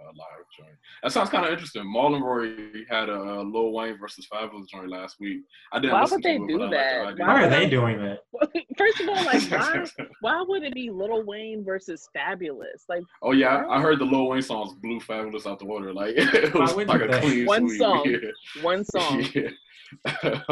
uh, 0.00 0.06
live 0.08 0.44
joint. 0.56 0.76
That 1.02 1.12
sounds 1.12 1.30
kind 1.30 1.46
of 1.46 1.52
interesting. 1.52 1.84
Marlon 1.84 2.20
Roy 2.22 2.84
had 2.88 3.08
a 3.08 3.14
uh, 3.18 3.42
Lil 3.42 3.72
Wayne 3.72 3.98
versus 3.98 4.26
Fabolous 4.32 4.68
joint 4.68 4.88
last 4.90 5.16
week. 5.20 5.40
I 5.72 5.78
didn't 5.78 5.94
Why 5.94 6.02
listen 6.02 6.16
would 6.16 6.22
they 6.24 6.38
to 6.38 6.44
it, 6.44 6.48
do 6.48 6.58
but 6.58 6.70
that? 6.70 7.04
like 7.04 7.16
the 7.16 7.22
Why 7.24 7.44
are 7.44 7.48
they 7.50 7.68
doing 7.68 7.98
that? 8.02 8.18
First 8.78 9.00
of 9.00 9.08
all, 9.08 9.24
like 9.24 9.50
why 9.50 9.84
why 10.20 10.44
would 10.46 10.62
it 10.62 10.74
be 10.74 10.90
Little 10.90 11.22
Wayne 11.24 11.64
versus 11.64 12.08
Fabolous? 12.16 12.84
Like 12.88 13.02
Oh 13.22 13.32
yeah, 13.32 13.64
I 13.68 13.80
heard 13.80 13.98
the 13.98 14.04
Lil 14.04 14.28
Wayne 14.28 14.42
songs 14.42 14.74
blew 14.82 15.00
Fabolous 15.00 15.46
out 15.46 15.58
the 15.58 15.66
water. 15.66 15.92
Like 15.94 16.14
it 16.16 16.54
was 16.54 16.74
like 16.76 17.00
a 17.02 17.08
think? 17.08 17.22
clean 17.24 17.46
One 17.46 17.68
sweep. 17.68 17.78
song. 17.80 18.04
Yeah. 18.06 18.62
one 18.62 18.84
song. 18.84 19.24
Yeah. 19.34 20.42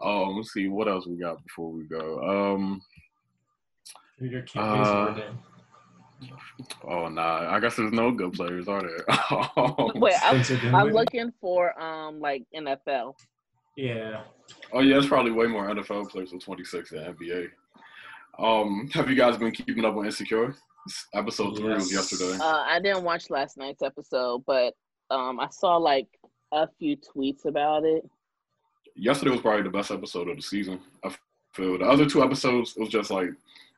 um, 0.00 0.36
let's 0.36 0.52
see 0.52 0.68
what 0.68 0.88
else 0.88 1.06
we 1.06 1.16
got 1.16 1.42
before 1.44 1.70
we 1.70 1.84
go. 1.84 2.20
Um, 2.54 2.82
Your 4.20 4.42
campaigns 4.42 4.88
Uh, 4.88 5.32
were 6.30 6.38
dead. 6.58 6.68
oh 6.84 7.08
nah, 7.08 7.50
I 7.50 7.60
guess 7.60 7.76
there's 7.76 7.92
no 7.92 8.10
good 8.12 8.32
players, 8.32 8.68
are 8.68 8.82
there? 8.82 9.04
Wait, 9.94 10.14
I'm, 10.22 10.44
I'm 10.74 10.90
Dinwiddie? 10.90 10.92
looking 10.92 11.32
for 11.40 11.78
um 11.80 12.20
like 12.20 12.44
NFL. 12.54 13.14
Yeah. 13.76 14.22
oh 14.72 14.80
yeah, 14.80 14.98
it's 14.98 15.06
probably 15.06 15.32
way 15.32 15.46
more 15.46 15.68
NFL 15.68 16.10
players 16.10 16.32
with 16.32 16.44
26 16.44 16.90
than 16.90 17.14
NBA. 17.14 17.48
Um, 18.38 18.88
have 18.94 19.08
you 19.10 19.16
guys 19.16 19.36
been 19.36 19.52
keeping 19.52 19.84
up 19.84 19.96
on 19.96 20.06
Insecure? 20.06 20.54
Episode 21.14 21.56
three 21.56 21.74
was 21.74 21.92
yesterday. 21.92 22.38
Uh, 22.42 22.64
I 22.66 22.80
didn't 22.80 23.04
watch 23.04 23.30
last 23.30 23.56
night's 23.56 23.82
episode, 23.82 24.42
but 24.46 24.74
um 25.10 25.38
I 25.40 25.48
saw 25.50 25.76
like 25.76 26.08
a 26.52 26.68
few 26.78 26.96
tweets 26.96 27.44
about 27.46 27.84
it. 27.84 28.04
yesterday 28.96 29.30
was 29.30 29.40
probably 29.40 29.62
the 29.62 29.70
best 29.70 29.90
episode 29.90 30.28
of 30.28 30.36
the 30.36 30.42
season. 30.42 30.80
I 31.04 31.14
feel 31.54 31.78
the 31.78 31.84
other 31.84 32.06
two 32.08 32.22
episodes 32.22 32.74
it 32.76 32.80
was 32.80 32.88
just 32.88 33.10
like 33.10 33.28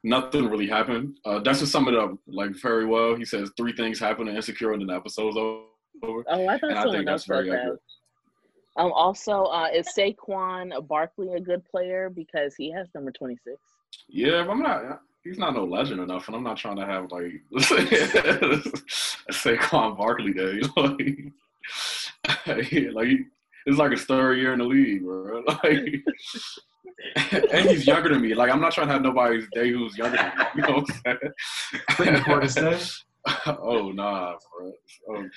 nothing 0.04 0.48
really 0.48 0.68
happened. 0.68 1.18
Uh, 1.24 1.40
that's 1.40 1.58
just 1.58 1.72
sum 1.72 1.88
it 1.88 1.96
up 1.96 2.16
like 2.28 2.50
very 2.62 2.86
well. 2.86 3.16
He 3.16 3.24
says 3.24 3.50
three 3.56 3.72
things 3.72 3.98
happen 3.98 4.28
in 4.28 4.36
Insecure 4.36 4.72
and 4.72 4.80
then 4.82 4.88
the 4.88 4.94
episode's 4.94 5.36
over. 5.36 5.64
Oh, 6.04 6.46
I 6.46 6.58
thought 6.58 6.70
And 6.70 6.78
I 6.78 6.92
think 6.92 7.06
that's 7.06 7.24
very 7.24 7.48
that. 7.50 7.58
accurate. 7.58 7.80
Um, 8.76 8.92
also, 8.92 9.44
uh, 9.44 9.68
is 9.72 9.88
Saquon 9.96 10.86
Barkley 10.88 11.32
a 11.34 11.40
good 11.40 11.64
player 11.64 12.10
because 12.10 12.54
he 12.56 12.70
has 12.72 12.88
number 12.94 13.10
twenty 13.12 13.36
six? 13.44 13.56
Yeah, 14.08 14.42
but 14.44 14.52
I'm 14.52 14.62
not. 14.62 15.00
He's 15.22 15.38
not 15.38 15.54
no 15.54 15.64
legend 15.64 16.00
enough, 16.00 16.26
and 16.26 16.36
I'm 16.36 16.42
not 16.42 16.58
trying 16.58 16.76
to 16.76 16.84
have 16.84 17.10
like 17.10 17.32
a 17.52 17.56
Saquon 19.32 19.96
Barkley 19.96 20.32
day. 20.32 20.60
Like, 22.46 22.72
like 22.92 23.18
it's 23.66 23.78
like 23.78 23.92
his 23.92 24.04
third 24.04 24.38
year 24.38 24.52
in 24.52 24.58
the 24.58 24.66
league, 24.66 25.02
bro. 25.02 25.42
Like, 25.46 26.04
and 27.32 27.68
he's 27.68 27.86
younger 27.86 28.10
than 28.10 28.22
me. 28.22 28.34
Like, 28.34 28.50
I'm 28.50 28.60
not 28.60 28.72
trying 28.72 28.88
to 28.88 28.92
have 28.92 29.02
nobody's 29.02 29.46
day 29.52 29.70
who's 29.70 29.96
younger 29.96 30.16
than 30.16 30.32
me. 30.38 30.44
You 30.56 30.62
know 30.62 30.84
what 32.26 32.42
I'm 32.42 32.48
saying? 32.48 32.80
Oh 33.46 33.90
nah, 33.90 34.34
bro. 34.52 34.72
Oh, 35.08 35.28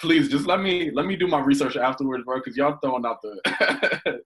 please 0.00 0.30
just 0.30 0.46
let 0.46 0.58
me 0.60 0.90
let 0.90 1.04
me 1.04 1.16
do 1.16 1.26
my 1.26 1.38
research 1.38 1.76
afterwards, 1.76 2.24
bro. 2.24 2.38
Because 2.38 2.56
y'all 2.56 2.78
throwing 2.82 3.04
out 3.04 3.18
the 3.20 3.38
the 3.44 4.20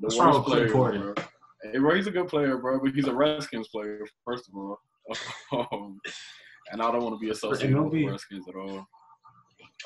What's 0.00 0.18
worst 0.18 0.42
players, 0.42 0.72
bro. 0.72 1.14
Hey, 1.62 1.78
bro, 1.78 1.94
he's 1.94 2.08
a 2.08 2.10
good 2.10 2.26
player, 2.26 2.56
bro, 2.58 2.80
but 2.80 2.92
he's 2.92 3.06
a 3.06 3.14
Redskins 3.14 3.68
player, 3.68 4.04
first 4.24 4.48
of 4.48 4.56
all. 4.56 4.78
Um, 5.52 6.00
and 6.72 6.82
I 6.82 6.90
don't 6.90 7.02
want 7.02 7.14
to 7.14 7.18
be 7.18 7.30
associated 7.30 7.80
with 7.80 8.04
Redskins 8.04 8.48
at 8.48 8.56
all. 8.56 8.86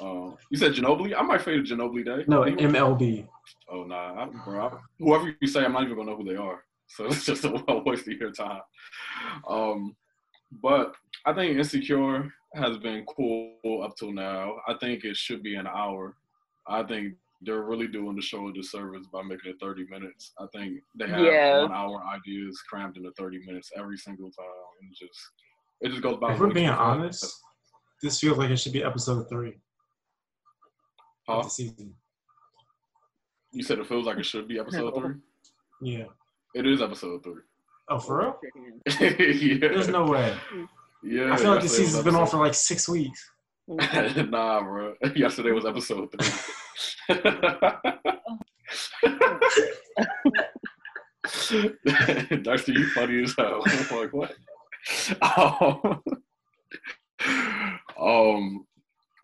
Um, 0.00 0.36
you 0.50 0.58
said 0.58 0.72
Ginobili? 0.72 1.14
I 1.16 1.22
might 1.22 1.42
fade 1.42 1.60
a 1.60 1.62
Ginobili 1.62 2.04
day. 2.04 2.24
No, 2.26 2.42
He- 2.44 2.52
MLB. 2.56 3.26
Oh 3.70 3.84
nah, 3.84 4.24
I, 4.24 4.28
bro. 4.44 4.66
I, 4.66 4.70
whoever 4.98 5.34
you 5.40 5.46
say, 5.48 5.64
I'm 5.64 5.72
not 5.72 5.84
even 5.84 5.96
gonna 5.96 6.10
know 6.10 6.16
who 6.16 6.24
they 6.24 6.36
are. 6.36 6.64
So 6.86 7.04
it's 7.06 7.24
just 7.24 7.44
a 7.44 7.50
well 7.66 7.82
waste 7.84 8.08
of 8.08 8.14
your 8.14 8.30
time. 8.32 8.60
Um, 9.48 9.94
but 10.62 10.94
I 11.26 11.32
think 11.32 11.56
Insecure 11.58 12.32
has 12.54 12.76
been 12.78 13.04
cool 13.06 13.82
up 13.84 13.96
till 13.96 14.12
now. 14.12 14.56
I 14.68 14.74
think 14.80 15.04
it 15.04 15.16
should 15.16 15.42
be 15.42 15.56
an 15.56 15.66
hour. 15.66 16.14
I 16.66 16.82
think 16.84 17.14
they're 17.42 17.62
really 17.62 17.88
doing 17.88 18.16
the 18.16 18.22
show 18.22 18.48
a 18.48 18.52
disservice 18.52 19.06
by 19.12 19.22
making 19.22 19.50
it 19.50 19.56
30 19.60 19.86
minutes. 19.90 20.32
I 20.38 20.46
think 20.54 20.80
they 20.98 21.08
have 21.08 21.20
Yeah. 21.20 21.62
one 21.62 21.72
hour 21.72 22.02
ideas 22.14 22.60
crammed 22.68 22.96
into 22.96 23.10
30 23.18 23.40
minutes 23.46 23.70
every 23.76 23.98
single 23.98 24.30
time, 24.30 24.46
and 24.80 24.90
it 24.90 24.96
just 24.98 25.20
it 25.80 25.88
just 25.90 26.02
goes 26.02 26.16
by. 26.18 26.32
If 26.34 26.40
we're 26.40 26.52
being 26.52 26.68
honest, 26.70 27.42
this 28.02 28.20
feels 28.20 28.38
like 28.38 28.50
it 28.50 28.56
should 28.56 28.72
be 28.72 28.82
episode 28.84 29.28
three 29.28 29.54
Huh? 31.26 31.38
of 31.38 31.44
the 31.44 31.50
season. 31.50 31.94
you 33.52 33.62
said 33.62 33.78
it 33.78 33.86
feels 33.86 34.06
like 34.06 34.18
it 34.18 34.26
should 34.26 34.46
be 34.46 34.58
episode 34.58 34.94
three. 34.94 35.14
Yeah. 35.80 36.04
It 36.54 36.66
is 36.66 36.82
episode 36.82 37.22
three. 37.22 37.42
Oh, 37.88 37.98
for 37.98 38.18
real? 38.18 38.38
yeah. 39.00 39.58
There's 39.58 39.88
no 39.88 40.04
way. 40.04 40.34
Yeah, 41.02 41.32
I 41.32 41.36
feel 41.36 41.50
like 41.50 41.62
the 41.62 41.68
season's 41.68 42.04
been 42.04 42.14
on 42.14 42.26
for 42.26 42.38
like 42.38 42.54
six 42.54 42.88
weeks. 42.88 43.30
nah, 43.68 44.62
bro. 44.62 44.94
Yesterday 45.14 45.52
was 45.52 45.66
episode 45.66 46.10
three. 46.12 46.30
Dexter, 52.42 52.72
you 52.72 52.88
funny 52.90 53.22
as 53.22 53.34
hell. 53.36 53.62
I'm 53.66 53.98
like, 53.98 54.12
what? 54.12 54.34
Um, 55.22 56.02
um, 58.00 58.66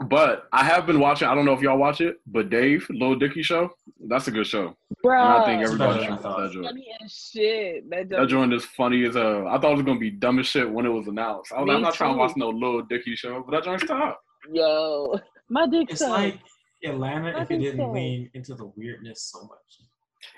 but 0.08 0.48
I 0.52 0.64
have 0.64 0.86
been 0.86 0.98
watching. 1.00 1.28
I 1.28 1.34
don't 1.34 1.44
know 1.44 1.52
if 1.52 1.60
y'all 1.60 1.76
watch 1.78 2.00
it, 2.00 2.20
but 2.26 2.48
Dave, 2.50 2.86
Lil 2.90 3.16
Dicky 3.16 3.42
show. 3.42 3.70
That's 4.08 4.28
a 4.28 4.30
good 4.30 4.46
show. 4.46 4.74
And 5.04 5.12
I 5.12 5.44
think 5.44 5.60
Bruh, 5.62 5.64
everybody 5.66 6.00
should 6.02 6.10
watch 6.10 6.22
thought. 6.22 6.40
that 6.42 6.52
joint. 6.52 6.66
funny 6.66 6.86
as 7.04 7.12
shit. 7.32 7.90
That 7.90 8.08
That 8.08 8.18
joke- 8.20 8.28
joint 8.30 8.52
is 8.54 8.64
funny 8.64 9.04
as 9.04 9.14
hell. 9.14 9.46
I 9.48 9.58
thought 9.58 9.72
it 9.72 9.76
was 9.76 9.82
gonna 9.84 10.00
be 10.00 10.10
dumb 10.10 10.38
as 10.38 10.46
shit 10.46 10.70
when 10.70 10.86
it 10.86 10.90
was 10.90 11.06
announced. 11.06 11.52
I 11.52 11.60
was 11.60 11.66
Me 11.66 11.72
like, 11.72 11.76
I'm 11.76 11.82
not 11.82 11.94
trying 11.94 12.14
to 12.14 12.18
watch 12.18 12.32
no 12.36 12.48
Lil 12.48 12.82
Dicky 12.82 13.14
show, 13.16 13.42
but 13.42 13.52
that 13.52 13.64
joint's 13.64 13.86
top. 13.86 14.20
Yo, 14.52 15.18
my 15.48 15.66
dick 15.66 15.88
It's 15.90 16.00
sucks. 16.00 16.10
like 16.10 16.38
Atlanta 16.84 17.36
I 17.38 17.42
if 17.42 17.50
it 17.50 17.58
didn't 17.58 17.80
so. 17.80 17.92
lean 17.92 18.30
into 18.34 18.54
the 18.54 18.72
weirdness 18.76 19.30
so 19.32 19.42
much. 19.42 19.86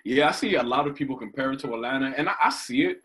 Yeah, 0.05 0.29
I 0.29 0.33
see 0.33 0.57
a 0.57 0.63
lot 0.63 0.87
of 0.89 0.95
people 0.97 1.17
compare 1.17 1.53
it 1.53 1.61
to 1.61 1.73
Atlanta, 1.75 2.13
and 2.17 2.29
I, 2.29 2.35
I 2.45 2.51
see 2.51 2.83
it. 2.83 2.99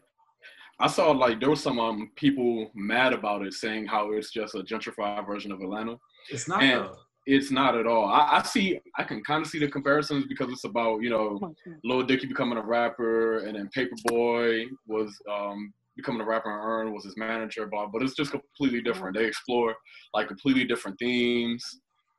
I 0.80 0.88
saw 0.88 1.10
like 1.12 1.39
there 1.39 1.49
was 1.49 1.62
some 1.62 1.80
um, 1.80 2.12
people 2.16 2.70
mad 2.76 3.14
about 3.14 3.43
it, 3.45 3.53
saying 3.53 3.88
how 3.88 4.12
it's 4.12 4.32
just 4.32 4.53
a 4.55 4.60
gentrified 4.60 5.26
version 5.26 5.51
of 5.51 5.62
Atlanta. 5.62 5.97
It's 6.30 6.47
not 6.47 6.61
And- 6.63 6.86
though. 6.86 6.97
It's 7.30 7.51
not 7.51 7.75
at 7.75 7.86
all. 7.86 8.05
I, 8.05 8.38
I 8.38 8.43
see. 8.43 8.80
I 8.97 9.03
can 9.03 9.21
kind 9.21 9.43
of 9.43 9.49
see 9.49 9.59
the 9.59 9.67
comparisons 9.67 10.23
because 10.30 10.49
it's 10.49 10.63
about 10.63 11.01
you 11.01 11.09
know 11.09 11.38
Come 11.39 11.55
on. 11.67 11.80
Lil 11.84 12.03
Dicky 12.03 12.25
becoming 12.25 12.57
a 12.57 12.61
rapper, 12.61 13.39
and 13.39 13.57
then 13.57 13.67
Paper 13.73 13.95
Boi 14.05 14.63
was 14.88 15.13
um, 15.30 15.73
becoming 15.97 16.21
a 16.21 16.25
rapper, 16.25 16.49
and 16.49 16.61
Earn 16.63 16.93
was 16.93 17.03
his 17.03 17.17
manager. 17.17 17.67
Blah, 17.67 17.88
but 17.88 18.01
it's 18.01 18.15
just 18.15 18.32
completely 18.32 18.82
different. 18.82 19.17
They 19.17 19.25
explore 19.25 19.75
like 20.13 20.30
completely 20.30 20.63
different 20.63 20.97
themes. 20.99 21.65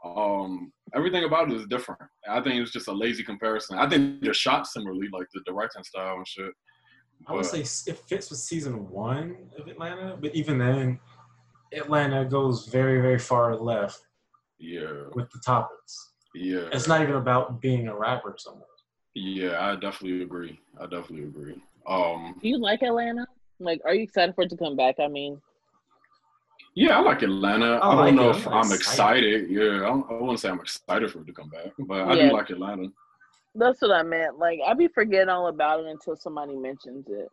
Um, 0.05 0.71
everything 0.95 1.25
about 1.25 1.51
it 1.51 1.57
is 1.57 1.67
different. 1.69 2.03
I 2.29 2.43
think 2.43 2.57
it's 2.61 2.71
just 2.71 2.89
a 2.89 2.93
lazy 2.93 3.25
comparison. 3.25 3.79
I 3.79 3.89
think 3.89 4.21
they're 4.21 4.35
shot 4.35 4.67
similarly, 4.67 5.09
like 5.11 5.27
the 5.33 5.41
directing 5.47 5.85
style 5.85 6.17
and 6.17 6.29
shit. 6.29 6.53
I 7.27 7.33
would 7.33 7.45
But- 7.51 7.65
say 7.67 7.91
it 7.91 7.99
fits 7.99 8.29
with 8.29 8.41
season 8.41 8.91
one 8.91 9.49
of 9.59 9.69
Atlanta, 9.69 10.19
but 10.21 10.35
even 10.35 10.59
then, 10.59 11.01
Atlanta 11.73 12.25
goes 12.25 12.67
very, 12.67 13.01
very 13.01 13.19
far 13.19 13.57
left 13.57 14.01
Yeah, 14.59 15.05
with 15.15 15.31
the 15.31 15.39
topics. 15.45 16.13
yeah, 16.35 16.69
It's 16.73 16.89
not 16.89 17.03
even 17.03 17.17
about 17.17 17.61
being 17.61 17.89
a 17.89 17.97
rapper 17.97 18.35
so 18.39 18.55
much. 18.55 18.63
yeah. 19.15 19.61
I 19.61 19.75
definitely 19.77 20.23
agree. 20.23 20.61
I 20.81 20.85
definitely 20.87 21.25
agree. 21.25 21.61
Um, 21.87 22.39
Do 22.43 22.49
you 22.49 22.59
like 22.59 22.83
Atlanta? 22.83 23.27
Like, 23.61 23.81
are 23.85 23.95
you 23.95 24.03
excited 24.03 24.35
for 24.35 24.43
it 24.43 24.51
to 24.51 24.57
come 24.57 24.77
back? 24.77 24.97
I 25.01 25.09
mean, 25.09 25.41
yeah, 26.75 26.99
I 26.99 27.01
like 27.01 27.23
Atlanta. 27.23 27.79
I 27.83 27.93
I, 27.93 28.07
don't 28.07 28.17
know 28.17 28.31
it. 28.31 28.37
if 28.37 28.47
I'm 28.47 28.53
I'm 28.55 28.73
excited. 28.73 29.47
excited. 29.47 29.51
Yeah, 29.51 29.77
I, 29.85 29.89
don't, 29.89 30.11
I 30.11 30.15
wouldn't 30.15 30.39
say 30.41 30.49
I'm 30.49 30.61
excited 30.61 31.11
for 31.11 31.21
it 31.21 31.27
to 31.27 31.33
come 31.33 31.49
back, 31.51 31.73
but 31.79 32.03
I 32.03 32.15
Yeah. 32.15 32.29
do 32.29 32.35
like 32.37 32.51
Atlanta. 32.51 32.89
that's 33.55 33.81
what 33.83 33.91
I 33.91 34.03
meant. 34.05 34.39
Like, 34.39 34.61
I 34.65 34.75
be 34.75 34.87
forgetting 34.89 35.29
all 35.31 35.49
about 35.49 35.81
it 35.81 35.87
until 35.87 36.15
somebody 36.17 36.55
mentions 36.55 37.07
it. 37.09 37.29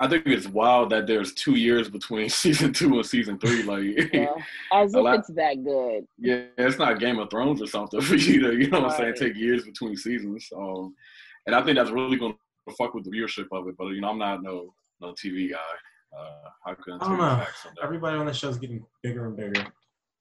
I 0.00 0.08
think 0.08 0.26
it's 0.26 0.48
wild 0.48 0.90
that 0.90 1.06
there's 1.06 1.32
two 1.34 1.52
years 1.56 1.88
between 1.88 2.28
season 2.42 2.72
two 2.72 2.94
and 2.94 3.06
season 3.06 3.38
three. 3.38 3.62
Like, 3.62 4.12
Yeah. 4.12 4.34
As 4.72 4.94
if 4.94 5.00
lot- 5.02 5.18
it's 5.20 5.28
that 5.34 5.62
good. 5.64 6.06
yeah, 6.18 6.44
it's 6.58 6.78
not 6.78 6.98
Game 6.98 7.18
of 7.18 7.30
Thrones 7.30 7.62
or 7.62 7.66
something 7.66 8.00
for 8.08 8.16
you 8.16 8.40
to, 8.40 8.58
you 8.58 8.68
know 8.70 8.80
what 8.80 8.92
I'm 8.92 8.96
saying, 8.96 9.14
take 9.16 9.36
years 9.36 9.64
between 9.64 9.96
seasons. 9.96 10.48
Um, 10.56 10.94
and 11.46 11.54
I 11.54 11.62
think 11.62 11.76
that's 11.76 11.90
really 11.90 12.16
going 12.16 12.34
to 12.68 12.74
fuck 12.74 12.94
with 12.94 13.04
the 13.04 13.10
viewership 13.10 13.46
of 13.52 13.68
it. 13.68 13.76
But, 13.76 13.88
you 13.88 14.00
know, 14.00 14.08
I'm 14.10 14.18
not 14.18 14.42
no 14.42 14.72
no 15.00 15.12
TV 15.12 15.50
guy. 15.50 15.58
Uh, 16.16 16.48
I 16.70 16.74
couldn't 16.74 17.02
I 17.02 17.08
don't 17.08 17.18
know. 17.18 17.24
on. 17.24 17.46
Everybody 17.82 18.16
on 18.18 18.26
the 18.26 18.32
show 18.34 18.48
is 18.50 18.58
getting 18.58 18.84
bigger 19.02 19.26
and 19.26 19.36
bigger. 19.36 19.66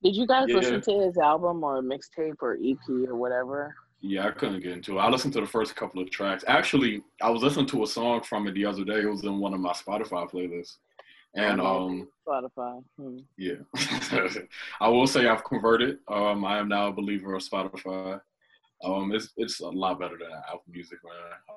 Did 0.04 0.16
you 0.16 0.26
guys 0.26 0.46
Yeah. 0.48 0.56
listen 0.56 0.82
to 0.82 1.06
his 1.06 1.18
album 1.18 1.64
or 1.64 1.82
mixtape 1.84 2.36
or 2.42 2.58
EP 2.64 2.80
or 3.08 3.16
whatever? 3.16 3.76
Yeah, 4.02 4.28
I 4.28 4.32
couldn't 4.32 4.62
get 4.62 4.72
into 4.72 4.98
it. 4.98 5.02
I 5.02 5.10
listened 5.10 5.34
to 5.34 5.42
the 5.42 5.48
first 5.48 5.76
couple 5.76 6.02
of 6.02 6.10
tracks. 6.10 6.44
Actually, 6.48 7.04
I 7.22 7.30
was 7.30 7.44
listening 7.44 7.68
to 7.68 7.84
a 7.84 7.88
song 7.88 8.22
from 8.24 8.48
it 8.48 8.54
the 8.54 8.66
other 8.66 8.84
day. 8.84 9.02
It 9.02 9.10
was 9.10 9.24
in 9.24 9.40
one 9.40 9.54
of 9.54 9.60
my 9.60 9.74
Spotify 9.74 10.30
playlists. 10.30 10.78
And 11.36 11.62
Oh, 11.62 11.86
um, 11.86 12.08
Spotify. 12.28 12.84
Hmm. 13.00 13.18
yeah, 13.38 13.54
I 14.82 14.90
will 14.90 15.08
say 15.08 15.28
I've 15.28 15.44
converted. 15.46 16.00
Um, 16.10 16.44
I 16.44 16.58
am 16.58 16.68
now 16.68 16.88
a 16.88 16.92
believer 16.92 17.36
of 17.36 17.42
Spotify. 17.42 18.20
Um, 18.84 19.12
it's 19.14 19.32
it's 19.38 19.60
a 19.62 19.70
lot 19.70 20.00
better 20.00 20.18
than 20.18 20.32
Apple 20.48 20.64
Music, 20.68 20.98
man. 21.06 21.14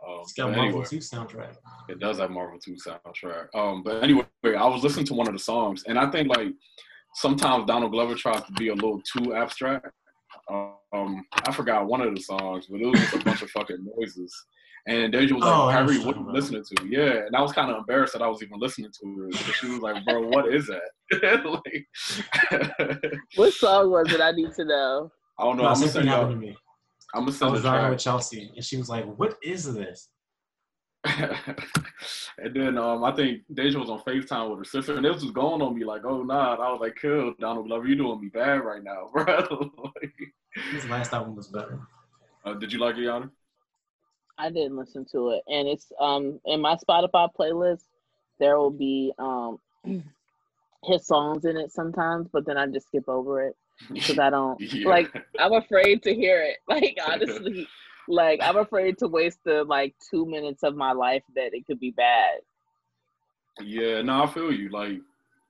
Um, 0.06 0.20
It's 0.20 0.34
got 0.34 0.50
Marvel 0.50 0.64
anyway, 0.66 0.84
2 0.84 0.98
soundtrack. 0.98 1.56
it 1.88 1.98
does 1.98 2.18
have 2.18 2.30
Marvel 2.30 2.58
2 2.60 2.76
soundtrack. 2.76 3.46
Um, 3.54 3.82
but 3.82 4.04
anyway, 4.04 4.26
I 4.44 4.66
was 4.68 4.82
listening 4.84 5.06
to 5.06 5.14
one 5.14 5.26
of 5.26 5.32
the 5.32 5.38
songs, 5.40 5.82
and 5.88 5.98
I 5.98 6.08
think 6.10 6.28
like 6.28 6.52
sometimes 7.14 7.64
Donald 7.66 7.90
Glover 7.92 8.14
tries 8.14 8.44
to 8.44 8.52
be 8.52 8.68
a 8.68 8.74
little 8.74 9.00
too 9.02 9.34
abstract. 9.34 9.88
Um, 10.50 11.24
I 11.46 11.52
forgot 11.52 11.86
one 11.86 12.00
of 12.00 12.14
the 12.14 12.20
songs, 12.20 12.66
but 12.68 12.80
it 12.80 12.86
was 12.86 13.00
just 13.00 13.14
a 13.14 13.18
bunch 13.18 13.42
of 13.42 13.50
fucking 13.50 13.86
noises. 13.96 14.34
And 14.86 15.12
Deja 15.12 15.34
was 15.34 15.42
like, 15.44 15.54
Oh, 15.54 15.68
I 15.68 15.80
know 15.80 15.86
Kyrie, 15.86 15.98
what 15.98 16.06
what 16.06 16.16
you're 16.16 16.26
you 16.26 16.32
listening 16.32 16.64
to? 16.76 16.86
Yeah, 16.86 17.26
and 17.26 17.34
I 17.34 17.40
was 17.40 17.52
kind 17.52 17.70
of 17.70 17.78
embarrassed 17.78 18.12
that 18.12 18.22
I 18.22 18.28
was 18.28 18.42
even 18.42 18.58
listening 18.60 18.90
to 19.02 19.28
it. 19.28 19.32
But 19.32 19.54
she 19.54 19.68
was 19.68 19.80
like, 19.80 20.04
bro, 20.04 20.26
what 20.28 20.52
is 20.52 20.66
that? 20.66 20.82
like, 22.52 23.12
What 23.36 23.52
song 23.54 23.90
was 23.90 24.12
it? 24.12 24.20
I 24.20 24.32
need 24.32 24.52
to 24.56 24.64
know. 24.64 25.10
I 25.38 25.44
don't 25.44 25.56
know. 25.56 25.62
No, 25.62 25.68
I'm 25.70 25.74
gonna 25.74 25.88
send 25.88 26.04
thing 26.04 26.12
y'all. 26.12 26.28
to 26.28 26.36
me. 26.36 26.56
I'm 27.14 27.22
gonna 27.22 27.32
I 27.32 27.34
send 27.34 27.52
was 27.52 27.62
the 27.62 27.68
driving 27.70 27.90
with 27.90 28.00
Chelsea, 28.00 28.52
and 28.54 28.64
she 28.64 28.76
was 28.76 28.88
like, 28.88 29.04
"What 29.16 29.36
is 29.42 29.72
this?" 29.72 30.08
and 32.38 32.54
then 32.54 32.78
um, 32.78 33.04
I 33.04 33.12
think 33.14 33.42
Deja 33.52 33.78
was 33.78 33.90
on 33.90 34.00
FaceTime 34.00 34.50
with 34.50 34.58
her 34.60 34.64
sister, 34.64 34.96
and 34.96 35.04
this 35.04 35.22
was 35.22 35.30
going 35.32 35.60
on 35.62 35.74
me 35.78 35.84
like, 35.84 36.04
oh 36.04 36.22
nah. 36.22 36.54
And 36.54 36.62
I 36.62 36.70
was 36.72 36.80
like, 36.80 36.96
cool, 37.00 37.34
Donald 37.38 37.66
Glover, 37.66 37.86
you 37.86 37.96
doing 37.96 38.20
me 38.20 38.28
bad 38.28 38.64
right 38.64 38.82
now, 38.82 39.10
bro. 39.12 39.70
like, 39.84 40.14
His 40.72 40.86
last 40.86 41.12
album 41.12 41.36
was 41.36 41.48
better. 41.48 41.78
uh, 42.44 42.54
did 42.54 42.72
you 42.72 42.78
like 42.78 42.96
it, 42.96 43.00
Yana? 43.02 43.30
I 44.38 44.50
didn't 44.50 44.76
listen 44.76 45.04
to 45.12 45.30
it, 45.30 45.42
and 45.46 45.68
it's 45.68 45.92
um 46.00 46.40
in 46.46 46.60
my 46.60 46.76
Spotify 46.76 47.28
playlist. 47.38 47.84
There 48.40 48.58
will 48.58 48.70
be 48.70 49.12
um 49.18 49.58
his 50.84 51.06
songs 51.06 51.44
in 51.44 51.56
it 51.56 51.72
sometimes, 51.72 52.28
but 52.32 52.44
then 52.46 52.56
I 52.58 52.66
just 52.66 52.86
skip 52.88 53.08
over 53.08 53.42
it 53.42 53.56
because 53.92 54.18
I 54.18 54.30
don't 54.30 54.60
Yeah. 54.60 54.88
like. 54.88 55.12
I'm 55.38 55.52
afraid 55.52 56.02
to 56.04 56.14
hear 56.14 56.42
it. 56.42 56.56
Like 56.68 56.96
honestly, 57.06 57.68
like 58.08 58.40
I'm 58.42 58.56
afraid 58.56 58.98
to 58.98 59.08
waste 59.08 59.38
the 59.44 59.64
like 59.64 59.94
two 60.10 60.26
minutes 60.26 60.62
of 60.62 60.76
my 60.76 60.92
life 60.92 61.22
that 61.34 61.54
it 61.54 61.66
could 61.66 61.80
be 61.80 61.90
bad. 61.90 62.40
Yeah, 63.60 64.02
no, 64.02 64.24
I 64.24 64.26
feel 64.26 64.52
you. 64.52 64.68
Like, 64.70 65.00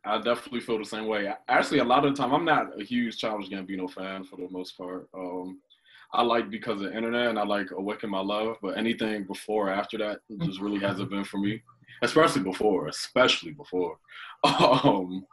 I 0.04 0.18
definitely 0.18 0.60
feel 0.60 0.78
the 0.78 0.84
same 0.84 1.06
way. 1.06 1.32
Actually, 1.48 1.78
a 1.78 1.84
lot 1.84 2.04
of 2.04 2.14
the 2.14 2.22
time, 2.22 2.34
I'm 2.34 2.44
not 2.44 2.78
a 2.78 2.84
huge 2.84 3.16
Childish 3.16 3.48
Gambino 3.48 3.90
fan 3.90 4.24
for 4.24 4.36
the 4.36 4.48
most 4.50 4.76
part. 4.76 5.08
Um, 5.14 5.60
I 6.12 6.22
like 6.22 6.50
because 6.50 6.82
of 6.82 6.94
internet, 6.94 7.28
and 7.28 7.38
I 7.38 7.44
like 7.44 7.70
Awaken 7.70 8.10
My 8.10 8.20
Love. 8.20 8.56
But 8.60 8.76
anything 8.76 9.24
before 9.24 9.68
or 9.68 9.72
after 9.72 9.96
that 9.98 10.20
just 10.42 10.60
really 10.60 10.80
hasn't 10.80 11.10
been 11.10 11.24
for 11.24 11.38
me. 11.38 11.62
Especially 12.02 12.42
before, 12.42 12.88
especially 12.88 13.52
before. 13.52 13.98
Um, 14.44 15.26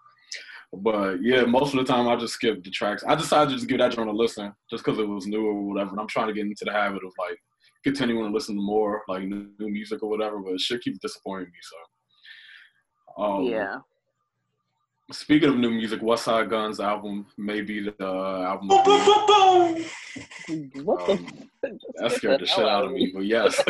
but 0.73 1.21
yeah, 1.21 1.43
most 1.43 1.73
of 1.73 1.79
the 1.79 1.91
time 1.91 2.07
I 2.07 2.15
just 2.15 2.33
skip 2.33 2.63
the 2.63 2.71
tracks. 2.71 3.03
I 3.05 3.15
decided 3.15 3.49
to 3.49 3.55
just 3.55 3.67
give 3.67 3.79
that 3.79 3.91
joint 3.91 4.09
a 4.09 4.13
listen 4.13 4.53
just 4.69 4.83
because 4.83 4.99
it 4.99 5.07
was 5.07 5.27
new 5.27 5.45
or 5.45 5.61
whatever. 5.61 5.91
And 5.91 5.99
I'm 5.99 6.07
trying 6.07 6.27
to 6.27 6.33
get 6.33 6.45
into 6.45 6.65
the 6.65 6.71
habit 6.71 7.03
of 7.03 7.11
like 7.19 7.37
continuing 7.83 8.27
to 8.27 8.33
listen 8.33 8.55
to 8.55 8.61
more 8.61 9.01
like 9.07 9.23
new, 9.23 9.49
new 9.59 9.69
music 9.69 10.01
or 10.01 10.09
whatever. 10.09 10.39
But 10.39 10.53
it 10.53 10.61
shit 10.61 10.81
keeps 10.81 10.99
disappointing 10.99 11.47
me. 11.47 11.59
So 11.61 13.23
um, 13.23 13.43
yeah, 13.43 13.79
Speaking 15.11 15.49
of 15.49 15.57
new 15.57 15.71
music, 15.71 15.99
Westside 16.01 16.49
Gunn's 16.49 16.79
album 16.79 17.25
may 17.37 17.61
be 17.61 17.81
the 17.81 17.93
uh, 17.99 18.43
album. 18.43 18.69
Boom, 18.69 18.83
boom, 18.85 19.05
boom, 19.05 19.25
boom. 19.27 20.85
what 20.85 21.09
Um, 21.09 21.27
the? 21.61 21.79
That 21.95 22.11
scared 22.13 22.39
the 22.39 22.45
shit 22.45 22.65
out 22.65 22.85
of 22.85 22.93
me, 22.93 23.11
but 23.13 23.25
yes. 23.25 23.61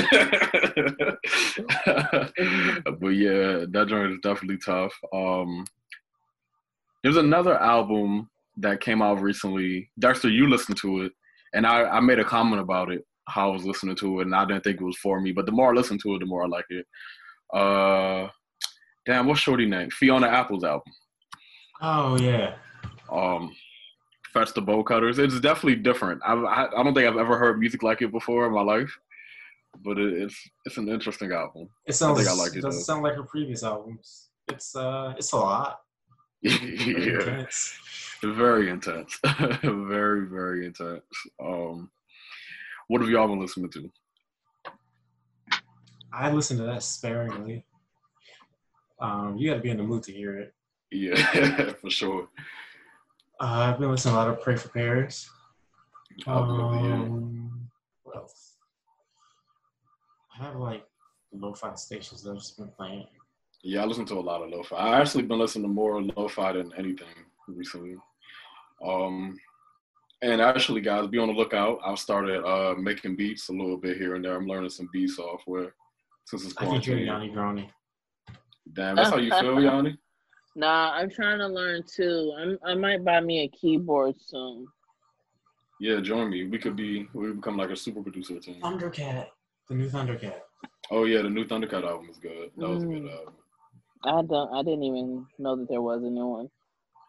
but 2.99 3.09
yeah, 3.09 3.65
that 3.69 3.87
joint 3.87 4.13
is 4.13 4.19
definitely 4.21 4.59
tough. 4.63 4.93
Um, 5.11 5.65
there's 7.03 7.17
another 7.17 7.57
album 7.59 8.29
that 8.57 8.81
came 8.81 9.01
out 9.01 9.21
recently. 9.21 9.89
Dexter, 9.99 10.29
you 10.29 10.47
listened 10.47 10.77
to 10.81 11.01
it, 11.01 11.11
and 11.53 11.65
I, 11.65 11.83
I 11.83 11.99
made 11.99 12.19
a 12.19 12.23
comment 12.25 12.61
about 12.61 12.91
it, 12.91 13.01
how 13.27 13.49
I 13.49 13.53
was 13.53 13.65
listening 13.65 13.95
to 13.97 14.19
it, 14.19 14.25
and 14.27 14.35
I 14.35 14.45
didn't 14.45 14.63
think 14.63 14.79
it 14.79 14.83
was 14.83 14.97
for 14.97 15.19
me. 15.19 15.31
But 15.31 15.45
the 15.45 15.51
more 15.51 15.71
I 15.71 15.75
listen 15.75 15.97
to 15.99 16.15
it, 16.15 16.19
the 16.19 16.25
more 16.25 16.43
I 16.43 16.47
like 16.47 16.65
it. 16.69 16.85
Uh, 17.53 18.27
damn, 19.05 19.25
what's 19.27 19.41
Shorty 19.41 19.65
name? 19.65 19.89
Fiona 19.89 20.27
Apple's 20.27 20.63
album. 20.63 20.93
Oh 21.81 22.17
yeah. 22.19 22.55
um 23.11 23.51
Fetch 24.33 24.53
the 24.53 24.61
Bolt 24.61 24.85
Cutters. 24.85 25.19
It's 25.19 25.39
definitely 25.39 25.75
different. 25.81 26.21
I, 26.25 26.33
I 26.33 26.79
I 26.79 26.83
don't 26.83 26.93
think 26.93 27.07
I've 27.07 27.17
ever 27.17 27.37
heard 27.37 27.59
music 27.59 27.83
like 27.83 28.01
it 28.01 28.11
before 28.11 28.45
in 28.45 28.53
my 28.53 28.61
life, 28.61 28.95
but 29.83 29.97
it, 29.97 30.13
it's 30.13 30.39
it's 30.65 30.77
an 30.77 30.87
interesting 30.87 31.31
album. 31.31 31.67
It 31.87 31.93
sounds. 31.93 32.19
think 32.19 32.29
I 32.29 32.33
like 32.33 32.55
it, 32.55 32.61
doesn't 32.61 32.79
though. 32.79 32.83
sound 32.83 33.03
like 33.03 33.15
her 33.15 33.23
previous 33.23 33.63
albums. 33.63 34.29
It's 34.49 34.75
uh, 34.75 35.13
it's 35.17 35.31
a 35.33 35.37
lot. 35.37 35.79
Yeah, 36.43 37.19
intense. 37.19 37.77
very 38.23 38.69
intense, 38.69 39.19
very 39.63 40.27
very 40.27 40.65
intense. 40.65 41.03
Um, 41.39 41.91
what 42.87 43.01
have 43.01 43.09
y'all 43.09 43.27
been 43.27 43.39
listening 43.39 43.69
to? 43.71 43.91
I 46.13 46.31
listen 46.31 46.57
to 46.57 46.63
that 46.63 46.83
sparingly. 46.83 47.63
Um, 48.99 49.37
you 49.37 49.49
got 49.49 49.55
to 49.55 49.61
be 49.61 49.69
in 49.69 49.77
the 49.77 49.83
mood 49.83 50.03
to 50.03 50.11
hear 50.11 50.37
it. 50.39 50.53
Yeah, 50.91 51.73
for 51.81 51.89
sure. 51.89 52.27
Uh, 53.39 53.71
I've 53.73 53.79
been 53.79 53.89
listening 53.89 54.13
to 54.13 54.19
a 54.19 54.21
lot 54.21 54.27
of 54.27 54.41
Pray 54.41 54.55
for 54.55 54.69
Paris. 54.69 55.29
Album 56.27 56.59
of 56.59 56.71
the 56.73 56.81
year. 56.81 56.93
Um, 56.93 57.69
what 58.03 58.17
else? 58.17 58.57
I 60.37 60.43
have 60.43 60.55
like 60.55 60.85
lo-fi 61.31 61.73
stations 61.75 62.23
that 62.23 62.31
I've 62.31 62.37
just 62.37 62.57
been 62.57 62.67
playing. 62.67 63.07
Yeah, 63.63 63.83
I 63.83 63.85
listen 63.85 64.05
to 64.05 64.15
a 64.15 64.19
lot 64.19 64.41
of 64.41 64.49
lo-fi. 64.49 64.75
I 64.75 64.99
actually 64.99 65.23
been 65.23 65.39
listening 65.39 65.63
to 65.63 65.69
more 65.73 66.01
lo-fi 66.01 66.53
than 66.53 66.71
anything 66.77 67.07
recently. 67.47 67.95
Um, 68.83 69.37
and 70.23 70.41
actually, 70.41 70.81
guys, 70.81 71.07
be 71.07 71.19
on 71.19 71.27
the 71.27 71.33
lookout. 71.33 71.79
I've 71.85 71.99
started 71.99 72.43
uh, 72.43 72.75
making 72.75 73.15
beats 73.15 73.49
a 73.49 73.51
little 73.51 73.77
bit 73.77 73.97
here 73.97 74.15
and 74.15 74.25
there. 74.25 74.35
I'm 74.35 74.47
learning 74.47 74.69
some 74.71 74.89
beat 74.91 75.09
software 75.11 75.73
since 76.25 76.43
it's 76.43 76.53
quarantine. 76.53 76.93
I 76.93 76.97
can 76.97 76.97
hear 76.97 77.05
quarantine. 77.05 77.29
Yanni 77.29 77.33
groaning. 77.33 77.69
Damn, 78.73 78.95
that's 78.95 79.09
how 79.09 79.17
you 79.17 79.31
feel, 79.39 79.61
Yanni? 79.63 79.97
Nah, 80.55 80.91
I'm 80.93 81.09
trying 81.09 81.39
to 81.39 81.47
learn 81.47 81.83
too. 81.87 82.33
I'm, 82.37 82.57
I 82.65 82.73
might 82.75 83.03
buy 83.05 83.19
me 83.21 83.43
a 83.43 83.47
keyboard 83.49 84.15
soon. 84.19 84.67
Yeah, 85.79 85.99
join 86.01 86.29
me. 86.29 86.43
We 86.45 86.57
could 86.59 86.75
be, 86.75 87.07
we 87.13 87.31
become 87.31 87.57
like 87.57 87.69
a 87.69 87.75
super 87.75 88.01
producer 88.01 88.39
team. 88.39 88.61
Thundercat, 88.61 89.27
the 89.69 89.75
new 89.75 89.89
Thundercat. 89.89 90.35
Oh 90.91 91.05
yeah, 91.05 91.21
the 91.21 91.29
new 91.29 91.45
Thundercat 91.45 91.83
album 91.83 92.09
is 92.09 92.17
good. 92.17 92.51
That 92.57 92.69
was 92.69 92.83
a 92.83 92.87
good 92.87 93.03
Mm. 93.03 93.11
album. 93.17 93.33
I 94.03 94.21
don't. 94.21 94.53
I 94.53 94.63
didn't 94.63 94.83
even 94.83 95.25
know 95.37 95.55
that 95.55 95.69
there 95.69 95.81
was 95.81 96.03
a 96.03 96.09
new 96.09 96.27
one. 96.27 96.49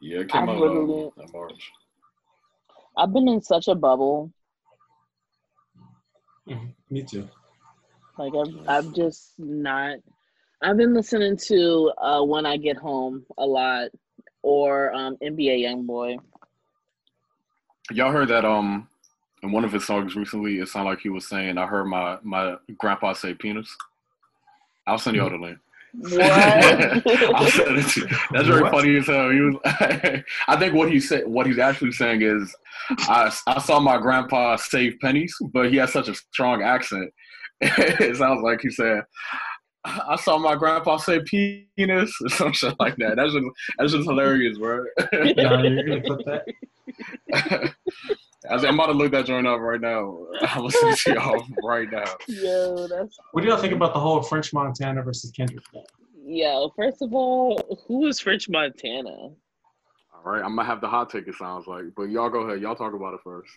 Yeah, 0.01 0.21
it 0.21 0.29
came 0.29 0.49
I 0.49 0.53
out 0.53 0.63
um, 0.63 0.91
in 0.91 1.33
March. 1.33 1.73
I've 2.97 3.13
been 3.13 3.29
in 3.29 3.41
such 3.41 3.69
a 3.69 3.75
bubble. 3.75 4.33
Mhm, 6.49 6.75
Me 6.91 7.03
too. 7.03 7.29
Like 8.19 8.33
I've, 8.35 8.69
I've 8.69 8.95
just 8.95 9.33
not. 9.39 9.99
I've 10.61 10.77
been 10.77 10.95
listening 10.95 11.37
to 11.49 11.93
uh, 11.99 12.23
"When 12.23 12.45
I 12.45 12.57
Get 12.57 12.77
Home" 12.77 13.25
a 13.39 13.47
lot, 13.47 13.91
or 14.43 14.93
um, 14.93 15.17
NBA 15.23 15.65
YoungBoy. 15.65 16.19
Y'all 17.91 18.13
heard 18.13 18.29
that 18.29 18.45
um 18.45 18.89
in 19.43 19.51
one 19.51 19.65
of 19.65 19.73
his 19.73 19.87
songs 19.87 20.15
recently, 20.15 20.59
it 20.59 20.69
sounded 20.69 20.91
like 20.91 21.01
he 21.01 21.09
was 21.09 21.27
saying, 21.27 21.59
I 21.59 21.67
heard 21.67 21.85
my 21.87 22.19
my 22.23 22.57
grandpa 22.79 23.13
say 23.13 23.35
penis. 23.35 23.77
I'll 24.87 24.99
send 24.99 25.17
y'all 25.17 25.31
the 25.31 25.37
link. 25.37 25.59
What? 25.93 26.23
I'll 27.35 27.51
send 27.51 27.79
it 27.79 27.89
to 27.91 28.01
you. 28.01 28.07
That's 28.33 28.49
very 28.49 28.63
What? 28.63 28.73
funny 28.73 28.97
as 28.97 29.07
hell. 29.07 29.31
He 29.31 29.41
was, 29.41 29.57
I 30.49 30.57
think 30.59 30.75
what 30.75 30.91
he 30.91 31.01
said, 31.01 31.27
what 31.27 31.47
he's 31.47 31.59
actually 31.59 31.93
saying 31.93 32.23
is, 32.23 32.55
I, 33.01 33.33
I 33.47 33.61
saw 33.61 33.79
my 33.79 33.99
grandpa 33.99 34.57
save 34.57 34.99
pennies, 35.01 35.37
but 35.53 35.71
he 35.71 35.77
has 35.77 35.93
such 35.93 36.09
a 36.09 36.15
strong 36.15 36.63
accent. 36.63 37.13
it 37.61 38.17
sounds 38.17 38.43
like 38.43 38.61
he 38.63 38.71
said, 38.71 39.03
I 39.85 40.17
saw 40.17 40.39
my 40.39 40.55
grandpa 40.55 40.97
say 40.97 41.21
penis 41.21 42.13
or 42.23 42.29
some 42.29 42.53
shit 42.53 42.75
like 42.79 42.97
that. 42.97 43.17
That's 43.17 43.33
just 43.33 43.45
that's 43.79 43.93
just 43.93 44.09
hilarious, 44.09 44.59
bro. 44.59 44.85
Yanni, 48.45 48.51
you're 48.51 48.51
gonna 48.51 48.51
put 48.51 48.51
that. 48.51 48.51
I 48.51 48.55
was- 48.55 48.65
I'm 48.65 48.75
about 48.75 48.87
to 48.87 48.93
look 48.93 49.13
that 49.13 49.27
joint 49.27 49.47
up 49.47 49.61
right 49.61 49.81
now. 49.81 50.19
I'm 50.43 50.65
listening 50.65 50.95
to 50.97 51.13
y'all 51.15 51.47
right 51.63 51.91
now. 51.91 52.05
Yo, 52.29 52.87
that's 52.89 53.19
What 53.33 53.43
do 53.43 53.49
y'all 53.49 53.59
think 53.59 53.73
about 53.75 53.95
the 53.95 54.01
whole 54.01 54.23
French 54.23 54.53
Montana 54.53 55.03
versus 55.03 55.31
Kendrick 55.31 55.65
thing? 55.73 55.85
yo. 56.25 56.73
First 56.77 57.03
of 57.03 57.13
all, 57.15 57.85
who 57.87 58.07
is 58.07 58.21
French 58.21 58.49
Montana? 58.49 59.11
All 59.11 60.23
right, 60.25 60.43
I'm 60.43 60.55
gonna 60.55 60.65
have 60.65 60.81
the 60.81 60.89
hot 60.89 61.11
take. 61.11 61.27
It 61.27 61.35
sounds 61.35 61.67
like, 61.67 61.85
but 61.97 62.05
y'all 62.05 62.31
go 62.31 62.43
ahead. 62.43 62.63
Y'all 62.63 62.77
talk 62.77 62.95
about 62.95 63.15
it 63.15 63.21
first. 63.25 63.51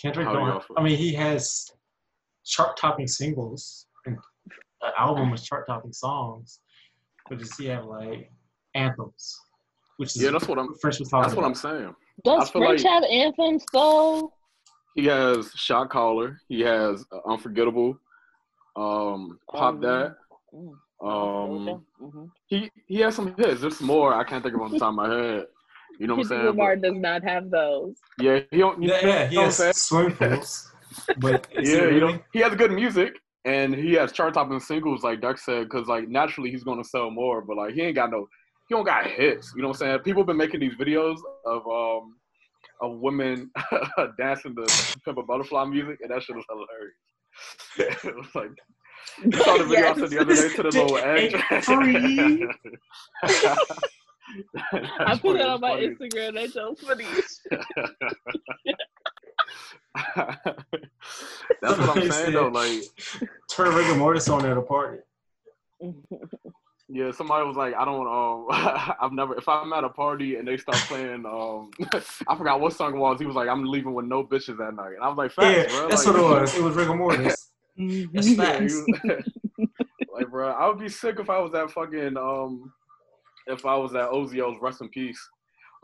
Kendrick 0.00 0.26
do 0.26 0.34
y'all 0.34 0.46
don't. 0.46 0.64
I 0.76 0.82
mean, 0.82 0.96
he 0.96 1.12
has 1.14 1.70
chart-topping 2.44 3.06
singles 3.06 3.86
and 4.06 4.16
an 4.82 4.92
album 4.98 5.30
with 5.30 5.44
chart-topping 5.44 5.92
songs, 5.92 6.60
but 7.28 7.38
does 7.38 7.56
he 7.56 7.66
have 7.66 7.84
like 7.84 8.30
anthems? 8.74 9.38
Which 9.96 10.16
is 10.16 10.22
Yeah, 10.22 10.30
that's 10.32 10.48
what 10.48 10.58
I'm. 10.58 10.74
French 10.80 10.98
was 10.98 11.08
talking 11.08 11.22
That's 11.28 11.36
what 11.36 11.44
I'm 11.44 11.54
saying. 11.54 11.94
Does 12.24 12.50
French 12.50 12.82
like- 12.84 12.92
have 12.92 13.04
anthems 13.04 13.64
though? 13.72 14.32
He 14.94 15.06
has 15.06 15.50
Shot 15.54 15.90
Caller. 15.90 16.40
He 16.48 16.60
has 16.62 17.04
uh, 17.12 17.20
Unforgettable. 17.26 17.98
Um, 18.76 19.38
Pop 19.50 19.74
Um, 19.74 19.80
That. 19.80 20.16
Mm, 20.54 20.74
Um, 21.00 21.84
mhm. 22.02 22.30
he 22.46 22.70
he 22.86 22.96
has 23.00 23.14
some 23.14 23.34
hits. 23.36 23.60
There's 23.60 23.80
more. 23.80 24.14
I 24.14 24.24
can't 24.24 24.42
think 24.42 24.54
of 24.56 24.60
on 24.62 24.72
the 24.72 24.78
top 24.78 24.88
of 24.90 24.94
my 24.96 25.08
head. 25.14 25.46
You 26.00 26.06
know 26.06 26.14
what 26.16 26.24
I'm 26.24 26.28
Kendrick 26.28 26.28
saying? 26.28 26.46
Lamar 26.46 26.76
But, 26.76 26.82
does 26.82 26.96
not 26.96 27.22
have 27.24 27.50
those. 27.50 27.96
yeah, 28.20 28.40
he 28.50 28.58
don't. 28.58 28.82
You 28.82 28.90
Yeah, 28.90 29.06
yeah, 29.06 29.26
he 29.28 29.34
know 29.36 29.42
what 29.42 29.44
I'm 29.44 29.44
has 29.46 29.56
saying? 29.56 29.72
swimming 29.74 30.42
but 31.18 31.46
yeah, 31.52 31.60
it 31.60 31.66
you 31.66 31.80
really? 32.00 32.00
know, 32.14 32.20
he 32.32 32.38
has 32.40 32.54
good 32.56 32.72
music 32.72 33.14
and 33.44 33.74
he 33.74 33.92
has 33.92 34.10
chart 34.10 34.34
topping 34.34 34.58
singles 34.58 35.02
like 35.04 35.20
Duck 35.20 35.38
said, 35.38 35.64
because 35.68 35.86
like 35.86 36.08
naturally 36.08 36.50
he's 36.50 36.64
gonna 36.64 36.82
sell 36.84 37.10
more, 37.10 37.40
but 37.42 37.56
like 37.56 37.74
he 37.74 37.82
ain't 37.82 37.94
got 37.94 38.10
no 38.10 38.28
he 38.68 38.74
don't 38.74 38.84
got 38.84 39.06
hits. 39.06 39.52
You 39.56 39.62
know 39.62 39.68
what 39.68 39.80
I'm 39.80 39.88
saying? 39.88 39.98
People 40.00 40.22
have 40.22 40.26
been 40.26 40.36
making 40.36 40.60
these 40.60 40.74
videos 40.74 41.16
of 41.46 41.66
um 41.66 42.16
of 42.80 42.98
women 43.00 43.50
dancing 44.18 44.54
to 44.54 44.66
Pimp 45.04 45.18
a 45.18 45.22
Butterfly 45.22 45.64
music, 45.64 45.98
and 46.02 46.10
that 46.10 46.22
shit 46.22 46.36
was 46.36 46.44
hilarious. 46.48 48.04
it 48.04 48.16
was 48.16 48.26
like 48.34 48.50
you 49.24 49.32
saw 49.32 49.56
the 49.56 49.64
video 49.64 49.90
I 49.90 49.94
said 49.94 50.10
the 50.10 50.20
other 50.20 50.34
day 50.34 50.54
to 50.54 50.62
the 50.62 50.70
little 50.70 50.98
edge. 51.02 51.32
Free. 51.64 52.46
I 55.00 55.18
put 55.18 55.36
it 55.36 55.46
on 55.46 55.60
my 55.60 55.80
Instagram. 55.80 56.34
That's 56.34 56.52
so 56.52 56.74
funny. 56.74 57.06
That's 61.62 61.78
what 61.78 61.96
I'm 61.96 62.10
saying 62.12 62.32
though. 62.34 62.48
Like, 62.48 62.82
Turn 63.50 63.72
Rigamortus 63.72 64.30
on 64.32 64.44
at 64.44 64.58
a 64.58 64.62
party. 64.62 64.98
Yeah, 66.90 67.10
somebody 67.12 67.46
was 67.46 67.56
like, 67.56 67.74
I 67.74 67.84
don't. 67.84 68.06
Um, 68.06 68.46
I've 69.00 69.12
never. 69.12 69.36
If 69.36 69.46
I'm 69.46 69.72
at 69.74 69.84
a 69.84 69.90
party 69.90 70.36
and 70.36 70.48
they 70.48 70.56
start 70.56 70.78
playing, 70.78 71.26
um, 71.26 71.70
I 72.26 72.34
forgot 72.34 72.60
what 72.60 72.72
song 72.72 72.94
it 72.94 72.98
was. 72.98 73.20
He 73.20 73.26
was 73.26 73.36
like, 73.36 73.48
I'm 73.48 73.64
leaving 73.64 73.92
with 73.92 74.06
no 74.06 74.24
bitches 74.24 74.56
that 74.58 74.74
night, 74.74 74.94
and 74.94 75.02
I 75.02 75.08
was 75.08 75.18
like, 75.18 75.32
Yeah, 75.38 75.68
bro. 75.68 75.88
that's 75.88 76.06
like, 76.06 76.14
what 76.14 76.24
it 76.24 76.40
was. 76.40 76.54
It 76.54 76.62
was 76.62 76.74
Rigamortus. 76.74 77.48
That's 78.12 78.34
facts. 78.34 78.74
he 79.06 79.14
like, 80.12 80.28
bro, 80.30 80.50
I 80.50 80.66
would 80.66 80.80
be 80.80 80.88
sick 80.88 81.20
if 81.20 81.30
I 81.30 81.38
was 81.38 81.54
at 81.54 81.70
fucking 81.70 82.16
um, 82.16 82.72
if 83.46 83.64
I 83.64 83.76
was 83.76 83.94
at 83.94 84.10
Ozio's 84.10 84.58
Rest 84.60 84.80
in 84.80 84.88
Peace 84.88 85.20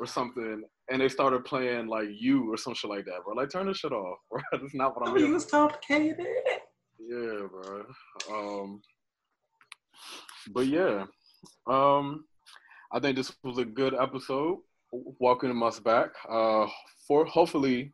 or 0.01 0.07
something, 0.07 0.65
and 0.91 1.01
they 1.01 1.09
started 1.09 1.45
playing 1.45 1.87
like 1.87 2.09
you 2.11 2.53
or 2.53 2.57
some 2.57 2.75
shit 2.75 2.91
like 2.91 3.05
that, 3.05 3.25
bro. 3.25 3.35
Like, 3.35 3.51
turn 3.51 3.67
this 3.67 3.79
shit 3.79 3.93
off, 3.93 4.19
bro. 4.31 4.41
That's 4.53 4.75
not 4.75 4.97
what 4.97 5.07
I'm 5.07 5.15
Oh, 5.15 5.17
here 5.17 5.29
you 5.29 5.35
was 5.35 5.45
complicated. 5.45 6.27
Yeah, 6.99 7.47
bro. 7.49 7.85
Um, 8.33 8.83
but 10.53 10.67
yeah, 10.67 11.05
um, 11.67 12.25
I 12.93 13.01
think 13.01 13.17
this 13.17 13.33
was 13.43 13.59
a 13.59 13.65
good 13.65 13.95
episode. 13.95 14.59
Welcoming 14.93 15.61
us 15.63 15.81
back. 15.81 16.11
Uh, 16.29 16.67
for 17.07 17.25
hopefully 17.25 17.93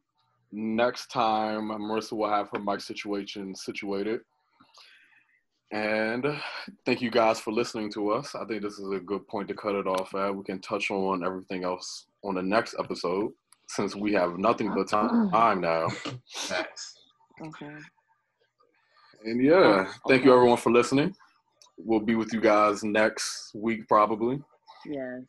next 0.53 1.07
time, 1.11 1.69
Marissa 1.69 2.13
will 2.13 2.29
have 2.29 2.51
her 2.55 2.61
mic 2.61 2.81
situation 2.81 3.55
situated. 3.55 4.21
And 5.73 6.27
thank 6.85 7.01
you 7.01 7.11
guys 7.11 7.39
for 7.39 7.53
listening 7.53 7.93
to 7.93 8.11
us. 8.11 8.35
I 8.35 8.45
think 8.45 8.63
this 8.63 8.79
is 8.79 8.91
a 8.91 8.99
good 8.99 9.27
point 9.29 9.49
to 9.49 9.55
cut 9.55 9.77
it 9.77 9.87
off 9.87 10.15
at. 10.15 10.35
We 10.35 10.43
can 10.43 10.61
touch 10.61 10.91
on 10.91 11.25
everything 11.25 11.63
else 11.63 12.07
on 12.25 12.35
the 12.35 12.43
next 12.43 12.75
episode 12.79 13.33
since 13.69 13.95
we 13.95 14.13
have 14.13 14.37
nothing 14.37 14.75
but 14.75 14.89
time 14.89 15.31
time 15.31 15.61
now. 15.61 15.89
Facts. 16.29 16.97
Okay. 17.41 17.77
And 19.25 19.45
yeah, 19.45 19.93
thank 20.09 20.25
you 20.25 20.35
everyone 20.35 20.57
for 20.57 20.73
listening. 20.73 21.15
We'll 21.85 22.01
be 22.01 22.15
with 22.15 22.33
you 22.33 22.41
guys 22.41 22.83
next 22.83 23.53
week 23.55 23.87
probably. 23.89 24.43
Yes. 24.87 25.23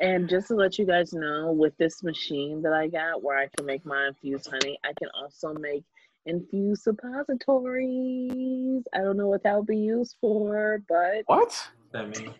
And 0.00 0.28
just 0.28 0.48
to 0.48 0.54
let 0.54 0.78
you 0.78 0.86
guys 0.86 1.12
know, 1.12 1.52
with 1.52 1.76
this 1.76 2.02
machine 2.02 2.62
that 2.62 2.72
I 2.72 2.88
got 2.88 3.22
where 3.22 3.36
I 3.36 3.48
can 3.56 3.66
make 3.66 3.84
my 3.84 4.08
infused 4.08 4.48
honey, 4.50 4.78
I 4.82 4.92
can 4.98 5.08
also 5.14 5.52
make 5.54 5.84
infused 6.24 6.82
suppositories. 6.82 8.82
I 8.94 8.98
don't 8.98 9.18
know 9.18 9.28
what 9.28 9.42
that 9.42 9.56
would 9.56 9.66
be 9.66 9.76
used 9.76 10.16
for, 10.20 10.82
but 10.88 11.22
What? 11.26 11.68
That 11.92 12.16
mean. 12.16 12.32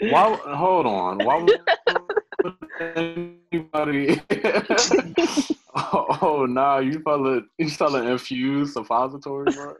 Why? 0.00 0.34
Hold 0.34 0.86
on. 0.86 1.24
Why 1.24 1.42
would 1.42 1.60
anybody? 2.80 4.20
oh, 5.74 6.18
oh 6.22 6.46
nah, 6.48 6.78
you 6.78 7.02
selling 7.04 7.48
you 7.58 7.68
selling 7.68 8.08
infused 8.08 8.72
suppository, 8.72 9.52
bro? 9.52 9.74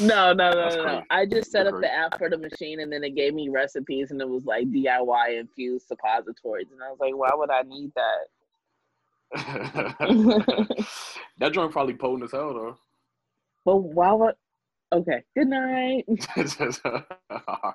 no, 0.00 0.32
no, 0.32 0.50
no, 0.50 0.56
That's 0.56 0.76
no, 0.76 0.84
no. 0.84 1.02
I 1.10 1.26
just 1.26 1.50
set 1.50 1.64
That's 1.64 1.74
up 1.74 1.80
the 1.80 1.92
app 1.92 2.18
for 2.18 2.30
the 2.30 2.38
machine 2.38 2.80
and 2.80 2.92
then 2.92 3.04
it 3.04 3.14
gave 3.14 3.34
me 3.34 3.48
recipes 3.48 4.10
and 4.10 4.20
it 4.20 4.28
was 4.28 4.44
like 4.44 4.70
DIY 4.70 5.40
infused 5.40 5.86
suppositories. 5.88 6.68
And 6.72 6.82
I 6.82 6.90
was 6.90 6.98
like, 7.00 7.16
why 7.16 7.30
would 7.32 7.50
I 7.50 7.62
need 7.62 7.92
that? 7.94 8.28
that 11.38 11.52
joint 11.52 11.72
probably 11.72 11.94
potent 11.94 12.24
as 12.24 12.32
hell 12.32 12.54
though. 12.54 12.78
but 13.64 13.76
why 13.76 14.12
would. 14.12 14.34
Okay. 14.92 15.22
Good 15.34 15.48
night. 15.48 16.04
All 16.36 17.74